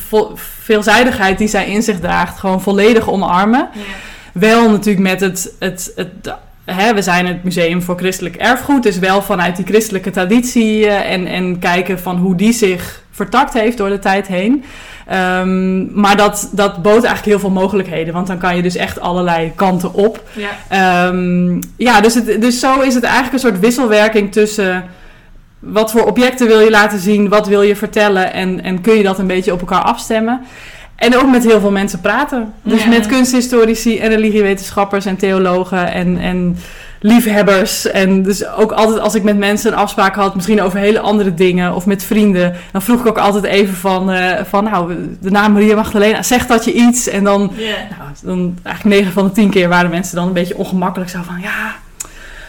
veelzijdigheid 0.62 1.38
die 1.38 1.48
zij 1.48 1.68
in 1.68 1.84
zich 1.84 2.00
draagt, 2.00 2.40
gewoon 2.40 2.62
volledig 2.62 3.10
omarmen. 3.10 3.70
Ja. 3.74 3.82
Wel 4.34 4.70
natuurlijk 4.70 5.08
met 5.08 5.20
het. 5.20 5.54
het, 5.60 5.92
het 5.96 6.34
hè, 6.66 6.94
we 6.94 7.02
zijn 7.02 7.28
het 7.28 7.44
Museum 7.44 7.82
voor 7.82 7.98
Christelijk 7.98 8.36
Erfgoed, 8.36 8.84
dus 8.84 9.00
wel 9.00 9.22
vanuit 9.22 9.56
die 9.56 9.66
christelijke 9.66 10.12
traditie 10.12 10.88
eh, 10.88 11.12
en, 11.12 11.28
en 11.28 11.60
kijken 11.60 12.00
van 12.00 12.18
hoe 12.18 12.36
die 12.36 12.54
zich 12.54 13.03
vertakt 13.14 13.54
heeft 13.54 13.78
door 13.78 13.90
de 13.90 14.00
tijd 14.00 14.28
heen. 14.28 14.64
Ehm, 15.08 16.00
maar 16.02 16.18
dat, 16.18 16.50
dat 16.52 16.82
bood 16.82 17.04
eigenlijk 17.04 17.26
heel 17.26 17.40
veel 17.40 17.62
mogelijkheden, 17.62 18.14
want 18.14 18.28
dan 18.28 18.38
kan 18.38 18.56
je 18.56 18.62
dus 18.62 18.76
echt 18.76 19.00
allerlei 19.00 19.52
kanten 19.56 19.94
op. 19.94 20.24
Ja. 20.34 20.50
Ehm, 20.68 21.62
ja, 21.78 22.02
dus, 22.02 22.14
het, 22.14 22.42
dus 22.42 22.60
zo 22.60 22.80
is 22.82 22.94
het 22.96 23.04
eigenlijk 23.04 23.34
een 23.34 23.40
soort 23.50 23.60
wisselwerking 23.60 24.32
tussen 24.32 24.84
wat 25.60 25.92
voor 25.92 26.06
objecten 26.06 26.48
wil 26.48 26.60
je 26.60 26.70
laten 26.70 27.00
zien, 27.00 27.30
wat 27.30 27.48
wil 27.48 27.62
je 27.62 27.76
vertellen 27.76 28.34
en, 28.34 28.64
en 28.64 28.82
kun 28.82 28.96
je 28.96 29.04
dat 29.04 29.20
een 29.20 29.28
beetje 29.28 29.54
op 29.54 29.60
elkaar 29.60 29.82
afstemmen. 29.84 30.42
En 30.96 31.18
ook 31.18 31.30
met 31.32 31.44
heel 31.44 31.60
veel 31.60 31.72
mensen 31.72 32.02
praten. 32.02 32.54
Dus 32.62 32.84
Ja. 32.84 32.90
met 32.90 33.06
kunsthistorici 33.06 33.98
en 34.00 34.10
religiewetenschappers 34.10 35.06
en 35.06 35.16
theologen 35.18 35.92
en, 35.92 36.18
en 36.18 36.58
liefhebbers. 37.04 37.86
En 37.86 38.24
dus 38.24 38.48
ook 38.48 38.72
altijd 38.72 39.00
als 39.00 39.16
ik 39.16 39.24
met 39.24 39.38
mensen 39.38 39.72
een 39.72 39.78
afspraak 39.78 40.16
had, 40.16 40.36
misschien 40.36 40.62
over 40.62 40.80
hele 40.80 41.00
andere 41.00 41.34
dingen 41.34 41.76
of 41.76 41.86
met 41.86 42.04
vrienden, 42.04 42.56
dan 42.72 42.82
vroeg 42.82 43.00
ik 43.00 43.08
ook 43.08 43.18
altijd 43.18 43.44
even 43.44 43.76
van, 43.76 44.12
eh, 44.12 44.44
van 44.44 44.64
nou, 44.64 44.94
de 45.20 45.32
naam 45.32 45.54
Maria 45.54 45.76
Magdalena, 45.76 46.24
zegt 46.24 46.48
dat 46.48 46.66
je 46.66 46.74
iets? 46.74 47.08
En 47.08 47.24
dan 47.24 47.52
nou, 47.98 48.12
dan 48.22 48.58
eigenlijk 48.64 48.96
9 48.96 49.14
van 49.14 49.26
de 49.26 49.32
10 49.32 49.50
keer 49.50 49.70
waren 49.70 49.90
mensen 49.90 50.16
dan 50.16 50.28
een 50.28 50.34
beetje 50.34 50.58
ongemakkelijk. 50.58 51.10
Zo 51.10 51.20
van, 51.26 51.40
ja, 51.42 51.76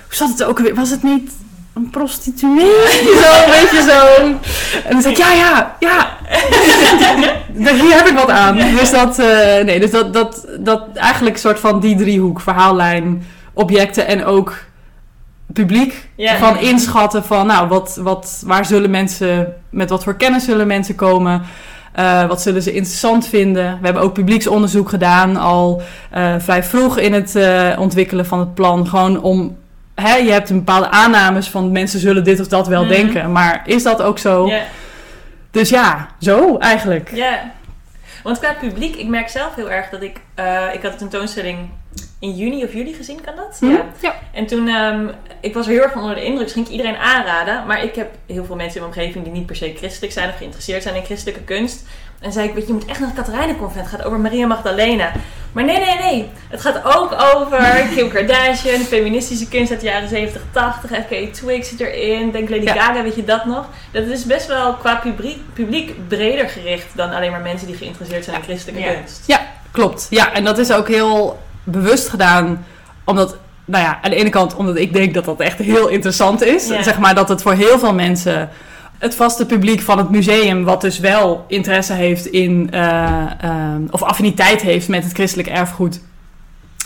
hoe 0.05 0.15
zat 0.15 0.29
het 0.29 0.45
ook 0.45 0.59
weer? 0.59 0.75
Was 0.75 0.91
het 0.91 1.03
niet 1.03 1.31
een 1.75 1.91
prostituee? 1.91 2.73
zo, 3.23 3.45
een 3.45 3.61
beetje 3.61 3.83
zo. 3.89 4.25
En 4.85 4.93
dan 4.93 5.03
zei 5.03 5.15
ik, 5.15 5.21
ja, 5.21 5.33
ja, 5.33 5.77
ja. 5.79 6.17
Hier 7.83 7.97
heb 7.97 8.07
ik 8.07 8.15
wat 8.17 8.31
aan. 8.31 8.57
Dus 8.57 8.91
dat, 8.91 9.19
eh, 9.19 9.65
nee, 9.65 9.81
dus 9.81 9.91
dat, 9.91 10.13
dat, 10.13 10.47
dat 10.59 10.83
eigenlijk 10.95 11.35
een 11.35 11.41
soort 11.41 11.61
van 11.61 11.81
die 11.81 11.97
driehoek, 11.97 12.41
verhaallijn, 12.41 13.27
objecten 13.55 14.07
en 14.07 14.25
ook 14.25 14.57
publiek. 15.53 16.09
Van 16.39 16.59
inschatten 16.59 17.25
van, 17.25 17.47
nou, 17.47 17.69
wat, 17.69 17.99
wat, 18.03 18.43
waar 18.47 18.65
zullen 18.65 18.91
mensen, 18.91 19.55
met 19.71 19.91
wat 19.91 20.05
voor 20.05 20.17
kennis 20.17 20.45
zullen 20.45 20.67
mensen 20.67 20.95
komen? 20.95 21.43
Eh, 21.93 22.27
wat 22.27 22.43
zullen 22.43 22.63
ze 22.63 22.73
interessant 22.73 23.27
vinden? 23.27 23.79
We 23.79 23.85
hebben 23.85 24.03
ook 24.03 24.13
publieksonderzoek 24.13 24.89
gedaan, 24.89 25.37
al 25.37 25.83
eh, 26.11 26.35
vrij 26.39 26.63
vroeg 26.63 26.99
in 26.99 27.13
het 27.13 27.37
eh, 27.37 27.77
ontwikkelen 27.79 28.27
van 28.27 28.39
het 28.39 28.55
plan. 28.55 28.87
Gewoon 28.87 29.23
om, 29.23 29.57
hè, 29.95 30.15
je 30.15 30.31
hebt 30.31 30.51
een 30.51 30.57
bepaalde 30.57 30.91
aannames 30.91 31.49
van 31.49 31.73
mensen 31.73 32.01
zullen 32.01 32.25
dit 32.25 32.41
of 32.41 32.49
dat 32.49 32.67
wel 32.69 32.85
Mhm. 32.85 32.93
denken. 32.93 33.33
Maar 33.33 33.63
is 33.67 33.83
dat 33.83 34.03
ook 34.03 34.19
zo? 34.19 34.51
Dus 35.51 35.69
ja, 35.69 36.09
zo 36.19 36.57
eigenlijk. 36.59 37.11
Ja. 37.15 37.53
Want 38.23 38.39
qua 38.39 38.55
publiek, 38.61 38.97
ik 38.97 39.09
merk 39.09 39.29
zelf 39.29 39.55
heel 39.55 39.71
erg 39.71 39.89
dat 39.91 40.03
ik... 40.03 40.21
ik 40.73 40.83
had 40.83 40.93
de 40.93 40.99
tentoonstelling 40.99 41.59
in 42.25 42.37
juni 42.37 42.65
of 42.65 42.73
juli 42.73 42.93
gezien, 42.95 43.21
kan 43.21 43.37
dat? 43.37 43.57
Hm? 43.61 43.67
Ja. 43.67 43.85
Ja. 44.01 44.15
En 44.33 44.47
toen, 44.47 44.69
ehm, 44.69 45.07
ik 45.41 45.55
was 45.55 45.67
er 45.67 45.73
heel 45.73 45.83
erg 45.83 45.93
van 45.93 46.01
onder 46.01 46.17
de 46.17 46.25
indruk, 46.25 46.45
dus 46.45 46.53
ging 46.53 46.67
ik 46.67 46.73
iedereen 46.73 46.97
aanraden. 46.97 47.67
Maar 47.67 47.85
ik 47.85 47.95
heb 47.95 48.11
heel 48.27 48.45
veel 48.45 48.57
mensen 48.57 48.81
in 48.81 48.87
mijn 48.87 48.99
omgeving 48.99 49.25
die 49.25 49.33
niet 49.33 49.47
per 49.47 49.57
se 49.57 49.73
christelijk 49.77 50.13
zijn 50.13 50.29
of 50.29 50.37
geïnteresseerd 50.37 50.83
zijn 50.83 50.95
in 50.95 51.05
christelijke 51.05 51.41
kunst. 51.41 51.85
En 52.21 52.33
zei 52.33 52.49
ik, 52.49 52.55
weet 52.55 52.63
je, 52.63 52.69
je 52.73 52.79
moet 52.79 52.85
echt 52.89 52.99
naar 53.01 53.09
het 53.09 53.19
Katerijnenconvent. 53.19 53.91
Het 53.91 53.95
gaat 53.95 54.07
over 54.07 54.21
Maria 54.21 54.47
Magdalena. 54.47 55.13
Maar 55.53 55.65
nee, 55.65 55.79
nee, 55.79 55.97
nee. 55.99 56.29
Het 56.49 56.61
gaat 56.61 56.97
ook 56.97 57.13
over 57.35 57.87
Kim 57.95 58.09
Kardashian, 58.11 58.81
feministische 58.81 59.49
kunst 59.49 59.71
uit 59.71 59.81
de 59.81 59.87
jaren 59.87 60.09
70, 60.09 60.43
80. 60.51 60.91
FK 60.91 61.33
Twix 61.35 61.69
zit 61.69 61.81
erin. 61.81 62.31
Denk 62.31 62.49
Lady 62.49 62.63
Ja. 62.65 62.73
Gaga, 62.75 63.03
weet 63.03 63.15
je 63.15 63.25
dat 63.25 63.45
nog? 63.45 63.69
Dat 63.93 64.05
is 64.07 64.25
best 64.25 64.47
wel 64.47 64.75
qua 64.75 64.95
publiek, 64.97 65.39
publiek 65.53 66.09
breder 66.09 66.49
gericht 66.49 66.87
dan 66.97 67.11
alleen 67.13 67.31
maar 67.31 67.41
mensen 67.41 67.67
die 67.67 67.77
geïnteresseerd 67.77 68.25
zijn 68.25 68.37
in 68.37 68.43
christelijke 68.43 68.81
Ja. 68.81 68.93
kunst. 68.93 69.23
Ja, 69.27 69.41
klopt. 69.71 70.07
Ja, 70.11 70.33
en 70.33 70.45
dat 70.45 70.59
is 70.59 70.73
ook 70.73 70.89
heel 70.89 71.39
bewust 71.65 72.09
gedaan, 72.09 72.65
omdat, 73.05 73.37
nou 73.65 73.85
ja, 73.85 73.99
aan 74.03 74.11
de 74.11 74.17
ene 74.17 74.29
kant 74.31 74.55
omdat 74.55 74.77
ik 74.77 74.93
denk 74.93 75.15
dat 75.15 75.25
dat 75.25 75.41
echt 75.41 75.59
heel 75.59 75.89
interessant 75.89 76.43
is. 76.43 76.67
Zeg 76.67 76.99
maar 76.99 77.15
dat 77.15 77.29
het 77.29 77.43
voor 77.43 77.53
heel 77.53 77.79
veel 77.79 77.95
mensen, 77.95 78.49
het 78.99 79.15
vaste 79.15 79.47
publiek 79.47 79.81
van 79.81 79.99
het 79.99 80.11
museum, 80.11 80.65
wat 80.65 80.81
dus 80.81 80.99
wel 80.99 81.45
interesse 81.49 81.93
heeft 81.93 82.27
in, 82.27 82.69
eh, 82.71 83.23
ehm, 83.41 83.83
of 83.91 84.03
affiniteit 84.03 84.63
heeft 84.63 84.89
met 84.89 85.05
het 85.05 85.13
christelijk 85.13 85.49
erfgoed, 85.49 86.01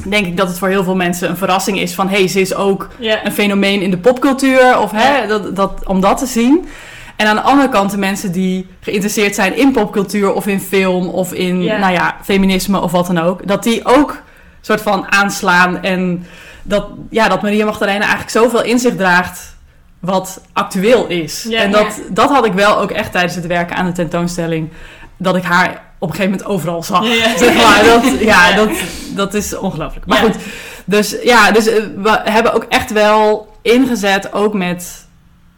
denk 0.05 0.27
ik 0.27 0.37
dat 0.37 0.49
het 0.49 0.59
voor 0.59 0.69
heel 0.69 0.85
veel 0.85 0.97
mensen 0.97 1.31
een 1.31 1.37
verrassing 1.37 1.81
is 1.81 1.95
van, 1.95 2.09
hé, 2.09 2.19
hey, 2.19 2.29
ze 2.29 2.41
is 2.41 2.55
ook 2.55 2.89
een 3.25 3.33
fenomeen 3.33 3.83
in 3.83 3.91
de 3.91 3.99
popcultuur, 3.99 4.79
of 4.79 4.91
hè, 4.91 5.27
dat, 5.27 5.57
dat, 5.57 5.73
om 5.85 6.01
dat 6.01 6.19
te 6.19 6.27
zien. 6.27 6.69
En 7.17 7.27
aan 7.27 7.37
de 7.37 7.43
andere 7.43 7.69
kant 7.69 7.91
de 7.91 7.99
mensen 7.99 8.33
die 8.33 8.67
geïnteresseerd 8.81 9.35
zijn 9.35 9.57
in 9.57 9.73
popcultuur 9.73 10.33
of 10.33 10.47
in 10.47 10.61
film 10.61 11.09
of 11.09 11.33
in 11.33 11.65
nou 11.65 11.93
ja, 11.93 12.17
feminisme 12.23 12.81
of 12.81 12.93
wat 12.93 13.07
dan 13.07 13.19
ook, 13.19 13.47
dat 13.47 13.63
die 13.63 13.85
ook 13.85 14.23
soort 14.69 14.83
van 14.83 15.13
aanslaan 15.13 15.83
en 15.83 16.27
dat, 16.63 16.87
ja, 17.11 17.29
dat 17.29 17.43
Maria 17.43 17.65
Magdalena 17.65 18.01
eigenlijk 18.01 18.31
zoveel 18.31 18.63
in 18.63 18.79
zich 18.79 18.97
draagt 18.97 19.57
wat 19.99 20.41
actueel 20.53 21.07
is. 21.07 21.47
Ja, 21.49 21.61
en 21.61 21.71
ja. 21.71 21.77
dat, 21.77 22.01
dat 22.11 22.31
had 22.31 22.45
ik 22.45 22.53
wel 22.53 22.79
ook 22.79 22.91
echt 22.91 23.13
tijdens 23.13 23.35
het 23.35 23.47
werken 23.47 23.77
aan 23.77 23.87
de 23.87 23.93
tentoonstelling, 23.93 24.69
dat 25.17 25.37
ik 25.37 25.43
haar 25.43 25.83
op 25.99 26.09
een 26.09 26.15
gegeven 26.15 26.31
moment 26.31 26.51
overal 26.51 26.83
zag. 26.83 27.05
Ja, 27.05 27.13
ja. 27.13 27.37
Zeg 27.45 27.55
maar, 27.55 27.85
dat, 27.85 28.21
ja, 28.21 28.53
dat, 28.57 28.71
dat 29.15 29.35
is 29.35 29.57
ongelooflijk. 29.57 30.07
Maar 30.07 30.19
goed, 30.19 30.37
dus 30.85 31.17
ja, 31.23 31.51
dus 31.51 31.67
eh, 31.67 31.83
we 31.97 32.21
hebben 32.25 32.53
ook 32.53 32.67
echt 32.69 32.93
wel 32.93 33.53
ingezet, 33.63 34.33
ook 34.33 34.55
met, 34.55 35.07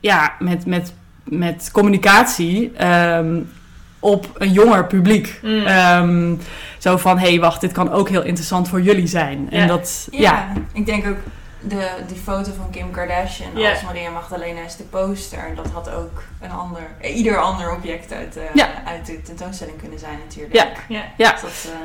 ja, 0.01 0.33
met, 0.39 0.67
met, 0.67 0.93
met 1.25 1.69
communicatie 1.73 2.73
ehm, 2.77 3.37
op 4.01 4.29
een 4.35 4.53
jonger 4.53 4.87
publiek. 4.87 5.39
Mm. 5.43 5.67
Ehm, 5.67 6.35
zo 6.79 6.97
van, 6.97 7.19
hé, 7.19 7.29
hey, 7.29 7.41
wacht, 7.41 7.61
dit 7.61 7.73
kan 7.73 7.93
ook 7.93 8.09
heel 8.09 8.23
interessant 8.23 8.69
voor 8.69 8.81
jullie 8.81 9.07
zijn. 9.07 9.49
En 9.51 9.61
Ja. 9.61 9.67
dat, 9.67 10.09
Ja, 10.11 10.21
ja, 10.21 10.53
ik 10.73 10.87
denk 10.87 11.07
ook 11.09 11.17
de, 11.61 11.89
die 12.09 12.17
foto 12.25 12.51
van 12.57 12.71
Kim 12.71 12.91
Kardashian 12.91 13.49
Ja. 13.55 13.71
als 13.71 13.83
Maria 13.83 14.11
Magdalena 14.11 14.61
is 14.67 14.77
de 14.77 14.83
poster. 14.83 15.53
Dat 15.57 15.67
had 15.73 15.91
ook 15.95 16.23
een 16.41 16.51
ander, 16.51 16.81
eh, 17.01 17.17
ieder 17.17 17.37
ander 17.39 17.73
object 17.73 18.13
uit 18.13 18.33
de, 18.33 18.47
Ja. 18.55 18.69
uit 18.87 19.07
de 19.07 19.23
tentoonstelling 19.23 19.77
kunnen 19.81 19.99
zijn 19.99 20.19
natuurlijk. 20.29 20.55
Ja. 20.55 20.67
Ja. 20.89 21.03
ja. 21.17 21.33
Dus 21.33 21.41
dat 21.41 21.51
eh, 21.73 21.79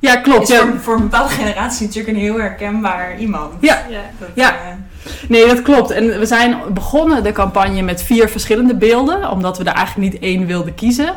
ja, 0.00 0.16
klopt. 0.16 0.42
is 0.48 0.56
Ja. 0.56 0.60
voor, 0.66 0.78
voor 0.80 0.94
een 0.94 1.02
bepaalde 1.02 1.28
generatie 1.34 1.86
natuurlijk 1.86 2.16
een 2.16 2.22
heel 2.22 2.38
herkenbaar 2.40 3.18
iemand. 3.18 3.52
Ja. 3.60 3.82
Ja. 3.88 4.00
Dat, 4.18 4.28
Ja. 4.34 4.50
eh, 4.54 4.60
Nee, 5.28 5.46
dat 5.46 5.62
klopt. 5.62 5.90
En 5.90 6.18
we 6.18 6.26
zijn 6.26 6.56
begonnen 6.68 7.22
de 7.22 7.32
campagne 7.32 7.82
met 7.82 8.02
vier 8.02 8.28
verschillende 8.28 8.74
beelden, 8.74 9.30
omdat 9.30 9.58
we 9.58 9.64
er 9.64 9.74
eigenlijk 9.74 10.12
niet 10.12 10.22
één 10.22 10.46
wilden 10.46 10.74
kiezen. 10.74 11.14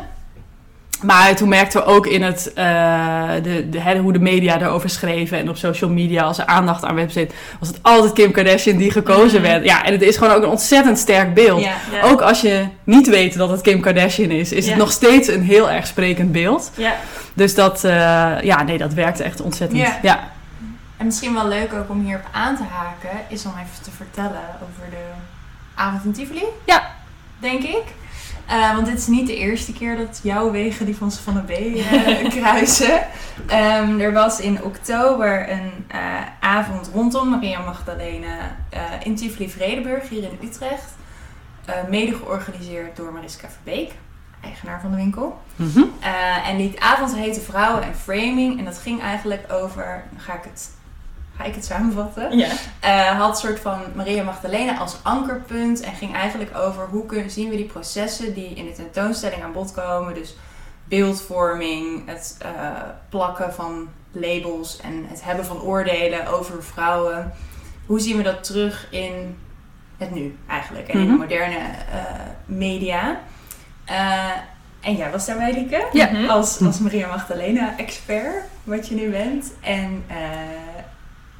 Maar 1.02 1.34
toen 1.36 1.48
merkten 1.48 1.80
we 1.80 1.86
ook 1.86 2.06
in 2.06 2.22
het, 2.22 2.52
eh, 2.54 3.28
de, 3.42 3.68
de, 3.68 3.98
hoe 3.98 4.12
de 4.12 4.18
media 4.18 4.60
erover 4.60 4.90
schreven 4.90 5.38
en 5.38 5.48
op 5.48 5.56
social 5.56 5.90
media, 5.90 6.22
als 6.22 6.38
er 6.38 6.46
aandacht 6.46 6.84
aan 6.84 6.94
werd 6.94 7.06
besteed, 7.06 7.34
was 7.58 7.68
het 7.68 7.78
altijd 7.82 8.12
Kim 8.12 8.30
Kardashian 8.30 8.76
die 8.76 8.90
gekozen 8.90 9.40
Mhm. 9.40 9.50
werd. 9.50 9.64
Ja, 9.64 9.84
en 9.84 9.92
het 9.92 10.02
is 10.02 10.16
gewoon 10.16 10.32
ook 10.34 10.42
een 10.42 10.48
ontzettend 10.48 10.98
sterk 10.98 11.34
beeld. 11.34 11.60
ja. 11.62 11.74
Ja. 11.92 12.02
Ook 12.02 12.20
als 12.20 12.40
je 12.40 12.66
niet 12.84 13.08
weet 13.08 13.36
dat 13.36 13.50
het 13.50 13.60
Kim 13.60 13.80
Kardashian 13.80 14.30
is, 14.30 14.52
is 14.52 14.64
Ja. 14.64 14.70
het 14.70 14.80
nog 14.80 14.90
steeds 14.92 15.28
een 15.28 15.42
heel 15.42 15.70
erg 15.70 15.86
sprekend 15.86 16.32
beeld. 16.32 16.70
Ja. 16.76 16.94
Dus 17.34 17.54
dat, 17.54 17.84
eh, 17.84 17.92
ja, 18.42 18.62
nee, 18.62 18.78
dat 18.78 18.92
werkte 18.92 19.22
echt 19.22 19.40
ontzettend. 19.40 19.80
Ja. 19.80 19.98
ja. 20.02 20.28
En 20.96 21.06
misschien 21.06 21.34
wel 21.34 21.48
leuk 21.48 21.72
ook 21.74 21.88
om 21.90 22.04
hierop 22.04 22.24
aan 22.32 22.56
te 22.56 22.62
haken, 22.70 23.18
is 23.28 23.44
om 23.44 23.50
even 23.52 23.82
te 23.84 23.90
vertellen 23.96 24.42
over 24.62 24.90
de 24.90 25.04
avond 25.74 26.04
in 26.04 26.12
Tivoli. 26.12 26.42
Ja. 26.66 26.82
Denk 27.38 27.62
ik. 27.62 27.82
Eh, 28.46 28.74
want 28.74 28.86
dit 28.86 28.98
is 28.98 29.06
niet 29.06 29.26
de 29.26 29.36
eerste 29.36 29.72
keer 29.72 29.96
dat 29.96 30.20
jouw 30.22 30.50
wegen 30.50 30.86
die 30.86 30.96
van 30.96 31.10
Savannah 31.10 31.44
B 31.44 31.50
eh, 31.50 32.28
kruisen. 32.36 33.06
Ehm, 33.46 34.00
er 34.00 34.12
was 34.12 34.40
in 34.40 34.62
oktober 34.62 35.50
een 35.50 35.84
eh, 35.88 36.00
avond 36.40 36.90
rondom 36.92 37.28
Maria 37.28 37.60
Magdalena 37.60 38.56
in 39.02 39.16
Tivoli 39.16 39.50
Vredenburg 39.50 40.08
hier 40.08 40.22
in 40.22 40.38
Utrecht. 40.48 40.94
Mede 41.88 42.14
georganiseerd 42.14 42.96
door 42.96 43.12
Mariska 43.12 43.48
Verbeek. 43.48 43.92
eigenaar 44.42 44.80
van 44.80 44.90
de 44.90 44.96
winkel. 44.96 45.40
Mhm. 45.56 45.82
En 46.44 46.56
die 46.56 46.80
avond 46.80 47.16
heette 47.16 47.40
Vrouwen 47.40 47.82
en 47.82 47.94
Framing. 47.94 48.58
En 48.58 48.64
dat 48.64 48.78
ging 48.78 49.00
eigenlijk 49.00 49.52
over, 49.52 50.04
dan 50.10 50.20
ga 50.20 50.34
ik 50.34 50.42
het, 50.42 50.70
ga 51.36 51.44
ik 51.44 51.54
het 51.54 51.64
samenvatten. 51.64 52.38
Ja. 52.38 52.48
Eh, 52.80 53.18
had 53.18 53.28
een 53.30 53.36
soort 53.48 53.60
van 53.60 53.80
Maria 53.94 54.22
Magdalena 54.22 54.78
als 54.78 54.96
ankerpunt. 55.02 55.80
En 55.80 55.92
ging 55.94 56.14
eigenlijk 56.14 56.56
over 56.56 56.86
hoe 56.90 57.06
kunnen, 57.06 57.30
zien 57.30 57.48
we 57.50 57.56
die 57.56 57.64
processen 57.66 58.34
die 58.34 58.48
in 58.54 58.64
de 58.66 58.72
tentoonstelling 58.72 59.42
aan 59.42 59.52
bod 59.52 59.72
komen. 59.72 60.14
Dus 60.14 60.34
beeldvorming, 60.84 62.02
het 62.06 62.36
eh, 62.42 62.50
plakken 63.08 63.54
van 63.54 63.88
labels 64.12 64.80
en 64.80 65.04
het 65.08 65.24
hebben 65.24 65.44
van 65.44 65.60
oordelen 65.62 66.26
over 66.26 66.64
vrouwen. 66.64 67.32
Hoe 67.86 68.00
zien 68.00 68.16
we 68.16 68.22
dat 68.22 68.44
terug 68.44 68.86
in 68.90 69.38
het 69.96 70.14
nu 70.14 70.36
eigenlijk 70.48 70.88
en 70.88 70.94
in 70.98 71.04
de 71.06 71.12
Mhm. 71.12 71.20
moderne 71.20 71.56
eh, 71.56 72.00
media? 72.44 73.20
En 74.80 74.96
jij 74.96 75.10
was 75.10 75.26
daarbij, 75.26 75.52
Lieke. 75.52 75.86
Ja. 75.92 76.10
Mhm. 76.12 76.30
Als, 76.30 76.60
als 76.60 76.78
Maria 76.78 77.08
Magdalena-expert, 77.08 78.44
wat 78.64 78.88
je 78.88 78.94
nu 78.94 79.10
bent. 79.10 79.52
En 79.60 80.04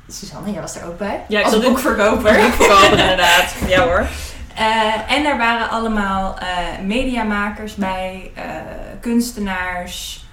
Suzanne, 0.08 0.52
jij 0.52 0.60
was 0.60 0.76
er 0.76 0.86
ook 0.86 0.98
bij. 0.98 1.24
Ja, 1.28 1.38
ik 1.38 1.44
als 1.44 1.54
zat 1.54 1.62
in- 1.62 1.68
boekverkoper. 1.68 2.40
Boekverkoper 2.40 2.98
inderdaad. 2.98 3.54
Ja 3.68 3.82
hoor. 3.84 4.06
Eh, 4.54 5.12
en 5.12 5.22
daar 5.22 5.38
waren 5.38 5.70
allemaal 5.70 6.38
eh, 6.38 6.46
mediamakers 6.84 7.74
bij, 7.74 8.30
eh, 8.34 8.44
kunstenaars, 9.00 10.24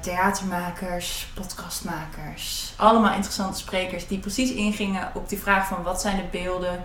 theatermakers, 0.00 1.28
podcastmakers. 1.34 2.72
Allemaal 2.76 3.12
interessante 3.14 3.58
sprekers 3.58 4.06
die 4.06 4.18
precies 4.18 4.50
ingingen 4.52 5.08
op 5.14 5.28
die 5.28 5.38
vraag 5.38 5.66
van 5.66 5.82
wat 5.82 6.00
zijn 6.00 6.16
de 6.16 6.38
beelden 6.38 6.84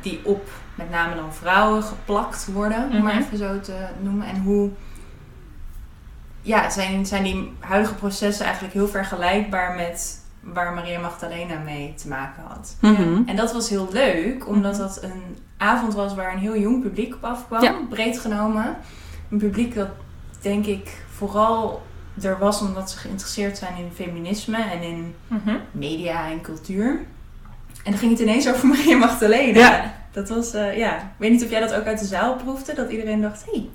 die 0.00 0.20
op 0.24 0.48
met 0.74 0.90
name 0.90 1.14
dan 1.14 1.34
vrouwen 1.34 1.82
geplakt 1.82 2.46
worden, 2.52 2.90
om 2.92 3.02
maar 3.02 3.14
Mhm. 3.14 3.22
even 3.22 3.38
zo 3.38 3.60
te 3.60 3.86
noemen. 4.00 4.26
En 4.26 4.40
hoe 4.42 4.70
ja, 6.42 6.70
zijn, 6.70 7.06
zijn 7.06 7.22
die 7.22 7.52
huidige 7.60 7.94
processen 7.94 8.44
eigenlijk 8.44 8.74
heel 8.74 8.88
vergelijkbaar 8.88 9.74
met 9.74 10.20
waar 10.42 10.72
Maria 10.72 11.00
Magdalena 11.00 11.58
mee 11.64 11.94
te 11.94 12.08
maken 12.08 12.42
had. 12.48 12.76
Mhm. 12.80 13.22
En 13.26 13.36
dat 13.36 13.52
was 13.52 13.68
heel 13.68 13.88
leuk, 13.92 14.48
omdat 14.48 14.76
dat 14.76 15.02
een 15.02 15.36
avond 15.56 15.94
was 15.94 16.14
waar 16.14 16.32
een 16.32 16.38
heel 16.38 16.58
jong 16.58 16.82
publiek 16.82 17.14
op 17.14 17.24
afkwam, 17.24 17.62
Ja. 17.62 17.74
breed 17.88 18.18
genomen. 18.18 18.76
Een 19.30 19.38
publiek 19.38 19.74
dat 19.74 19.88
denk 20.40 20.66
ik 20.66 21.04
vooral 21.14 21.82
er 22.22 22.38
was 22.38 22.60
omdat 22.60 22.90
ze 22.90 22.98
geïnteresseerd 22.98 23.58
zijn 23.58 23.76
in 23.76 23.90
feminisme 23.94 24.56
en 24.62 24.82
in 24.82 25.14
Mhm. 25.26 25.56
media 25.70 26.30
en 26.30 26.40
cultuur. 26.40 27.00
En 27.84 27.90
dan 27.90 27.98
ging 28.00 28.10
het 28.12 28.20
ineens 28.20 28.48
over 28.48 28.66
Maria 28.74 28.96
Magdalena. 28.96 29.58
Ja. 29.58 29.94
Dat 30.10 30.28
was, 30.28 30.54
eh, 30.54 30.76
ja. 30.76 30.96
Ik 30.96 31.02
weet 31.16 31.30
niet 31.30 31.44
of 31.44 31.50
jij 31.50 31.60
dat 31.60 31.74
ook 31.74 31.84
uit 31.86 31.98
de 31.98 32.04
zaal 32.04 32.36
proefde, 32.36 32.74
dat 32.74 32.90
iedereen 32.90 33.20
dacht, 33.20 33.44
hé, 33.44 33.50
hey, 33.52 33.68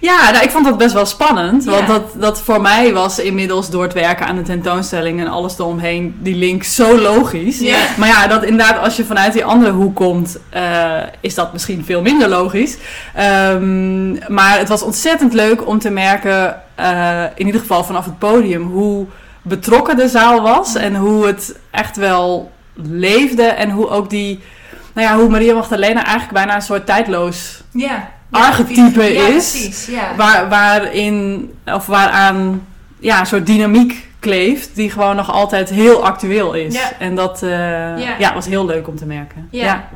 Ja, 0.00 0.30
nou, 0.30 0.44
ik 0.44 0.50
vond 0.50 0.64
dat 0.64 0.78
best 0.78 0.92
wel 0.92 1.06
spannend. 1.06 1.64
Ja. 1.64 1.70
Want 1.70 1.86
dat, 1.86 2.02
dat 2.14 2.40
voor 2.40 2.60
mij 2.60 2.92
was 2.92 3.18
inmiddels 3.18 3.70
door 3.70 3.82
het 3.82 3.92
werken 3.92 4.26
aan 4.26 4.36
de 4.36 4.42
tentoonstelling 4.42 5.20
en 5.20 5.28
alles 5.28 5.58
eromheen, 5.58 6.16
die 6.20 6.36
link 6.36 6.62
zo 6.62 6.98
logisch. 6.98 7.58
Ja. 7.58 7.78
Maar 7.96 8.08
ja, 8.08 8.26
dat 8.26 8.44
inderdaad, 8.44 8.78
als 8.84 8.96
je 8.96 9.04
vanuit 9.04 9.32
die 9.32 9.44
andere 9.44 9.70
hoek 9.70 9.96
komt, 9.96 10.38
eh, 10.48 10.96
is 11.20 11.34
dat 11.34 11.52
misschien 11.52 11.84
veel 11.84 12.02
minder 12.02 12.28
logisch. 12.28 12.76
Ehm, 13.14 14.32
maar 14.32 14.58
het 14.58 14.68
was 14.68 14.82
ontzettend 14.82 15.32
leuk 15.32 15.66
om 15.66 15.78
te 15.78 15.90
merken, 15.90 16.62
eh, 16.74 17.24
in 17.34 17.46
ieder 17.46 17.60
geval 17.60 17.84
vanaf 17.84 18.04
het 18.04 18.18
podium, 18.18 18.62
hoe 18.62 19.06
betrokken 19.42 19.96
de 19.96 20.08
zaal 20.08 20.42
was. 20.42 20.74
En 20.74 20.96
hoe 20.96 21.26
het 21.26 21.58
echt 21.70 21.96
wel 21.96 22.50
leefde. 22.74 23.42
En 23.42 23.70
hoe 23.70 23.88
ook 23.88 24.10
die, 24.10 24.40
nou 24.92 25.08
ja, 25.08 25.16
hoe 25.16 25.28
Maria 25.28 25.54
Magdalena 25.54 26.04
eigenlijk 26.04 26.32
bijna 26.32 26.54
een 26.54 26.62
soort 26.62 26.86
tijdloos 26.86 27.62
ja. 27.72 28.08
Archetype 28.30 29.02
ja, 29.02 29.26
is, 29.26 29.50
Precies, 29.50 29.86
ja. 29.86 30.14
Waar, 30.16 30.48
waarin, 30.48 31.50
of 31.64 31.86
waaraan 31.86 32.66
ja, 32.98 33.20
een 33.20 33.26
soort 33.26 33.46
dynamiek 33.46 34.08
kleeft, 34.18 34.74
die 34.74 34.90
gewoon 34.90 35.16
nog 35.16 35.32
altijd 35.32 35.70
heel 35.70 36.04
actueel 36.04 36.54
is. 36.54 36.74
Ja. 36.74 36.92
En 36.98 37.14
dat 37.14 37.42
eh, 37.42 37.50
Ja. 37.50 38.14
ja. 38.18 38.34
was 38.34 38.46
heel 38.46 38.66
leuk 38.66 38.88
om 38.88 38.96
te 38.96 39.06
merken. 39.06 39.48
Ja. 39.50 39.88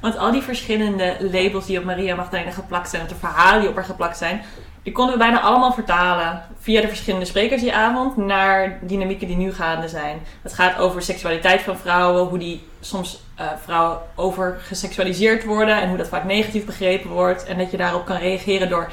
Want 0.00 0.18
al 0.18 0.32
die 0.32 0.42
verschillende 0.42 1.16
labels 1.20 1.66
die 1.66 1.78
op 1.78 1.84
Maria 1.84 2.14
Magdalena 2.14 2.50
geplakt 2.50 2.90
zijn, 2.90 3.02
of 3.02 3.08
de 3.08 3.14
verhalen 3.14 3.60
die 3.60 3.68
op 3.68 3.74
haar 3.74 3.84
geplakt 3.84 4.16
zijn, 4.18 4.42
die 4.82 4.92
konden 4.92 5.12
we 5.12 5.20
bijna 5.20 5.40
allemaal 5.40 5.72
vertalen 5.72 6.42
via 6.60 6.80
de 6.80 6.88
verschillende 6.88 7.26
sprekers 7.26 7.60
die 7.60 7.74
avond 7.74 8.16
naar 8.16 8.78
dynamieken 8.82 9.26
die 9.26 9.36
nu 9.36 9.52
gaande 9.52 9.88
zijn. 9.88 10.18
Het 10.42 10.52
gaat 10.54 10.78
over 10.78 11.02
seksualiteit 11.02 11.62
van 11.62 11.78
vrouwen, 11.78 12.26
hoe 12.26 12.38
die 12.38 12.62
soms 12.80 13.22
eh, 13.38 13.46
vrouwen 13.64 13.98
overgeseksualiseerd 14.14 15.44
worden 15.44 15.80
en 15.80 15.88
hoe 15.88 15.96
dat 15.96 16.08
vaak 16.08 16.24
negatief 16.24 16.64
begrepen 16.64 17.10
wordt. 17.10 17.44
En 17.44 17.58
dat 17.58 17.70
je 17.70 17.76
daarop 17.76 18.04
kan 18.06 18.16
reageren 18.16 18.68
door 18.68 18.90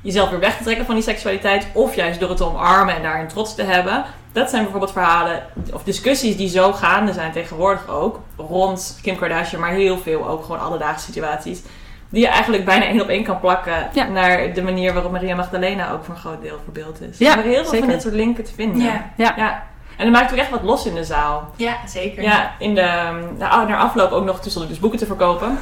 jezelf 0.00 0.30
weer 0.30 0.40
weg 0.40 0.56
te 0.56 0.62
trekken 0.62 0.86
van 0.86 0.94
die 0.94 1.04
seksualiteit 1.04 1.66
of 1.72 1.94
juist 1.94 2.20
door 2.20 2.28
het 2.28 2.38
te 2.38 2.44
omarmen 2.44 2.94
en 2.96 3.02
daarin 3.02 3.28
trots 3.28 3.54
te 3.54 3.62
hebben. 3.62 4.04
Dat 4.32 4.50
zijn 4.50 4.62
bijvoorbeeld 4.62 4.92
verhalen 4.92 5.42
of 5.72 5.82
discussies 5.82 6.36
die 6.36 6.48
zo 6.48 6.72
gaande 6.72 7.12
zijn 7.12 7.32
tegenwoordig 7.32 7.88
ook. 7.88 8.20
Rond 8.36 8.98
Kim 9.02 9.16
Kardashian, 9.16 9.60
maar 9.60 9.70
heel 9.72 9.98
veel 9.98 10.28
ook 10.28 10.42
gewoon 10.44 10.60
alledaagse 10.60 11.04
situaties. 11.04 11.62
Die 12.10 12.20
je 12.22 12.28
eigenlijk 12.28 12.64
bijna 12.64 12.84
één 12.84 13.00
op 13.00 13.08
één 13.08 13.24
kan 13.24 13.40
plakken 13.40 13.88
Ja. 13.92 14.04
naar 14.08 14.52
de 14.52 14.62
manier 14.62 14.92
waarop 14.92 15.12
Maria 15.12 15.34
Magdalena 15.34 15.92
ook 15.92 16.04
voor 16.04 16.14
een 16.14 16.20
groot 16.20 16.42
deel 16.42 16.58
verbeeld 16.62 17.00
is. 17.00 17.18
Ja, 17.18 17.36
er 17.36 17.42
heel 17.42 17.54
veel 17.54 17.64
zeker. 17.64 17.78
van 17.84 17.88
dit 17.88 18.02
soort 18.02 18.14
linken 18.14 18.44
te 18.44 18.54
vinden. 18.54 18.82
Ja. 18.82 19.10
Ja. 19.16 19.34
ja. 19.36 19.66
En 19.98 20.04
dat 20.04 20.12
maakt 20.12 20.32
ook 20.32 20.38
echt 20.38 20.50
wat 20.50 20.62
los 20.62 20.86
in 20.86 20.94
de 20.94 21.04
zaal. 21.04 21.50
ja, 21.56 21.76
zeker. 21.86 22.22
Ja, 22.22 22.50
in 22.58 22.74
de, 22.74 23.10
na, 23.38 23.64
naar 23.64 23.78
afloop 23.78 24.10
ook 24.10 24.24
nog 24.24 24.40
tussen 24.40 24.68
dus 24.68 24.78
boeken 24.78 24.98
te 24.98 25.06
verkopen. 25.06 25.58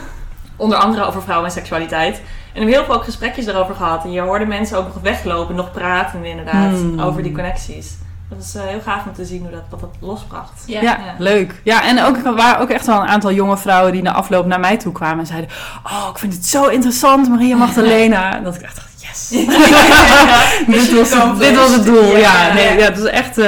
Onder 0.57 0.79
andere 0.79 1.05
over 1.05 1.23
vrouwen 1.23 1.47
en 1.47 1.53
seksualiteit. 1.53 2.15
En 2.17 2.23
we 2.53 2.59
hebben 2.59 2.75
heel 2.75 2.85
veel 2.85 2.95
ook 2.95 3.05
gesprekjes 3.05 3.45
daarover 3.45 3.75
gehad. 3.75 4.05
En 4.05 4.13
je 4.13 4.21
hoorde 4.21 4.45
mensen 4.47 4.79
ook 4.79 4.87
nog 4.87 5.03
weglopen, 5.03 5.55
nog 5.55 5.71
praten 5.73 6.25
inderdaad 6.25 6.71
Hmm. 6.73 7.01
over 7.01 7.23
die 7.23 7.33
connecties. 7.33 7.97
Dat 8.29 8.39
is 8.43 8.55
eh, 8.55 8.63
heel 8.63 8.81
gaaf 8.81 9.07
om 9.07 9.13
te 9.15 9.25
zien 9.25 9.41
hoe 9.41 9.51
dat, 9.51 9.63
wat 9.71 9.81
dat 9.81 9.91
losbracht. 10.01 10.63
Ja. 10.67 10.81
Ja, 10.81 10.99
leuk. 11.19 11.61
Ja, 11.65 11.85
en 11.85 12.03
ook, 12.03 12.17
er 12.17 12.35
waren 12.35 12.61
ook 12.61 12.71
echt 12.71 12.87
wel 12.87 13.01
een 13.01 13.09
aantal 13.09 13.33
jonge 13.33 13.57
vrouwen 13.57 13.93
die 13.93 14.03
na 14.03 14.13
afloop 14.13 14.47
naar 14.47 14.61
mij 14.61 14.77
toe 14.77 14.93
kwamen 14.93 15.19
en 15.19 15.27
zeiden: 15.27 15.51
Oh, 15.85 16.09
ik 16.13 16.19
vind 16.19 16.33
het 16.33 16.47
zo 16.47 16.67
interessant, 16.67 17.29
Maria 17.29 17.57
Magdalena. 17.57 18.39
dat 18.45 18.55
ik 18.55 18.63
echt 18.63 18.77
dacht: 18.77 18.96
Yes! 19.07 19.29
dit, 20.67 20.93
was, 20.93 21.11
het- 21.13 21.39
dit 21.39 21.57
was 21.57 21.73
het 21.73 21.85
doel. 21.85 22.17
Ja, 22.17 22.47
Ja. 22.47 22.53
nee, 22.55 22.79
ja, 22.79 22.85
het 22.85 22.99
is 22.99 23.05
echt. 23.05 23.39
eh, 23.39 23.45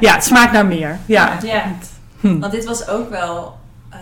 ja, 0.00 0.14
het 0.14 0.24
smaakt 0.24 0.52
naar 0.52 0.66
meer. 0.66 0.98
Ja. 1.06 1.38
Ja. 1.42 1.62
Hm. 2.20 2.38
Want 2.38 2.52
dit 2.52 2.64
was 2.64 2.88
ook 2.88 3.10
wel 3.10 3.58
eh, 3.90 3.98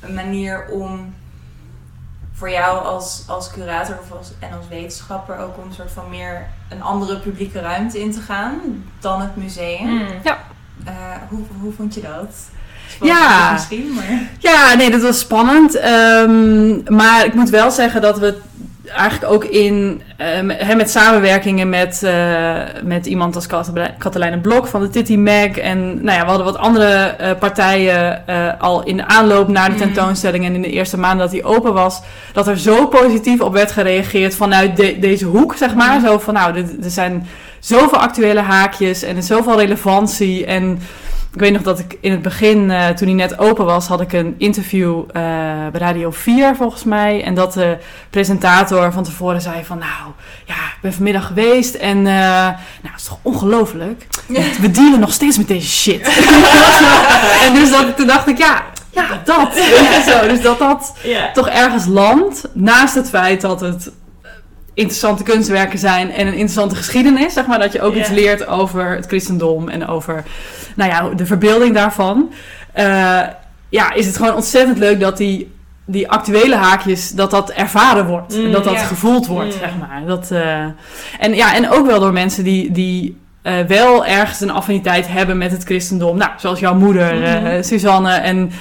een 0.00 0.14
manier 0.14 0.66
om 0.70 1.14
voor 2.34 2.50
jou 2.50 2.84
als, 2.84 3.24
als 3.26 3.50
curator 3.50 3.98
of 4.02 4.18
als, 4.18 4.32
en 4.38 4.48
als 4.56 4.68
wetenschapper 4.68 5.38
ook 5.38 5.56
om 5.58 5.66
een 5.68 5.74
soort 5.74 5.90
van 5.92 6.04
meer 6.10 6.46
een 6.68 6.82
andere 6.82 7.18
publieke 7.18 7.60
ruimte 7.60 8.00
in 8.00 8.12
te 8.12 8.20
gaan 8.20 8.60
dan 9.00 9.20
het 9.20 9.36
museum. 9.36 9.86
Mm. 9.88 10.06
Eh, 10.84 10.92
hoe, 11.28 11.40
hoe 11.60 11.72
vond 11.72 11.94
je 11.94 12.00
dat? 12.00 12.34
Ja. 13.00 13.52
Misschien, 13.52 13.92
maar... 13.94 14.04
Ja, 14.38 14.74
nee, 14.74 14.90
dat 14.90 15.02
was 15.02 15.18
spannend. 15.18 15.74
Ehm, 15.74 16.94
maar 16.96 17.24
ik 17.24 17.34
moet 17.34 17.50
wel 17.50 17.70
zeggen 17.70 18.00
dat 18.00 18.18
we 18.18 18.40
eigenlijk 18.96 19.32
ook 19.32 19.44
in 19.44 20.02
eh, 20.16 20.40
met- 20.40 20.60
hè, 20.60 20.74
met 20.74 20.90
samenwerkingen 20.90 21.68
met, 21.68 22.02
eh, 22.02 22.52
met 22.84 23.06
iemand 23.06 23.36
als 23.36 23.46
Katelijne 23.98 24.38
Blok 24.38 24.66
van 24.66 24.80
de 24.80 24.88
Titty 24.88 25.16
Mag. 25.16 25.46
En 25.58 26.04
nou 26.04 26.16
ja, 26.18 26.20
we 26.22 26.28
hadden 26.28 26.46
wat 26.46 26.56
andere 26.58 26.86
eh, 26.94 27.30
partijen 27.38 28.26
eh, 28.26 28.48
al 28.58 28.82
in 28.84 28.96
de 28.96 29.06
aanloop 29.06 29.48
naar 29.48 29.68
de 29.68 29.74
Mhm. 29.74 29.84
tentoonstelling 29.84 30.44
en 30.44 30.54
in 30.54 30.62
de 30.62 30.70
eerste 30.70 30.98
maanden 30.98 31.18
dat 31.18 31.30
die 31.30 31.44
open 31.44 31.72
was. 31.72 32.00
Dat 32.32 32.48
er 32.48 32.58
zo 32.58 32.86
positief 32.86 33.40
op 33.40 33.52
werd 33.52 33.72
gereageerd 33.72 34.34
vanuit 34.34 34.76
de- 34.76 34.98
deze 34.98 35.24
hoek, 35.24 35.54
zeg 35.56 35.74
maar. 35.74 35.96
Mhm. 35.98 36.06
Zo 36.06 36.18
van 36.18 36.34
nou, 36.34 36.56
er 36.56 36.66
zijn 36.90 37.26
zoveel 37.58 37.98
actuele 37.98 38.40
haakjes 38.40 39.02
en 39.02 39.10
er 39.10 39.16
is 39.16 39.26
zoveel 39.26 39.58
relevantie. 39.58 40.46
En 40.46 40.80
ik 41.34 41.40
weet 41.40 41.52
nog 41.52 41.62
dat 41.62 41.78
ik 41.78 41.98
in 42.00 42.10
het 42.10 42.22
begin, 42.22 42.70
eh, 42.70 42.88
toen 42.88 43.06
hij 43.08 43.16
net 43.16 43.38
open 43.38 43.64
was, 43.64 43.86
had 43.86 44.00
ik 44.00 44.12
een 44.12 44.34
interview 44.38 44.98
eh, 44.98 45.12
bij 45.72 45.80
Radio 45.80 46.10
4 46.10 46.56
volgens 46.56 46.84
mij. 46.84 47.22
En 47.24 47.34
dat 47.34 47.52
de 47.52 47.76
presentator 48.10 48.92
van 48.92 49.02
tevoren 49.04 49.40
zei 49.40 49.64
van, 49.64 49.78
nou 49.78 50.12
ja, 50.44 50.54
ik 50.54 50.78
ben 50.80 50.92
vanmiddag 50.92 51.26
geweest 51.26 51.74
en 51.74 51.96
eh, 51.98 52.04
nou, 52.04 52.54
het 52.82 53.00
is 53.00 53.04
toch 53.04 53.18
ongelooflijk. 53.22 54.06
We 54.60 54.70
dealen 54.70 55.00
nog 55.00 55.12
steeds 55.12 55.36
met 55.38 55.48
deze 55.48 55.68
shit. 55.68 56.02
en 57.46 57.54
dus 57.54 57.70
dat, 57.70 57.96
toen 57.96 58.06
dacht 58.06 58.28
ik, 58.28 58.38
ja, 58.38 58.62
ja, 58.90 59.20
dat. 59.24 59.52
Zo. 60.08 60.28
Dus 60.28 60.42
dat 60.42 60.58
dat 60.58 60.94
Ja. 61.02 61.30
toch 61.32 61.48
ergens 61.48 61.86
landt, 61.86 62.48
naast 62.52 62.94
het 62.94 63.08
feit 63.08 63.40
dat 63.40 63.60
het 63.60 63.90
interessante 64.74 65.22
kunstwerken 65.22 65.78
zijn 65.78 66.10
en 66.12 66.26
een 66.26 66.32
interessante 66.32 66.74
geschiedenis, 66.74 67.32
zeg 67.32 67.46
maar, 67.46 67.58
dat 67.58 67.72
je 67.72 67.80
ook 67.82 67.94
iets 67.94 68.08
leert 68.08 68.46
over 68.46 68.96
het 68.96 69.06
christendom 69.06 69.68
en 69.68 69.86
over, 69.86 70.24
nou 70.76 70.90
ja, 70.90 71.08
de 71.16 71.26
verbeelding 71.26 71.74
daarvan. 71.74 72.32
Eh, 72.72 73.20
ja, 73.68 73.92
is 73.92 74.06
het 74.06 74.16
gewoon 74.16 74.34
ontzettend 74.34 74.78
leuk 74.78 75.00
dat 75.00 75.16
die, 75.16 75.54
die 75.84 76.10
actuele 76.10 76.54
haakjes, 76.54 77.10
dat 77.10 77.30
dat 77.30 77.50
ervaren 77.50 78.06
wordt. 78.06 78.36
Mm, 78.36 78.44
en 78.44 78.52
dat 78.52 78.64
dat 78.64 78.74
ja. 78.74 78.84
gevoeld 78.84 79.26
wordt, 79.26 79.54
Mm. 79.54 79.60
zeg 79.60 79.70
maar. 79.78 80.02
Dat, 80.06 80.30
eh, 80.30 80.64
en, 81.18 81.34
ja, 81.34 81.54
en 81.54 81.70
ook 81.70 81.86
wel 81.86 82.00
door 82.00 82.12
mensen 82.12 82.44
die, 82.44 82.70
die 82.72 83.20
eh, 83.42 83.60
wel 83.60 84.06
ergens 84.06 84.40
een 84.40 84.50
affiniteit 84.50 85.08
hebben 85.08 85.38
met 85.38 85.50
het 85.50 85.64
christendom. 85.64 86.16
Nou, 86.16 86.30
zoals 86.36 86.60
jouw 86.60 86.74
moeder, 86.74 87.14
Mhm. 87.14 87.62
Suzanne. 87.62 88.12
En 88.12 88.52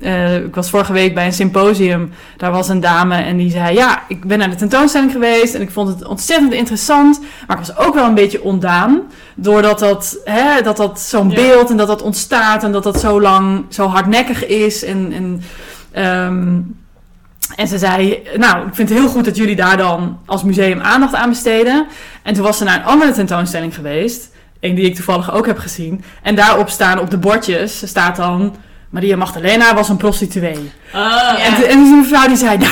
eh, 0.00 0.36
ik 0.36 0.54
was 0.54 0.70
vorige 0.70 0.92
week 0.92 1.14
bij 1.14 1.26
een 1.26 1.32
symposium. 1.32 2.12
Daar 2.36 2.50
was 2.50 2.68
een 2.68 2.80
dame 2.80 3.14
en 3.14 3.36
die 3.36 3.50
zei: 3.50 3.74
Ja, 3.74 4.02
ik 4.08 4.24
ben 4.24 4.38
naar 4.38 4.50
de 4.50 4.56
tentoonstelling 4.56 5.12
geweest 5.12 5.54
en 5.54 5.60
ik 5.60 5.70
vond 5.70 5.88
het 5.88 6.04
ontzettend 6.04 6.52
interessant. 6.52 7.20
Maar 7.46 7.58
ik 7.58 7.66
was 7.66 7.76
ook 7.76 7.94
wel 7.94 8.04
een 8.06 8.14
beetje 8.14 8.42
ondaan. 8.42 9.00
Doordat 9.34 9.78
dat, 9.78 10.18
hè, 10.24 10.62
dat, 10.62 10.76
dat 10.76 11.00
zo'n 11.00 11.28
Ja. 11.30 11.34
beeld 11.34 11.70
en 11.70 11.76
dat 11.76 11.86
dat 11.86 12.02
ontstaat 12.02 12.64
en 12.64 12.72
dat 12.72 12.82
dat 12.82 13.00
zo 13.00 13.20
lang 13.20 13.64
zo 13.68 13.86
hardnekkig 13.86 14.46
is. 14.46 14.84
En, 14.84 15.12
en, 15.12 15.42
ehm, 15.92 16.58
en 17.56 17.68
ze 17.68 17.78
zei: 17.78 18.22
Nou, 18.36 18.66
ik 18.66 18.74
vind 18.74 18.88
het 18.88 18.98
heel 18.98 19.08
goed 19.08 19.24
dat 19.24 19.36
jullie 19.36 19.56
daar 19.56 19.76
dan 19.76 20.18
als 20.26 20.42
museum 20.42 20.80
aandacht 20.80 21.14
aan 21.14 21.28
besteden. 21.28 21.86
En 22.22 22.34
toen 22.34 22.44
was 22.44 22.58
ze 22.58 22.64
naar 22.64 22.76
een 22.76 22.84
andere 22.84 23.12
tentoonstelling 23.12 23.74
geweest. 23.74 24.30
Een 24.60 24.74
die 24.74 24.84
ik 24.84 24.94
toevallig 24.94 25.32
ook 25.32 25.46
heb 25.46 25.58
gezien. 25.58 26.04
En 26.22 26.34
daarop 26.34 26.68
staan 26.68 26.98
op 26.98 27.10
de 27.10 27.18
bordjes 27.18 27.86
staat 27.88 28.16
dan. 28.16 28.54
Maria 28.90 29.16
Magdalena 29.16 29.74
was 29.74 29.88
een 29.88 29.96
prostituee. 29.96 30.72
Ah, 30.92 31.46
En, 31.46 31.54
en 31.54 31.70
toen 31.70 31.84
die 31.84 31.94
mevrouw 31.94 32.26
die 32.26 32.36
zei, 32.36 32.56
nou, 32.58 32.70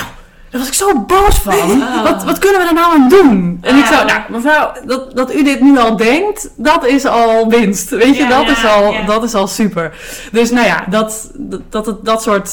daar 0.50 0.60
was 0.60 0.66
ik 0.68 0.74
zo 0.74 1.00
boos 1.00 1.34
van. 1.34 1.82
Ah. 1.82 2.02
Wat, 2.02 2.24
wat 2.24 2.38
kunnen 2.38 2.60
we 2.60 2.66
er 2.66 2.74
nou 2.74 2.94
aan 2.94 3.08
doen? 3.08 3.58
En 3.62 3.76
ik 3.76 3.84
Ah. 3.84 3.98
zo, 3.98 4.04
nou, 4.04 4.20
mevrouw, 4.28 4.72
dat, 4.86 5.16
dat 5.16 5.34
u 5.34 5.42
dit 5.44 5.60
nu 5.60 5.78
al 5.78 5.96
denkt, 5.96 6.50
dat 6.56 6.86
is 6.86 7.04
al 7.06 7.48
winst. 7.48 7.90
Weet 7.90 8.16
je, 8.16 8.22
Ja, 8.22 8.28
dat, 8.28 8.46
ja, 8.46 8.52
is 8.52 8.64
al, 8.64 8.92
ja. 8.92 9.02
dat 9.04 9.22
is 9.24 9.34
al 9.34 9.46
super. 9.46 9.96
Dus 10.32 10.50
nou 10.50 10.66
ja, 10.66 10.84
dat 10.90 11.30
dat, 11.34 11.60
dat, 11.68 11.86
het 11.86 12.04
dat 12.04 12.22
soort 12.22 12.50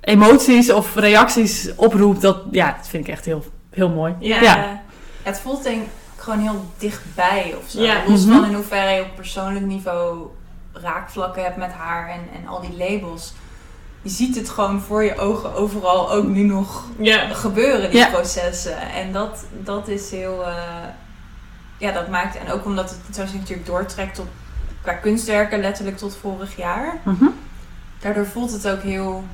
emoties 0.00 0.72
of 0.72 0.94
reacties 0.94 1.68
oproept, 1.76 2.20
dat, 2.22 2.36
ja, 2.50 2.74
dat 2.78 2.88
vind 2.88 3.06
ik 3.06 3.12
echt 3.12 3.24
heel, 3.24 3.44
heel 3.70 3.88
mooi. 3.88 4.14
ja. 4.20 4.40
Ja. 4.42 4.80
Het 5.22 5.40
voelt 5.40 5.62
denk 5.62 5.82
ik 5.82 5.88
gewoon 6.16 6.38
heel 6.38 6.64
dichtbij 6.78 7.54
of 7.64 7.70
zo. 7.70 7.80
Ja. 7.82 7.94
Los 8.06 8.24
Mhm. 8.24 8.34
van 8.36 8.44
in 8.48 8.54
hoeverre 8.54 8.90
je 8.90 9.00
op 9.00 9.14
persoonlijk 9.16 9.66
niveau 9.66 10.18
raakvlakken 10.72 11.42
hebt 11.42 11.56
met 11.56 11.72
haar 11.72 12.08
en, 12.08 12.20
en 12.40 12.46
al 12.48 12.60
die 12.60 12.76
labels. 12.76 13.32
Je 14.02 14.10
ziet 14.10 14.36
het 14.36 14.48
gewoon 14.48 14.80
voor 14.80 15.04
je 15.04 15.18
ogen 15.18 15.54
overal 15.54 16.12
ook 16.12 16.26
nu 16.26 16.42
nog 16.42 16.84
gebeuren, 17.32 17.90
die 17.90 18.06
processen. 18.10 18.78
En 18.78 19.12
dat, 19.12 19.44
dat 19.50 19.88
is 19.88 20.10
heel... 20.10 20.46
eh, 20.46 20.54
ja, 21.78 21.92
dat 21.92 22.08
maakt... 22.08 22.36
En 22.36 22.52
ook 22.52 22.64
omdat 22.64 22.96
het 23.06 23.16
zo 23.16 23.38
natuurlijk 23.38 23.66
doortrekt 23.66 24.14
tot, 24.14 24.26
qua 24.82 24.92
kunstwerken 24.92 25.60
letterlijk 25.60 25.96
tot 25.96 26.16
vorig 26.20 26.56
jaar. 26.56 26.96
Mhm. 27.02 27.24
Daardoor 28.00 28.26
voelt 28.26 28.52
het 28.52 28.68
ook 28.68 28.82
heel... 28.82 29.24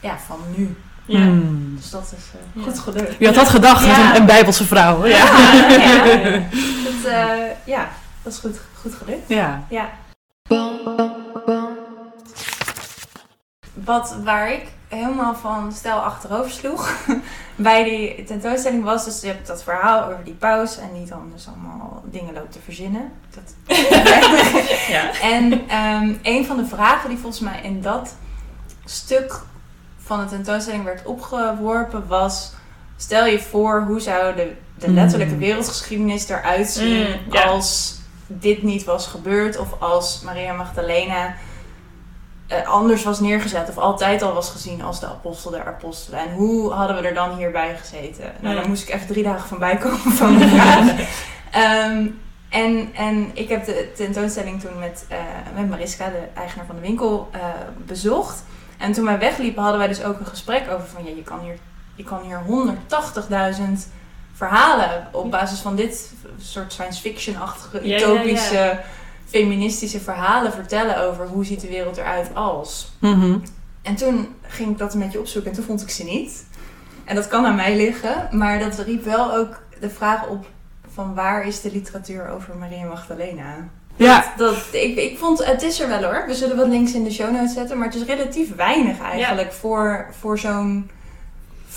Ja, 0.00 0.18
van 0.26 0.38
nu. 0.56 0.76
Ja. 1.04 1.18
Hmm. 1.18 1.76
Dus 1.76 1.90
dat 1.90 2.14
is 2.16 2.24
eh, 2.56 2.62
goed 2.62 2.78
gelukt. 2.78 3.18
Wie 3.18 3.26
had 3.26 3.36
dat 3.36 3.48
gedacht? 3.48 3.84
Ja. 3.84 4.10
Een, 4.10 4.20
een 4.20 4.26
bijbelse 4.26 4.64
vrouw. 4.64 5.06
Ja. 5.06 5.16
Ja, 5.68 6.04
ja. 6.04 6.42
Dat, 6.84 7.12
eh, 7.12 7.36
ja, 7.64 7.88
dat 8.22 8.32
is 8.32 8.38
goed, 8.38 8.56
goed 8.80 8.94
gelukt. 8.94 9.28
ja. 9.28 9.64
Ja. 9.68 9.90
Wat 13.84 14.16
waar 14.24 14.52
ik 14.52 14.66
helemaal 14.88 15.34
van 15.34 15.72
stijl 15.72 15.96
achterover 15.96 16.50
sloeg 16.50 16.92
bij 17.56 17.84
die 17.84 18.24
tentoonstelling 18.24 18.84
was, 18.84 19.04
dus 19.04 19.20
je 19.20 19.26
hebt 19.26 19.46
dat 19.46 19.62
verhaal 19.62 20.04
over 20.04 20.24
die 20.24 20.34
paus 20.34 20.78
en 20.78 20.88
die 20.94 21.06
dan 21.06 21.30
dus 21.34 21.46
allemaal 21.48 22.02
dingen 22.10 22.34
loopt 22.34 22.52
te 22.52 22.58
verzinnen. 22.64 23.12
Dat... 23.30 23.54
Ja. 24.88 25.20
En 25.20 25.68
ehm, 25.68 26.14
een 26.22 26.46
van 26.46 26.56
de 26.56 26.66
vragen 26.66 27.08
die 27.08 27.18
volgens 27.18 27.42
mij 27.42 27.60
in 27.62 27.82
dat 27.82 28.14
stuk 28.84 29.40
van 29.98 30.20
de 30.20 30.26
tentoonstelling 30.26 30.84
werd 30.84 31.06
opgeworpen 31.06 32.06
was: 32.06 32.52
stel 32.96 33.26
je 33.26 33.40
voor 33.40 33.84
hoe 33.86 34.00
zou 34.00 34.34
de, 34.34 34.52
de 34.78 34.90
letterlijke 34.90 35.36
wereldgeschiedenis 35.36 36.28
eruit 36.28 36.68
zien 36.68 37.06
Mm, 37.08 37.32
ja. 37.32 37.42
als 37.42 38.02
dit 38.26 38.62
niet 38.62 38.84
was 38.84 39.06
gebeurd 39.06 39.58
of 39.58 39.80
als 39.80 40.20
Maria 40.20 40.52
Magdalena 40.52 41.34
eh, 42.46 42.68
anders 42.68 43.04
was 43.04 43.20
neergezet 43.20 43.68
of 43.68 43.78
altijd 43.78 44.22
al 44.22 44.32
was 44.32 44.50
gezien 44.50 44.82
als 44.82 45.00
de 45.00 45.06
apostel 45.06 45.50
der 45.50 45.66
apostelen. 45.66 46.20
En 46.20 46.32
hoe 46.32 46.72
hadden 46.72 46.96
we 46.96 47.08
er 47.08 47.14
dan 47.14 47.36
hierbij 47.36 47.76
gezeten? 47.76 48.32
Nou, 48.40 48.54
daar 48.54 48.68
moest 48.68 48.88
ik 48.88 48.94
even 48.94 49.06
drie 49.06 49.22
dagen 49.22 49.48
van 49.48 49.58
bijkomen 49.58 49.98
van 49.98 50.38
de 50.38 50.48
vraag. 50.48 50.92
Ehm, 51.50 52.06
en, 52.48 52.90
en 52.94 53.30
ik 53.32 53.48
heb 53.48 53.64
de 53.64 53.92
tentoonstelling 53.96 54.60
toen 54.60 54.78
met, 54.78 55.06
eh, 55.08 55.18
met 55.54 55.68
Mariska, 55.68 56.08
de 56.08 56.22
eigenaar 56.34 56.66
van 56.66 56.74
de 56.74 56.80
winkel, 56.80 57.28
eh, 57.32 57.40
bezocht. 57.86 58.44
En 58.78 58.92
toen 58.92 59.04
wij 59.04 59.18
wegliepen 59.18 59.62
hadden 59.62 59.80
wij 59.80 59.88
dus 59.88 60.04
ook 60.04 60.20
een 60.20 60.26
gesprek 60.26 60.70
over 60.70 60.86
van... 60.86 61.04
Ja, 61.04 61.10
je 61.16 61.22
kan 61.22 61.40
hier, 61.40 61.56
je 61.94 62.04
kan 62.04 62.20
hier 62.22 62.42
180.000 62.46 63.88
verhalen 64.34 65.08
op 65.12 65.30
basis 65.30 65.58
van 65.58 65.76
dit 65.76 66.12
soort 66.38 66.72
science 66.72 67.00
fiction-achtige, 67.00 67.86
ja, 67.88 67.96
utopische, 67.96 68.54
ja. 68.54 68.82
feministische 69.26 70.00
verhalen 70.00 70.52
vertellen 70.52 71.00
over 71.00 71.26
hoe 71.26 71.44
ziet 71.44 71.60
de 71.60 71.68
wereld 71.68 71.96
eruit 71.96 72.34
als. 72.34 72.92
Mhm. 72.98 73.38
En 73.82 73.94
toen 73.94 74.34
ging 74.46 74.70
ik 74.70 74.78
dat 74.78 74.94
een 74.94 75.00
beetje 75.00 75.18
opzoeken 75.18 75.50
en 75.50 75.56
toen 75.56 75.66
vond 75.66 75.82
ik 75.82 75.90
ze 75.90 76.04
niet. 76.04 76.46
En 77.04 77.14
dat 77.14 77.28
kan 77.28 77.46
aan 77.46 77.54
mij 77.54 77.76
liggen, 77.76 78.28
maar 78.30 78.58
dat 78.58 78.78
riep 78.78 79.04
wel 79.04 79.34
ook 79.34 79.62
de 79.80 79.90
vraag 79.90 80.26
op 80.26 80.46
van 80.94 81.14
waar 81.14 81.46
is 81.46 81.60
de 81.60 81.72
literatuur 81.72 82.28
over 82.28 82.56
Maria 82.56 82.84
Magdalena? 82.84 83.68
Ja. 83.96 84.32
Dat, 84.36 84.56
ik, 84.72 84.96
ik 84.96 85.18
vond, 85.18 85.44
het 85.44 85.62
is 85.62 85.80
er 85.80 85.88
wel 85.88 86.02
hoor. 86.02 86.24
We 86.26 86.34
zullen 86.34 86.56
wat 86.56 86.68
links 86.68 86.92
in 86.92 87.04
de 87.04 87.10
show 87.10 87.30
notes 87.30 87.52
zetten, 87.52 87.78
maar 87.78 87.86
het 87.86 87.96
is 87.96 88.06
relatief 88.06 88.54
weinig 88.54 89.00
eigenlijk 89.00 89.52
voor, 89.52 90.08
voor 90.20 90.38
zo'n 90.38 90.90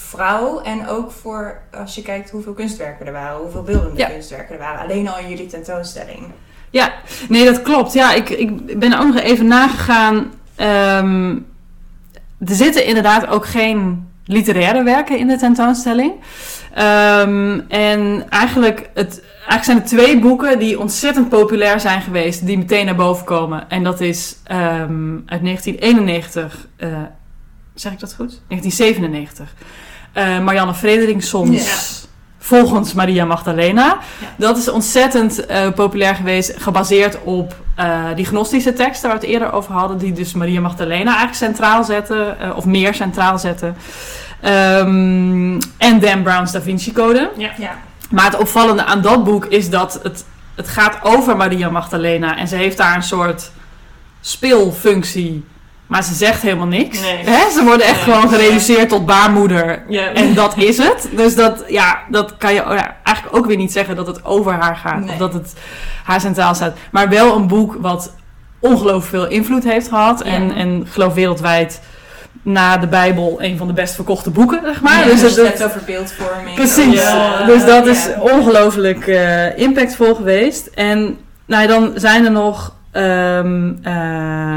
vrouw. 0.08 0.60
En 0.62 0.88
ook 0.88 1.12
voor, 1.12 1.60
als 1.74 1.96
je 1.96 2.02
kijkt 2.02 2.30
hoeveel 2.30 2.54
kunstwerken 2.54 3.06
er 3.06 3.12
waren, 3.12 3.38
hoeveel 3.42 3.64
beeldende 3.64 3.98
Ja. 3.98 4.08
kunstwerken 4.08 4.54
er 4.54 4.62
waren. 4.62 4.82
Alleen 4.82 5.08
al 5.08 5.18
in 5.20 5.30
jullie 5.30 5.48
tentoonstelling. 5.48 6.26
Ja, 6.70 6.94
nee, 7.30 7.46
dat 7.46 7.62
klopt. 7.62 7.94
Ja, 7.94 8.14
ik, 8.14 8.30
ik 8.30 8.80
ben 8.80 9.00
ook 9.00 9.14
nog 9.14 9.20
even 9.24 9.48
nagegaan. 9.48 10.32
Ehm, 10.56 11.36
er 12.46 12.56
zitten 12.56 12.86
inderdaad 12.86 13.28
ook 13.28 13.46
geen 13.46 14.08
literaire 14.26 14.84
werken 14.84 15.18
in 15.18 15.28
de 15.28 15.38
tentoonstelling. 15.38 16.14
Ehm, 16.74 17.60
en 17.68 18.26
eigenlijk, 18.30 18.90
het, 18.94 19.22
eigenlijk 19.50 19.64
zijn 19.64 19.78
er 19.78 19.84
twee 19.84 20.20
boeken 20.20 20.60
die 20.60 20.80
ontzettend 20.80 21.30
populair 21.30 21.80
zijn 21.80 22.02
geweest, 22.02 22.46
die 22.46 22.58
meteen 22.58 22.86
naar 22.86 22.96
boven 22.96 23.26
komen. 23.26 23.70
En 23.70 23.84
dat 23.84 24.02
is 24.02 24.38
ehm, 24.44 25.16
uit 25.26 25.42
1991, 25.44 26.68
eh, 26.78 26.90
zeg 27.74 27.92
ik 27.92 28.00
dat 28.00 28.14
goed? 28.14 28.42
1997. 28.48 29.54
Eh, 30.14 30.40
Marianne 30.40 30.74
Frederikssons 30.74 31.98
Volgens 32.48 32.94
Maria 32.94 33.26
Magdalena. 33.26 33.98
Dat 34.36 34.58
is 34.58 34.70
ontzettend 34.70 35.46
eh, 35.46 35.72
populair 35.72 36.16
geweest, 36.16 36.54
gebaseerd 36.58 37.18
op 37.24 37.56
eh, 37.76 38.06
die 38.16 38.26
gnostische 38.26 38.74
teksten 38.74 39.10
waar 39.10 39.20
we 39.20 39.26
het 39.26 39.34
eerder 39.34 39.52
over 39.52 39.74
hadden, 39.74 39.98
die 39.98 40.14
dus 40.14 40.34
Maria 40.34 40.62
Magdalena 40.62 41.18
eigenlijk 41.18 41.34
centraal 41.34 41.84
zetten, 41.84 42.40
eh, 42.40 42.58
of 42.58 42.66
meer 42.66 42.94
centraal 42.94 43.40
zetten. 43.40 43.76
Ehm, 44.42 45.60
en 45.78 46.00
Dan 46.00 46.24
Brown's 46.24 46.52
Da 46.52 46.62
Vinci 46.62 46.92
Code. 46.92 47.32
Ja. 47.38 47.52
Ja. 47.58 47.76
Maar 48.10 48.26
het 48.26 48.38
opvallende 48.38 48.86
aan 48.86 49.02
dat 49.02 49.24
boek 49.24 49.46
is 49.46 49.70
dat 49.70 50.00
het, 50.04 50.26
het 50.56 50.68
gaat 50.68 51.00
over 51.02 51.38
Maria 51.38 51.70
Magdalena. 51.70 52.38
En 52.38 52.48
ze 52.48 52.56
heeft 52.56 52.78
daar 52.78 52.96
een 52.96 53.04
soort 53.04 53.52
speelfunctie. 54.22 55.46
Maar 55.88 56.04
ze 56.04 56.14
zegt 56.14 56.42
helemaal 56.42 56.68
niks. 56.68 57.02
Nee. 57.02 57.18
Hè? 57.26 57.52
Ze 57.52 57.64
worden 57.64 57.86
echt 57.86 58.06
Nee. 58.06 58.16
gewoon 58.16 58.30
gereduceerd 58.30 58.90
tot 58.90 59.06
baarmoeder. 59.06 59.84
Ja. 59.88 60.14
En 60.14 60.34
dat 60.34 60.58
is 60.58 60.78
het. 60.78 61.10
Dus 61.12 61.36
dat, 61.36 61.64
ja, 61.68 62.00
dat 62.10 62.38
kan 62.38 62.54
je 62.54 62.60
ja, 62.60 62.96
eigenlijk 63.04 63.38
ook 63.38 63.46
weer 63.46 63.58
niet 63.58 63.72
zeggen 63.72 63.96
dat 63.96 64.08
het 64.08 64.26
over 64.26 64.54
haar 64.54 64.76
gaat. 64.76 65.04
Of 65.04 65.18
dat 65.18 65.34
het 65.34 65.54
haar 66.04 66.22
centraal 66.22 66.56
staat. 66.56 66.76
Maar 66.92 67.10
wel 67.10 67.36
een 67.36 67.48
boek 67.48 67.76
wat 67.80 68.14
ongelooflijk 68.60 69.06
veel 69.06 69.28
invloed 69.28 69.64
heeft 69.64 69.88
gehad. 69.88 70.22
En, 70.22 70.56
en 70.56 70.88
geloof 70.90 71.14
wereldwijd 71.14 71.82
na 72.42 72.78
de 72.78 72.88
Bijbel 72.88 73.36
een 73.42 73.58
van 73.58 73.68
de 73.68 73.74
best 73.74 73.96
verkochte 73.96 74.30
boeken, 74.30 74.60
zeg 74.66 74.82
maar. 74.82 75.00
Ja, 75.00 75.06
dus 75.06 75.20
dus 75.20 75.36
het- 75.36 75.54
het 75.54 75.64
over 75.64 75.82
beeldvorming. 75.86 76.56
Precies. 76.56 77.02
Ja. 77.02 77.46
Dus 77.46 77.66
dat 77.66 77.86
is 77.88 78.08
ongelooflijk 78.20 79.08
eh, 79.08 79.58
impactvol 79.58 80.16
geweest. 80.16 80.66
En 80.68 81.18
nou, 81.46 81.68
dan 81.68 81.92
zijn 81.96 82.26
er 82.26 82.32
nog. 82.32 82.76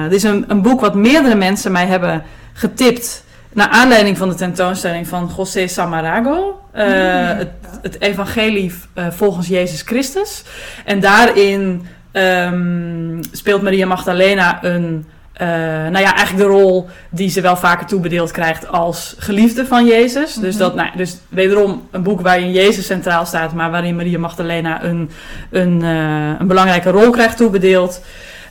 Er 0.07 0.12
is 0.12 0.22
een, 0.22 0.45
een 0.49 0.62
boek 0.62 0.80
wat 0.80 0.95
meerdere 0.95 1.34
mensen 1.34 1.72
mij 1.72 1.86
hebben 1.86 2.22
getipt. 2.53 3.24
Naar 3.53 3.68
aanleiding 3.68 4.18
van 4.18 4.28
de 4.28 4.34
tentoonstelling 4.34 5.09
van 5.09 5.32
José 5.36 5.66
Samarago. 5.66 6.61
Mm. 6.74 6.80
het, 6.80 7.51
het 7.82 8.01
Evangelie 8.01 8.72
eh, 8.95 9.07
volgens 9.11 9.49
Jezus 9.49 9.82
Christus. 9.82 10.45
En 10.84 11.01
daarin 11.01 11.86
ehm, 12.12 13.22
speelt 13.32 13.62
Maria 13.62 13.86
Magdalena 13.86 14.64
een. 14.64 15.07
Eh, 15.41 15.47
nou 15.93 15.99
ja, 15.99 16.14
eigenlijk 16.16 16.36
de 16.49 16.55
rol 16.55 16.88
die 17.11 17.28
ze 17.30 17.41
wel 17.41 17.57
vaker 17.57 17.86
toebedeeld 17.86 18.30
krijgt 18.30 18.68
als 18.68 19.14
geliefde 19.18 19.66
van 19.66 19.86
Jezus. 19.86 20.34
Dus, 20.34 20.55
Mhm. 20.55 20.62
dat, 20.62 20.74
nou, 20.74 20.88
dus 20.97 21.16
wederom 21.28 21.88
een 21.91 22.03
boek 22.03 22.20
waarin 22.20 22.53
Jezus 22.53 22.86
centraal 22.86 23.26
staat, 23.26 23.53
maar 23.55 23.70
waarin 23.70 23.97
Maria 23.97 24.18
Magdalena 24.18 24.84
een, 24.84 25.11
een, 25.51 25.82
eh, 25.82 26.41
een 26.41 26.47
belangrijke 26.47 26.91
rol 26.91 27.11
krijgt 27.11 27.36
toebedeeld. 27.36 28.05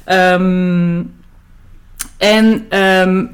Ehm, 0.04 1.02
en 2.18 2.66
ehm, 2.70 3.26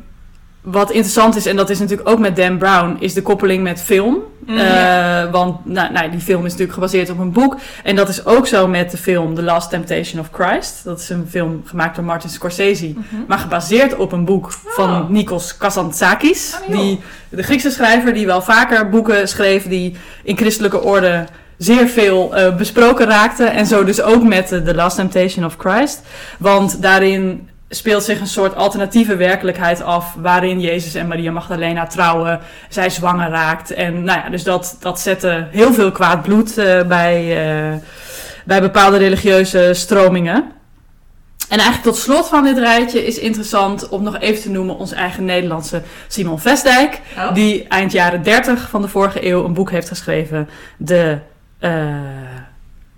wat 0.66 0.92
interessant 0.92 1.36
is, 1.36 1.46
en 1.46 1.56
dat 1.56 1.70
is 1.70 1.80
natuurlijk 1.80 2.10
ook 2.10 2.20
met 2.20 2.36
Dan 2.36 2.58
Brown, 2.58 2.96
is 3.00 3.14
de 3.14 3.22
koppeling 3.22 3.64
met 3.64 3.82
film. 3.82 4.18
Mm, 4.46 4.58
Eh. 4.58 5.32
Want 5.32 5.66
nou, 5.66 5.92
nou, 5.92 6.10
die 6.12 6.20
film 6.20 6.40
is 6.40 6.52
natuurlijk 6.52 6.74
gebaseerd 6.74 7.10
op 7.10 7.20
een 7.20 7.32
boek. 7.32 7.58
En 7.84 7.96
dat 7.96 8.10
is 8.10 8.26
ook 8.26 8.48
zo 8.48 8.68
met 8.68 8.92
de 8.92 8.98
film 8.98 9.36
The 9.36 9.44
Last 9.44 9.70
Temptation 9.70 10.20
of 10.22 10.30
Christ. 10.32 10.84
Dat 10.84 11.00
is 11.00 11.10
een 11.10 11.28
film 11.30 11.62
gemaakt 11.66 11.96
door 11.96 12.06
Martin 12.06 12.30
Scorsese. 12.30 12.88
Mhm. 12.88 13.00
Maar 13.28 13.38
gebaseerd 13.38 13.96
op 13.96 14.12
een 14.12 14.26
boek 14.26 14.52
van 14.52 14.90
Oh. 14.90 15.10
Nikos 15.10 15.58
Kazantzakis. 15.58 16.58
Oh, 16.62 16.68
joh. 16.68 16.80
die, 16.80 17.00
de 17.30 17.44
Griekse 17.44 17.70
schrijver 17.70 18.14
die 18.14 18.26
wel 18.26 18.42
vaker 18.42 18.90
boeken 18.90 19.28
schreef 19.28 19.68
die 19.68 19.96
in 20.24 20.38
christelijke 20.38 20.82
orde 20.82 21.26
zeer 21.58 21.88
veel 21.88 22.36
eh, 22.36 22.56
besproken 22.56 23.06
raakten. 23.08 23.52
En 23.54 23.66
zo 23.66 23.84
dus 23.84 24.02
ook 24.02 24.24
met 24.24 24.52
eh, 24.52 24.60
The 24.60 24.76
Last 24.76 24.96
Temptation 24.96 25.46
of 25.46 25.56
Christ. 25.58 26.02
Want 26.40 26.82
daarin 26.82 27.50
speelt 27.70 28.04
zich 28.04 28.20
een 28.20 28.28
soort 28.28 28.56
alternatieve 28.56 29.16
werkelijkheid 29.16 29.82
af... 29.82 30.14
waarin 30.18 30.60
Jezus 30.60 30.96
en 30.96 31.08
Maria 31.08 31.32
Magdalena 31.32 31.88
trouwen, 31.88 32.40
zij 32.70 32.90
zwanger 32.90 33.30
raakt. 33.30 33.72
En 33.74 34.04
nou 34.04 34.20
ja, 34.20 34.30
dus 34.30 34.44
dat, 34.44 34.78
dat 34.80 35.00
zette 35.00 35.48
heel 35.52 35.74
veel 35.74 35.92
kwaad 35.92 36.22
bloed 36.22 36.58
eh, 36.58 36.82
bij, 36.88 37.48
eh, 37.72 37.78
bij 38.46 38.62
bepaalde 38.62 38.98
religieuze 38.98 39.70
stromingen. 39.74 40.54
En 41.50 41.60
eigenlijk 41.60 41.84
tot 41.84 41.98
slot 41.98 42.28
van 42.28 42.44
dit 42.44 42.58
rijtje 42.58 43.06
is 43.06 43.20
interessant 43.20 43.90
om 43.90 44.04
nog 44.04 44.20
even 44.20 44.42
te 44.42 44.50
noemen... 44.50 44.78
onze 44.78 44.96
eigen 44.96 45.26
Nederlandse 45.26 45.82
Simon 46.08 46.40
Vestdijk... 46.40 47.02
Oh. 47.18 47.34
Die 47.34 47.68
eind 47.68 47.92
jaren 47.92 48.24
30 48.24 48.70
van 48.70 48.82
de 48.82 48.88
vorige 48.88 49.28
eeuw 49.28 49.46
een 49.46 49.54
boek 49.54 49.72
heeft 49.72 49.88
geschreven. 49.88 50.50
De, 50.78 51.20
eh, 51.60 51.86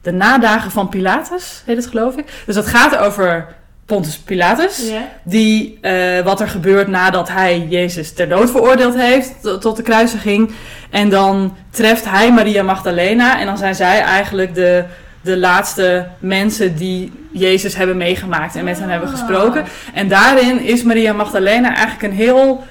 de 0.02 0.12
nadagen 0.12 0.72
van 0.72 0.90
Pilatus, 0.90 1.62
heet 1.66 1.78
het 1.78 1.88
geloof 1.88 2.16
ik. 2.16 2.44
Dus 2.46 2.56
dat 2.56 2.68
gaat 2.68 2.98
over 2.98 3.56
Pontius 3.88 4.18
Pilatus. 4.18 4.92
Die, 5.24 5.78
eh, 5.82 6.20
wat 6.24 6.42
er 6.42 6.48
gebeurt 6.48 6.88
nadat 6.88 7.30
hij 7.30 7.66
Jezus 7.70 8.14
ter 8.14 8.30
dood 8.30 8.52
veroordeeld 8.52 8.96
heeft, 8.96 9.62
tot 9.62 9.76
de 9.76 9.82
kruisiging. 9.82 10.52
En 10.90 11.10
dan 11.10 11.56
treft 11.70 12.06
hij 12.06 12.32
Maria 12.32 12.64
Magdalena. 12.64 13.40
En 13.40 13.46
dan 13.46 13.58
zijn 13.58 13.76
zij 13.76 14.02
eigenlijk 14.02 14.56
de, 14.56 14.84
de 15.22 15.38
laatste 15.38 16.08
mensen 16.20 16.76
die 16.76 17.12
Jezus 17.32 17.76
hebben 17.76 17.98
meegemaakt 17.98 18.56
en 18.56 18.64
met 18.64 18.80
hem 18.80 18.90
hebben 18.90 19.10
gesproken. 19.10 19.66
En 19.94 20.08
daarin 20.08 20.62
is 20.62 20.84
Maria 20.84 21.14
Magdalena 21.14 21.76
eigenlijk 21.76 22.04
een 22.04 22.20
heel, 22.20 22.64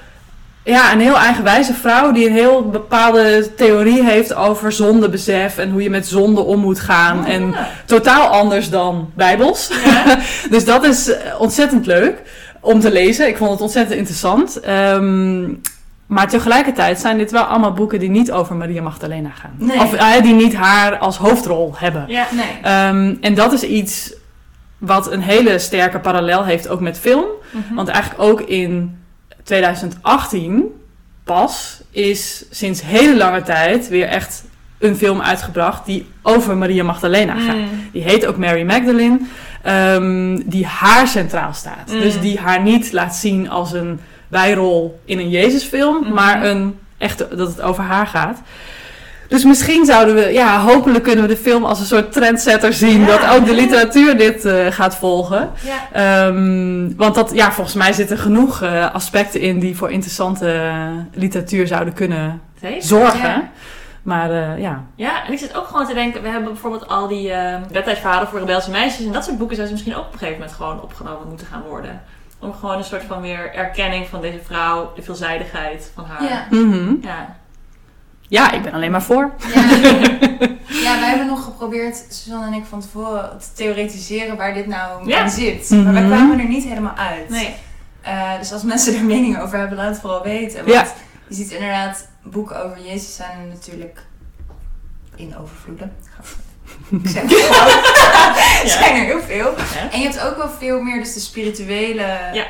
ja, 0.67 0.93
een 0.93 0.99
heel 0.99 1.17
eigenwijze 1.17 1.73
vrouw 1.73 2.11
die 2.11 2.25
een 2.27 2.33
heel 2.33 2.69
bepaalde 2.69 3.53
theorie 3.55 4.03
heeft 4.03 4.35
over 4.35 4.71
zondebesef 4.71 5.57
en 5.57 5.71
hoe 5.71 5.81
je 5.83 5.89
met 5.89 6.07
zonde 6.07 6.41
om 6.41 6.59
moet 6.59 6.79
gaan. 6.79 7.25
En 7.25 7.49
Ja. 7.51 7.67
totaal 7.85 8.27
anders 8.27 8.69
dan 8.69 9.09
bijbels. 9.15 9.69
Ja. 9.85 10.17
Dus 10.49 10.65
dat 10.65 10.83
is 10.83 11.11
eh, 11.13 11.39
ontzettend 11.39 11.85
leuk 11.85 12.21
om 12.61 12.79
te 12.79 12.91
lezen. 12.91 13.27
Ik 13.27 13.37
vond 13.37 13.51
het 13.51 13.61
ontzettend 13.61 13.97
interessant. 13.97 14.59
Ehm, 14.59 15.43
maar 16.07 16.29
tegelijkertijd 16.29 16.99
zijn 16.99 17.17
dit 17.17 17.31
wel 17.31 17.43
allemaal 17.43 17.73
boeken 17.73 17.99
die 17.99 18.09
niet 18.09 18.31
over 18.31 18.55
Maria 18.55 18.81
Magdalena 18.81 19.29
gaan. 19.29 19.53
Nee. 19.57 19.79
Of 19.79 19.93
eh, 19.93 20.21
die 20.21 20.33
niet 20.33 20.55
haar 20.55 20.97
als 20.97 21.17
hoofdrol 21.17 21.73
hebben. 21.77 22.03
Ja. 22.07 22.25
Nee. 22.31 22.45
Ehm, 22.61 23.15
en 23.21 23.35
dat 23.35 23.53
is 23.53 23.63
iets 23.63 24.13
wat 24.77 25.11
een 25.11 25.21
hele 25.21 25.59
sterke 25.59 25.99
parallel 25.99 26.43
heeft 26.43 26.67
ook 26.69 26.79
met 26.79 26.99
film. 26.99 27.25
Mhm. 27.51 27.75
Want 27.75 27.87
eigenlijk 27.87 28.21
ook 28.21 28.41
in 28.41 28.97
2018 29.47 30.63
pas 31.23 31.81
is 31.91 32.45
sinds 32.49 32.81
hele 32.81 33.17
lange 33.17 33.41
tijd 33.41 33.87
weer 33.87 34.07
echt 34.07 34.43
een 34.79 34.95
film 34.95 35.21
uitgebracht 35.21 35.85
die 35.85 36.05
over 36.21 36.57
Maria 36.57 36.83
Magdalena 36.83 37.35
gaat. 37.39 37.55
Mm. 37.55 37.67
Die 37.91 38.01
heet 38.03 38.25
ook 38.25 38.37
Mary 38.37 38.63
Magdalene. 38.63 39.19
ehm, 39.61 40.39
die 40.45 40.65
haar 40.65 41.07
centraal 41.07 41.53
staat. 41.53 41.91
Mm. 41.91 41.99
Dus 41.99 42.19
die 42.19 42.39
haar 42.39 42.61
niet 42.61 42.91
laat 42.93 43.15
zien 43.15 43.49
als 43.49 43.71
een 43.73 43.99
bijrol 44.27 44.99
in 45.05 45.19
een 45.19 45.29
Jezusfilm, 45.29 45.99
Mhm. 46.03 46.13
maar 46.13 46.45
een 46.45 46.75
echte, 46.97 47.27
dat 47.35 47.47
het 47.47 47.61
over 47.61 47.83
haar 47.83 48.07
gaat. 48.07 48.41
Dus 49.27 49.43
misschien 49.43 49.85
zouden 49.85 50.15
we, 50.15 50.31
ja, 50.33 50.59
hopelijk 50.61 51.03
kunnen 51.03 51.27
we 51.27 51.33
de 51.33 51.39
film 51.41 51.63
als 51.63 51.79
een 51.79 51.85
soort 51.85 52.11
trendsetter 52.11 52.73
zien. 52.73 52.99
Ja. 52.99 53.05
Dat 53.05 53.35
ook 53.35 53.45
de 53.45 53.53
literatuur 53.53 54.17
dit 54.17 54.45
eh, 54.45 54.65
gaat 54.69 54.95
volgen. 54.95 55.51
Ja. 55.61 56.27
Ehm, 56.27 56.95
want 56.95 57.15
dat, 57.15 57.31
ja, 57.33 57.51
volgens 57.51 57.75
mij 57.75 57.93
zitten 57.93 58.17
genoeg 58.17 58.61
eh, 58.61 58.93
aspecten 58.93 59.39
in 59.41 59.59
die 59.59 59.75
voor 59.77 59.91
interessante 59.91 60.51
eh, 60.51 60.87
literatuur 61.13 61.67
zouden 61.67 61.93
kunnen 61.93 62.41
Zeker. 62.61 62.81
zorgen. 62.83 63.29
Ja. 63.29 63.49
Maar 64.07 64.31
eh, 64.31 64.59
ja. 64.59 64.83
Ja, 64.95 65.25
en 65.25 65.33
ik 65.33 65.39
zit 65.39 65.55
ook 65.55 65.67
gewoon 65.67 65.87
te 65.87 65.93
denken, 65.93 66.21
we 66.21 66.27
hebben 66.29 66.51
bijvoorbeeld 66.51 66.87
al 66.87 67.07
die 67.07 67.29
uh, 67.29 67.55
bedtijdverhalen 67.71 68.27
voor 68.27 68.39
rebelse 68.39 68.71
meisjes. 68.71 69.05
En 69.05 69.11
dat 69.11 69.23
soort 69.23 69.37
boeken 69.37 69.55
zouden 69.55 69.75
misschien 69.75 69.95
ook 69.97 70.05
op 70.05 70.13
een 70.13 70.19
gegeven 70.19 70.39
moment 70.39 70.57
gewoon 70.57 70.81
opgenomen 70.81 71.27
moeten 71.27 71.47
gaan 71.47 71.61
worden. 71.69 72.01
Om 72.39 72.53
gewoon 72.53 72.77
een 72.77 72.83
soort 72.83 73.03
van 73.03 73.21
weer 73.21 73.53
erkenning 73.53 74.07
van 74.07 74.21
deze 74.21 74.39
vrouw, 74.45 74.91
de 74.95 75.01
veelzijdigheid 75.01 75.91
van 75.95 76.05
haar. 76.05 76.23
Ja. 76.23 76.45
Mhm. 76.49 76.95
Ja. 77.01 77.35
Ja, 78.27 78.51
ik 78.51 78.61
ben 78.61 78.73
alleen 78.73 78.91
maar 78.91 79.03
voor. 79.03 79.31
Ja. 79.53 79.61
ja, 80.87 80.99
wij 80.99 81.09
hebben 81.09 81.27
nog 81.27 81.43
geprobeerd, 81.43 82.05
Suzanne 82.09 82.45
en 82.45 82.53
ik 82.53 82.63
van 82.69 82.81
tevoren, 82.81 83.37
te 83.39 83.45
theoretiseren 83.55 84.37
waar 84.37 84.53
dit 84.53 84.67
nou 84.67 85.07
Ja. 85.09 85.23
in 85.23 85.29
zit. 85.29 85.69
Maar 85.69 85.93
wij 85.93 86.01
Mhm. 86.01 86.11
kwamen 86.11 86.39
er 86.39 86.47
niet 86.47 86.63
helemaal 86.63 86.95
uit. 86.95 87.29
Nee. 87.29 87.55
Eh, 88.01 88.37
dus 88.39 88.51
als 88.53 88.63
mensen 88.63 88.95
er 88.95 89.03
mening 89.03 89.39
over 89.41 89.57
hebben, 89.59 89.77
laat 89.77 89.89
het 89.89 89.99
vooral 89.99 90.23
weten. 90.23 90.57
Want 90.57 90.69
Ja. 90.71 90.87
je 91.27 91.35
ziet 91.35 91.51
inderdaad, 91.51 92.07
boeken 92.23 92.63
over 92.65 92.77
Jezus 92.85 93.15
zijn 93.15 93.31
er 93.39 93.47
natuurlijk 93.53 93.99
in 95.15 95.37
overvloeden. 95.37 95.95
Ik 96.89 97.07
zeg. 97.09 97.23
Er 98.63 98.69
zijn 98.69 98.95
er 98.95 99.05
heel 99.05 99.21
veel. 99.21 99.53
En 99.91 99.99
je 99.99 100.05
hebt 100.07 100.19
ook 100.19 100.37
wel 100.37 100.49
veel 100.59 100.81
meer 100.81 100.99
dus 101.03 101.13
de 101.13 101.19
spirituele... 101.19 102.05
Ja. 102.33 102.45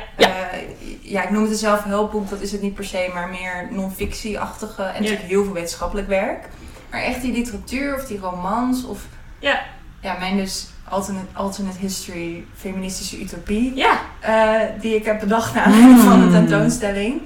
Ja, 1.10 1.22
ik 1.22 1.30
noem 1.30 1.42
het 1.42 1.50
een 1.50 1.56
zelfhulpboek, 1.58 2.30
dat 2.30 2.40
is 2.40 2.52
het 2.52 2.62
niet 2.62 2.74
per 2.74 2.84
se, 2.84 3.10
maar 3.14 3.28
meer 3.28 3.68
non-fictie-achtige 3.70 4.82
en 4.82 5.02
natuurlijk 5.02 5.28
heel 5.28 5.44
veel 5.44 5.52
wetenschappelijk 5.52 6.08
werk. 6.08 6.48
Maar 6.90 7.00
echt 7.02 7.22
die 7.22 7.32
literatuur 7.32 7.94
of 7.94 8.04
die 8.06 8.18
romans 8.18 8.84
of... 8.84 9.00
Ja. 9.38 9.60
Ja, 10.00 10.16
mijn 10.18 10.36
dus 10.36 10.68
alternate, 10.88 11.26
alternate 11.32 11.78
history, 11.78 12.44
feministische 12.56 13.20
utopie, 13.20 13.74
Ja, 13.74 13.98
eh, 14.20 14.60
die 14.80 14.94
ik 14.94 15.04
heb 15.04 15.20
bedacht 15.20 15.54
naar 15.54 15.64
aanleiding 15.64 16.00
van 16.00 16.20
de 16.20 16.26
Mm. 16.26 16.32
tentoonstelling. 16.32 17.20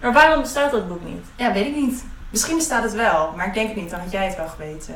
maar 0.00 0.12
waarom 0.12 0.40
bestaat 0.42 0.70
dat 0.70 0.88
boek 0.88 1.04
niet? 1.04 1.24
Ja, 1.36 1.52
weet 1.52 1.66
ik 1.66 1.74
niet. 1.76 2.04
Misschien 2.30 2.56
bestaat 2.56 2.82
het 2.82 2.92
wel, 2.94 3.32
maar 3.36 3.46
ik 3.46 3.54
denk 3.54 3.66
het 3.68 3.76
niet, 3.76 3.90
dan 3.90 4.00
had 4.00 4.10
jij 4.12 4.24
het 4.26 4.36
wel 4.36 4.48
geweten. 4.48 4.94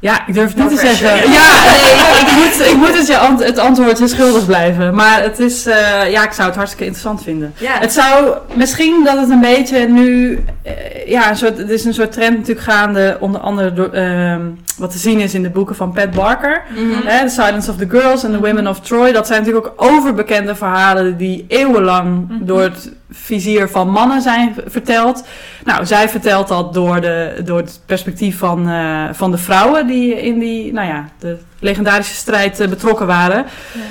Ja, 0.00 0.26
ik 0.26 0.34
durf 0.34 0.54
het 0.54 0.56
niet 0.70 0.78
te 0.80 0.86
zeggen. 0.86 1.30
Ja, 1.32 1.50
nee, 1.64 2.20
ik 2.20 2.32
moet, 2.36 2.66
ik 2.70 2.76
moet 2.76 2.98
het, 3.08 3.18
ant- 3.18 3.44
het 3.44 3.58
antwoord 3.58 4.00
schuldig 4.10 4.46
blijven. 4.46 4.94
Maar 4.94 5.22
het 5.22 5.38
is, 5.38 5.66
eh, 5.66 6.10
ja, 6.10 6.24
ik 6.24 6.32
zou 6.32 6.46
het 6.48 6.56
hartstikke 6.56 6.84
interessant 6.84 7.22
vinden. 7.22 7.54
Ja. 7.56 7.72
Het 7.78 7.92
zou 7.92 8.34
misschien 8.54 9.04
dat 9.04 9.18
het 9.20 9.30
een 9.30 9.40
beetje 9.40 9.88
nu, 9.88 10.38
eh, 10.62 10.72
ja, 11.08 11.30
een 11.30 11.36
soort, 11.36 11.58
het 11.58 11.70
is 11.70 11.84
een 11.84 11.94
soort 11.94 12.12
trend 12.12 12.36
natuurlijk 12.38 12.66
gaande, 12.66 13.16
onder 13.20 13.40
andere 13.40 13.72
door, 13.72 13.92
ehm, 13.92 14.40
wat 14.78 14.90
te 14.90 14.98
zien 14.98 15.20
is 15.20 15.34
in 15.34 15.42
de 15.42 15.50
boeken 15.50 15.76
van 15.76 15.92
Pat 15.92 16.10
Barker. 16.10 16.62
Mhm. 16.74 17.06
Hè, 17.06 17.22
The 17.24 17.30
Silence 17.30 17.70
of 17.70 17.76
the 17.76 17.88
Girls 17.88 18.24
en 18.24 18.32
The 18.32 18.40
Women 18.40 18.66
of 18.66 18.80
Troy. 18.80 19.12
Dat 19.12 19.26
zijn 19.26 19.38
natuurlijk 19.40 19.66
ook 19.66 19.82
overbekende 19.90 20.54
verhalen 20.54 21.16
die 21.16 21.44
eeuwenlang 21.48 22.28
Mhm. 22.28 22.44
door 22.44 22.60
het 22.62 22.92
vizier 23.10 23.68
van 23.68 23.90
mannen 23.90 24.22
zijn 24.22 24.54
verteld. 24.66 25.24
Nou, 25.64 25.86
zij 25.86 26.08
vertelt 26.08 26.48
dat 26.48 26.74
door, 26.74 27.00
de, 27.00 27.40
door 27.44 27.56
het 27.58 27.80
perspectief 27.86 28.38
van, 28.38 28.68
eh, 28.68 29.04
van 29.12 29.30
de 29.30 29.38
vrouwen 29.38 29.86
die 29.86 30.22
in 30.22 30.38
die, 30.38 30.72
nou 30.72 30.86
ja, 30.88 31.04
de 31.18 31.36
legendarische 31.60 32.14
strijd 32.14 32.60
eh, 32.60 32.68
betrokken 32.68 33.06
waren. 33.06 33.44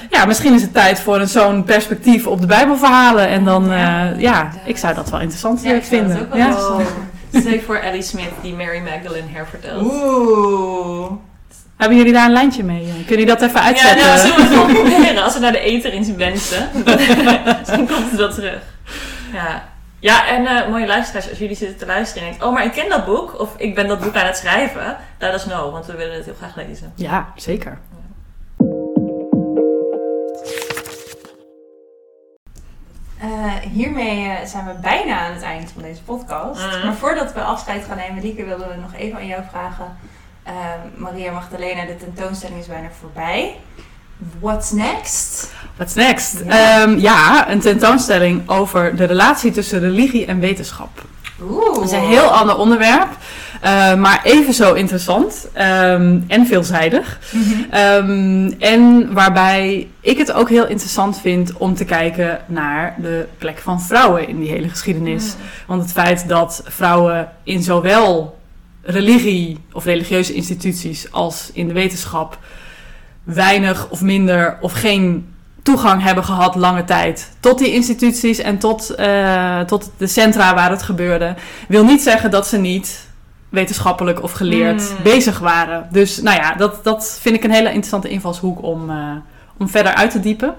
Ja. 0.09 0.25
misschien 0.25 0.53
is 0.53 0.61
het 0.61 0.73
tijd 0.73 0.99
voor 0.99 1.19
een 1.19 1.27
zo'n 1.27 1.63
perspectief 1.63 2.27
op 2.27 2.41
de 2.41 2.47
Bijbelverhalen. 2.47 3.27
En 3.27 3.43
dan, 3.43 3.63
eh, 3.71 3.77
Ja, 3.79 4.03
ja, 4.03 4.03
inderdaad. 4.13 4.53
ik 4.65 4.77
zou 4.77 4.93
dat 4.95 5.09
wel 5.09 5.19
interessant 5.19 5.61
Ja, 5.63 5.69
eh, 5.69 5.75
ik 5.75 5.83
zou 5.83 6.01
dat 6.01 6.11
vinden. 6.11 6.27
ook 6.27 6.38
wel 6.38 6.79
Ja. 6.79 6.85
Stel 7.34 7.59
voor 7.59 7.75
Ellie 7.75 8.01
Smith 8.01 8.32
die 8.41 8.53
Mary 8.53 8.80
Magdalene 8.82 9.28
hervertelt. 9.32 9.82
Oeh. 9.84 11.11
Hebben 11.78 11.97
jullie 11.97 12.13
daar 12.13 12.25
een 12.25 12.32
lijntje 12.32 12.63
mee? 12.63 12.84
Kunnen 12.86 13.05
jullie 13.07 13.25
dat 13.25 13.41
even 13.41 13.59
Ja, 13.61 13.65
uitzetten? 13.65 14.05
nou, 14.07 14.19
zullen 14.19 14.36
we 14.49 14.55
het 14.55 14.73
proberen. 14.73 15.23
Als 15.23 15.34
we 15.34 15.39
naar 15.39 15.51
de 15.51 15.59
eter 15.59 15.93
in 15.93 16.17
wensen, 16.17 16.69
dan 17.65 17.88
komt 17.88 18.09
het 18.09 18.15
wel 18.15 18.34
terug. 18.34 18.61
Ja, 19.34 19.63
ja 19.99 20.28
en 20.28 20.45
eh, 20.45 20.69
mooie 20.69 20.86
luisteraars, 20.88 21.30
als 21.30 21.38
jullie 21.38 21.55
zitten 21.55 21.78
te 21.78 21.86
luisteren 21.86 22.23
en 22.23 22.30
denken... 22.30 22.47
Oh, 22.47 22.53
maar 22.53 22.65
ik 22.65 22.71
ken 22.71 22.89
dat 22.89 23.05
boek, 23.05 23.39
of 23.39 23.49
ik 23.57 23.75
ben 23.75 23.88
dat 23.88 23.99
boek 23.99 24.15
aan 24.15 24.25
het 24.25 24.38
schrijven. 24.38 24.97
Let 25.19 25.34
us 25.34 25.43
know, 25.43 25.71
want 25.71 25.86
we 25.86 25.95
willen 25.95 26.15
het 26.15 26.25
heel 26.25 26.36
graag 26.38 26.55
lezen. 26.55 26.91
ja, 26.95 27.32
zeker. 27.36 27.78
Eh, 33.20 33.53
hiermee 33.72 34.30
eh, 34.30 34.45
zijn 34.45 34.65
we 34.65 34.74
bijna 34.82 35.20
aan 35.20 35.34
het 35.34 35.41
eind 35.41 35.72
van 35.74 35.82
deze 35.82 36.03
podcast. 36.03 36.65
Mhm. 36.65 36.86
Maar 36.86 36.95
voordat 36.95 37.34
we 37.34 37.41
afscheid 37.41 37.86
gaan 37.86 37.97
nemen, 37.97 38.24
Lieke, 38.24 38.45
wilden 38.45 38.68
we 38.68 38.76
nog 38.82 38.93
even 38.93 39.18
aan 39.18 39.28
jou 39.28 39.41
vragen. 39.49 39.97
Eh, 40.43 40.53
Maria 40.95 41.32
Magdalena, 41.32 41.86
de 41.86 41.95
tentoonstelling 41.95 42.59
is 42.59 42.68
bijna 42.68 42.88
voorbij. 42.99 43.55
What's 44.39 44.72
next? 44.72 45.51
What's 45.76 45.93
next? 45.93 46.43
Ja. 46.45 46.86
Ja, 46.97 47.49
een 47.49 47.59
tentoonstelling 47.59 48.49
over 48.49 48.95
de 48.95 49.03
relatie 49.03 49.51
tussen 49.51 49.80
religie 49.80 50.26
en 50.26 50.39
wetenschap. 50.39 51.05
Oeh. 51.41 51.73
Dat 51.73 51.83
is 51.83 51.91
een 51.91 51.99
heel 51.99 52.27
ander 52.27 52.57
onderwerp. 52.57 53.07
Eh, 53.61 53.95
maar 53.95 54.21
even 54.23 54.53
zo 54.53 54.73
interessant 54.73 55.47
ehm, 55.53 56.19
en 56.27 56.45
veelzijdig. 56.45 57.19
Ehm, 57.69 58.51
en 58.59 59.13
waarbij 59.13 59.88
ik 60.01 60.17
het 60.17 60.31
ook 60.31 60.49
heel 60.49 60.67
interessant 60.67 61.19
vind 61.21 61.53
om 61.57 61.75
te 61.75 61.85
kijken 61.85 62.39
naar 62.45 62.95
de 63.01 63.27
plek 63.38 63.57
van 63.57 63.81
vrouwen 63.81 64.27
in 64.27 64.39
die 64.39 64.49
hele 64.49 64.69
geschiedenis. 64.69 65.35
Want 65.67 65.81
het 65.81 65.91
feit 65.91 66.27
dat 66.27 66.61
vrouwen 66.65 67.29
in 67.43 67.63
zowel 67.63 68.38
religie 68.81 69.57
of 69.71 69.85
religieuze 69.85 70.33
instituties 70.33 71.11
als 71.11 71.49
in 71.53 71.67
de 71.67 71.73
wetenschap 71.73 72.39
weinig 73.23 73.89
of 73.89 74.01
minder 74.01 74.57
of 74.61 74.73
geen 74.73 75.35
toegang 75.68 76.03
hebben 76.03 76.24
gehad 76.24 76.55
lange 76.55 76.84
tijd 76.84 77.32
tot 77.39 77.57
die 77.57 77.74
instituties 77.74 78.38
en 78.39 78.57
tot, 78.57 78.89
eh, 78.95 79.59
tot 79.59 79.91
de 79.97 80.07
centra 80.07 80.53
waar 80.55 80.70
het 80.70 80.82
gebeurde, 80.84 81.36
wil 81.68 81.84
niet 81.84 82.01
zeggen 82.01 82.32
dat 82.32 82.47
ze 82.47 82.57
niet 82.57 83.07
wetenschappelijk 83.49 84.24
of 84.24 84.32
geleerd 84.32 84.82
Mm. 84.82 85.03
bezig 85.03 85.39
waren. 85.39 85.88
Dus 85.91 86.22
nou 86.22 86.38
ja, 86.38 86.53
dat, 86.53 86.84
dat 86.84 87.18
vind 87.22 87.36
ik 87.36 87.43
een 87.43 87.51
hele 87.51 87.68
interessante 87.68 88.09
invalshoek 88.09 88.63
om, 88.63 88.89
eh, 88.89 88.95
om 89.57 89.70
verder 89.70 89.93
uit 89.93 90.11
te 90.11 90.20
diepen. 90.20 90.53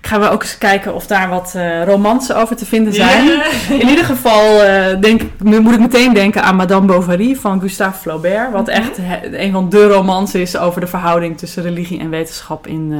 Ik 0.00 0.06
ga 0.12 0.18
wel 0.18 0.30
ook 0.30 0.42
eens 0.42 0.58
kijken 0.58 0.94
of 0.94 1.06
daar 1.06 1.28
wat 1.28 1.52
eh 1.56 1.84
romans 1.84 2.32
over 2.32 2.56
te 2.56 2.66
vinden 2.66 2.92
zijn. 2.94 3.28
In 3.68 3.88
ieder 3.88 4.04
geval 4.04 4.62
eh, 4.62 5.00
denk, 5.00 5.22
moet 5.42 5.72
ik 5.74 5.80
meteen 5.80 6.14
denken 6.14 6.42
aan 6.42 6.56
Madame 6.56 6.86
Bovary 6.86 7.34
van 7.36 7.60
Gustave 7.60 7.98
Flaubert. 8.00 8.52
Wat 8.52 8.66
Mhm. 8.66 8.76
echt 8.76 8.96
he- 9.00 9.38
een 9.38 9.52
van 9.52 9.68
de 9.68 9.86
romans 9.88 10.34
is 10.34 10.56
over 10.56 10.80
de 10.80 10.86
verhouding 10.86 11.38
tussen 11.38 11.62
religie 11.62 12.00
en 12.00 12.10
wetenschap 12.10 12.66
in 12.66 12.92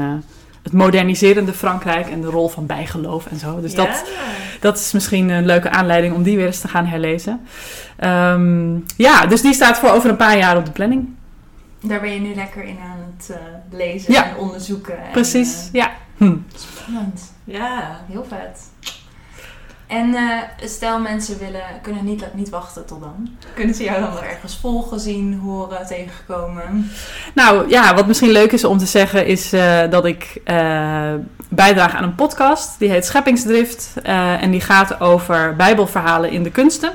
het 0.67 0.75
moderniserende 0.75 1.53
Frankrijk. 1.53 2.09
En 2.09 2.21
de 2.21 2.27
rol 2.27 2.49
van 2.49 2.67
bijgeloof 2.67 3.27
en 3.27 3.39
zo. 3.39 3.61
Dus 3.61 3.73
Ja. 3.73 3.77
dat, 3.85 4.05
dat 4.61 4.79
is 4.79 4.93
misschien 4.93 5.29
een 5.29 5.47
leuke 5.47 5.71
aanleiding 5.71 6.15
om 6.15 6.23
die 6.23 6.37
weer 6.37 6.47
eens 6.47 6.61
te 6.61 6.69
gaan 6.69 6.87
herlezen. 6.87 7.41
Ehm, 7.97 8.75
ja, 8.97 9.27
dus 9.27 9.43
die 9.43 9.53
staat 9.55 9.79
voor 9.79 9.91
over 9.91 10.11
een 10.11 10.17
paar 10.17 10.39
jaar 10.39 10.57
op 10.57 10.65
de 10.65 10.71
planning. 10.71 11.09
Daar 11.83 12.01
ben 12.01 12.13
je 12.13 12.21
nu 12.21 12.35
lekker 12.35 12.65
in 12.65 12.79
aan 12.83 12.99
het 13.17 13.31
eh, 13.31 13.37
lezen 13.79 14.13
Ja. 14.13 14.25
en 14.29 14.37
onderzoeken. 14.37 14.99
En, 15.05 15.11
Precies, 15.13 15.55
eh, 15.67 15.73
ja. 15.73 15.91
Hm. 16.17 16.37
spannend. 16.55 17.33
Ja. 17.45 18.01
Heel 18.11 18.25
vet. 18.29 18.61
En 19.87 20.15
eh, 20.15 20.69
stel 20.69 21.01
mensen 21.01 21.39
willen, 21.39 21.63
kunnen 21.83 22.05
niet, 22.05 22.25
niet 22.35 22.49
wachten 22.49 22.87
tot 22.87 23.01
dan. 23.01 23.29
Kunnen 23.55 23.75
ze 23.75 23.85
jou 23.85 24.01
dan 24.01 24.13
wel 24.13 24.23
ergens 24.23 24.59
volgen, 24.61 25.01
zien, 25.01 25.41
horen, 25.45 25.87
tegenkomen? 25.87 26.91
Nou 27.35 27.69
ja, 27.69 27.95
wat 27.95 28.07
misschien 28.07 28.31
leuk 28.31 28.53
is 28.53 28.65
om 28.65 28.79
te 28.79 28.87
zeggen 28.87 29.27
is 29.27 29.53
eh, 29.53 29.91
dat 29.91 30.05
ik 30.05 30.41
eh 30.45 31.15
bijdraag 31.49 31.95
aan 31.95 32.05
een 32.05 32.15
podcast. 32.15 32.79
Die 32.79 32.91
heet 32.91 33.07
Scheppingsdrift. 33.07 33.93
en 34.41 34.51
die 34.51 34.61
gaat 34.61 35.01
over 35.01 35.57
bijbelverhalen 35.57 36.31
in 36.31 36.43
de 36.43 36.51
kunsten. 36.51 36.89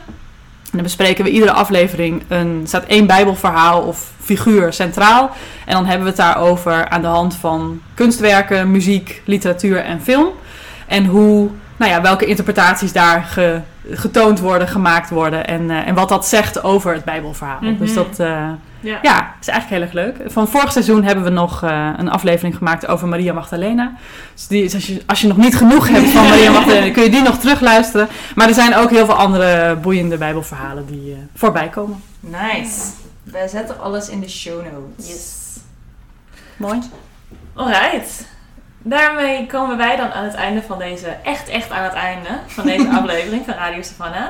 En 0.72 0.78
dan 0.78 0.82
bespreken 0.82 1.24
we 1.24 1.30
iedere 1.30 1.52
aflevering 1.52 2.24
een, 2.28 2.64
staat 2.66 2.86
één 2.86 3.08
bijbelverhaal 3.08 3.82
of 3.82 4.12
figuur 4.20 4.74
centraal. 4.74 5.32
En 5.66 5.74
dan 5.74 5.86
hebben 5.86 6.04
we 6.04 6.10
het 6.10 6.18
daarover 6.18 6.90
aan 6.90 7.02
de 7.02 7.08
hand 7.08 7.36
van 7.36 7.82
kunstwerken, 7.94 8.72
muziek, 8.72 9.22
literatuur 9.26 9.78
en 9.78 10.02
film. 10.02 10.28
En 10.88 11.06
hoe, 11.06 11.50
nou 11.82 11.92
ja, 11.94 12.02
welke 12.02 12.26
interpretaties 12.26 12.92
daar 12.94 13.24
ge- 13.24 13.60
getoond 13.90 14.40
worden, 14.40 14.68
gemaakt 14.68 15.10
worden. 15.10 15.48
En, 15.48 15.70
eh, 15.72 15.88
en 15.88 15.96
wat 15.96 16.10
dat 16.10 16.28
zegt 16.28 16.64
over 16.64 16.94
het 16.94 17.04
bijbelverhaal. 17.04 17.58
Mhm. 17.62 17.78
Dus 17.78 17.94
dat... 17.94 18.20
eh, 18.20 18.50
Ja. 18.80 19.00
ja, 19.02 19.34
is 19.42 19.48
eigenlijk 19.48 19.70
heel 19.70 19.82
erg 20.02 20.18
leuk. 20.18 20.32
Van 20.32 20.48
vorig 20.48 20.72
seizoen 20.72 21.04
hebben 21.04 21.24
we 21.24 21.30
nog 21.30 21.64
eh, 21.64 21.90
een 21.98 22.10
aflevering 22.10 22.58
gemaakt 22.58 22.88
over 22.88 23.08
Maria 23.08 23.34
Magdalena. 23.34 23.94
Dus 24.34 24.48
die, 24.48 24.74
als, 24.74 24.88
je, 24.88 25.02
als 25.06 25.22
je 25.22 25.28
nog 25.28 25.38
niet 25.38 25.56
genoeg 25.58 25.88
hebt 25.88 26.10
van 26.10 26.28
Maria 26.28 26.52
Magdalena, 26.60 26.92
kun 26.92 27.04
je 27.04 27.10
die 27.10 27.22
nog 27.22 27.38
terugluisteren. 27.40 28.08
Maar 28.36 28.48
er 28.48 28.54
zijn 28.54 28.76
ook 28.76 28.90
heel 28.90 29.06
veel 29.06 29.16
andere 29.16 29.76
boeiende 29.76 30.18
bijbelverhalen 30.18 30.86
die 30.86 31.12
eh, 31.12 31.18
voorbij 31.36 31.70
komen. 31.70 32.04
Nice. 32.20 32.80
We 33.24 33.46
zetten 33.50 33.80
alles 33.80 34.10
in 34.10 34.20
de 34.20 34.30
show 34.30 34.62
notes. 34.64 35.08
Yes. 35.08 35.36
Mooi. 36.58 36.80
Alright. 37.56 38.26
Daarmee 38.84 39.46
komen 39.46 39.78
wij 39.78 39.96
dan 39.96 40.12
aan 40.12 40.24
het 40.24 40.34
einde 40.34 40.62
van 40.62 40.80
deze, 40.80 41.08
echt 41.24 41.50
echt 41.50 41.72
aan 41.72 41.84
het 41.84 41.94
einde 41.94 42.30
van 42.48 42.66
deze 42.66 42.90
aflevering 43.00 43.46
van 43.46 43.54
Radio 43.54 43.82
Savannah. 43.82 44.28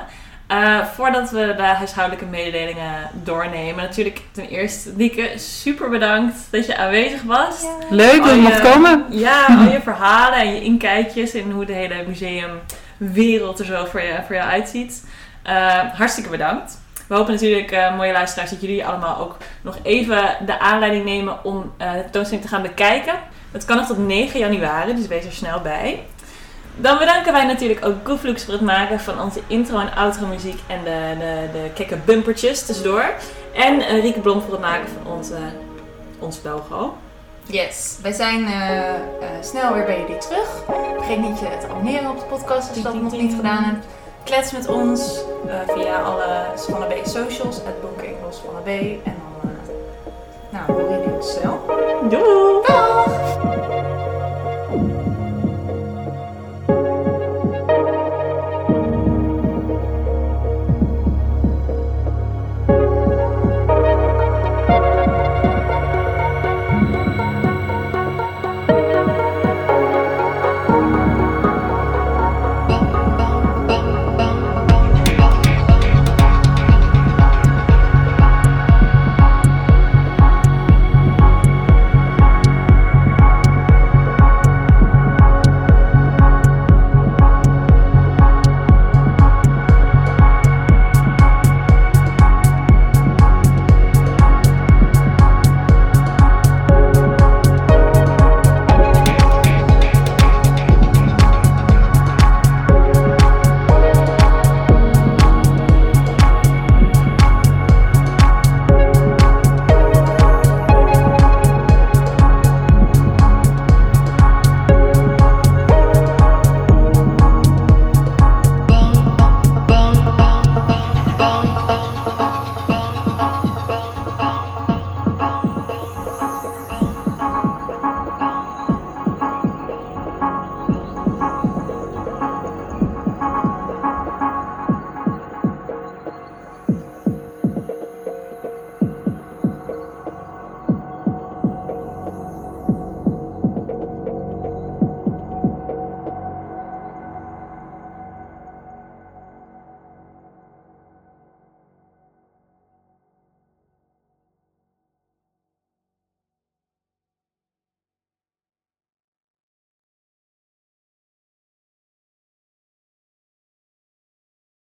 Eh, 0.47 0.85
voordat 0.85 1.29
we 1.29 1.53
de 1.57 1.63
huishoudelijke 1.63 2.25
mededelingen 2.25 3.09
doornemen, 3.13 3.83
natuurlijk 3.83 4.21
ten 4.31 4.47
eerste 4.47 4.95
Dieke, 4.95 5.31
super 5.35 5.89
bedankt 5.89 6.35
dat 6.49 6.65
je 6.65 6.77
aanwezig 6.77 7.21
was. 7.23 7.65
Leuk 7.89 8.23
dat 8.23 8.35
je 8.35 8.41
mocht 8.41 8.61
komen. 8.61 9.05
Ja, 9.09 9.45
al 9.59 9.71
je 9.71 9.81
verhalen 9.83 10.39
en 10.39 10.53
je 10.55 10.61
inkijkjes 10.61 11.33
in 11.33 11.51
hoe 11.51 11.65
de 11.65 11.73
hele 11.73 12.05
museumwereld 12.07 13.59
er 13.59 13.65
zo 13.65 13.85
voor 13.85 14.01
je, 14.01 14.19
voor 14.25 14.35
jou 14.35 14.49
uitziet. 14.49 15.05
Eh, 15.43 15.77
hartstikke 15.93 16.29
bedankt. 16.29 16.79
We 17.07 17.15
hopen 17.15 17.33
natuurlijk, 17.33 17.71
eh, 17.71 17.95
mooie 17.95 18.11
luisteraars, 18.11 18.49
dat 18.49 18.61
jullie 18.61 18.85
allemaal 18.85 19.17
ook 19.17 19.37
nog 19.61 19.77
even 19.83 20.37
de 20.45 20.59
aanleiding 20.59 21.05
nemen 21.05 21.43
om 21.43 21.73
eh 21.77 21.93
de 21.93 22.01
tentoonstelling 22.01 22.45
te 22.47 22.53
gaan 22.53 22.61
bekijken. 22.61 23.13
Dat 23.51 23.65
kan 23.65 23.77
nog 23.77 23.87
tot 23.87 23.97
9 23.97 24.39
januari, 24.39 24.95
dus 24.95 25.07
wees 25.07 25.25
er 25.25 25.31
snel 25.31 25.61
bij. 25.61 26.05
Dan 26.75 26.97
bedanken 26.97 27.33
wij 27.33 27.45
natuurlijk 27.45 27.85
ook 27.85 27.95
Gooflux 28.03 28.43
voor 28.43 28.53
het 28.53 28.61
maken 28.61 28.99
van 28.99 29.21
onze 29.21 29.39
intro 29.47 29.79
en 29.79 29.93
outro 29.93 30.25
muziek 30.25 30.59
en 30.67 30.83
de, 30.83 31.15
de, 31.19 31.59
de 31.59 31.69
kekke 31.73 31.97
bumpertjes 32.05 32.65
tussendoor. 32.65 33.13
En 33.53 33.81
eh, 33.81 34.01
Rieke 34.01 34.19
Blom 34.19 34.41
voor 34.41 34.51
het 34.51 34.61
maken 34.61 34.89
van 34.89 35.13
onze, 35.13 35.35
ons 36.19 36.39
logo. 36.43 36.97
Yes, 37.45 37.97
wij 38.01 38.11
zijn 38.11 38.45
eh, 38.45 38.89
eh, 38.89 38.99
snel 39.41 39.73
weer 39.73 39.85
bij 39.85 39.99
jullie 39.99 40.17
terug. 40.17 40.63
Vergeet 40.97 41.19
niet 41.19 41.39
je 41.39 41.57
te 41.59 41.67
abonneren 41.67 42.09
op 42.09 42.19
de 42.19 42.25
podcast 42.25 42.67
als 42.67 42.77
je 42.77 42.83
dat 42.83 43.01
nog 43.01 43.11
niet 43.11 43.33
gedaan 43.35 43.63
hebt. 43.63 43.85
Klets 44.23 44.51
met 44.51 44.67
ons 44.67 45.19
via 45.67 46.01
alle 46.01 46.45
Spanne 46.55 46.85
B 46.85 47.05
socials, 47.07 47.55
het 47.55 47.81
boek 47.81 48.03
Savannah 48.29 48.63
B. 48.63 48.67
En 48.67 49.01
dan, 49.03 49.30
nou, 50.51 50.71
hoor 50.71 50.91
je 50.91 51.11
dit 51.11 51.25
snel. 51.25 51.59
Doei! 52.09 52.61
Dag! 52.67 53.70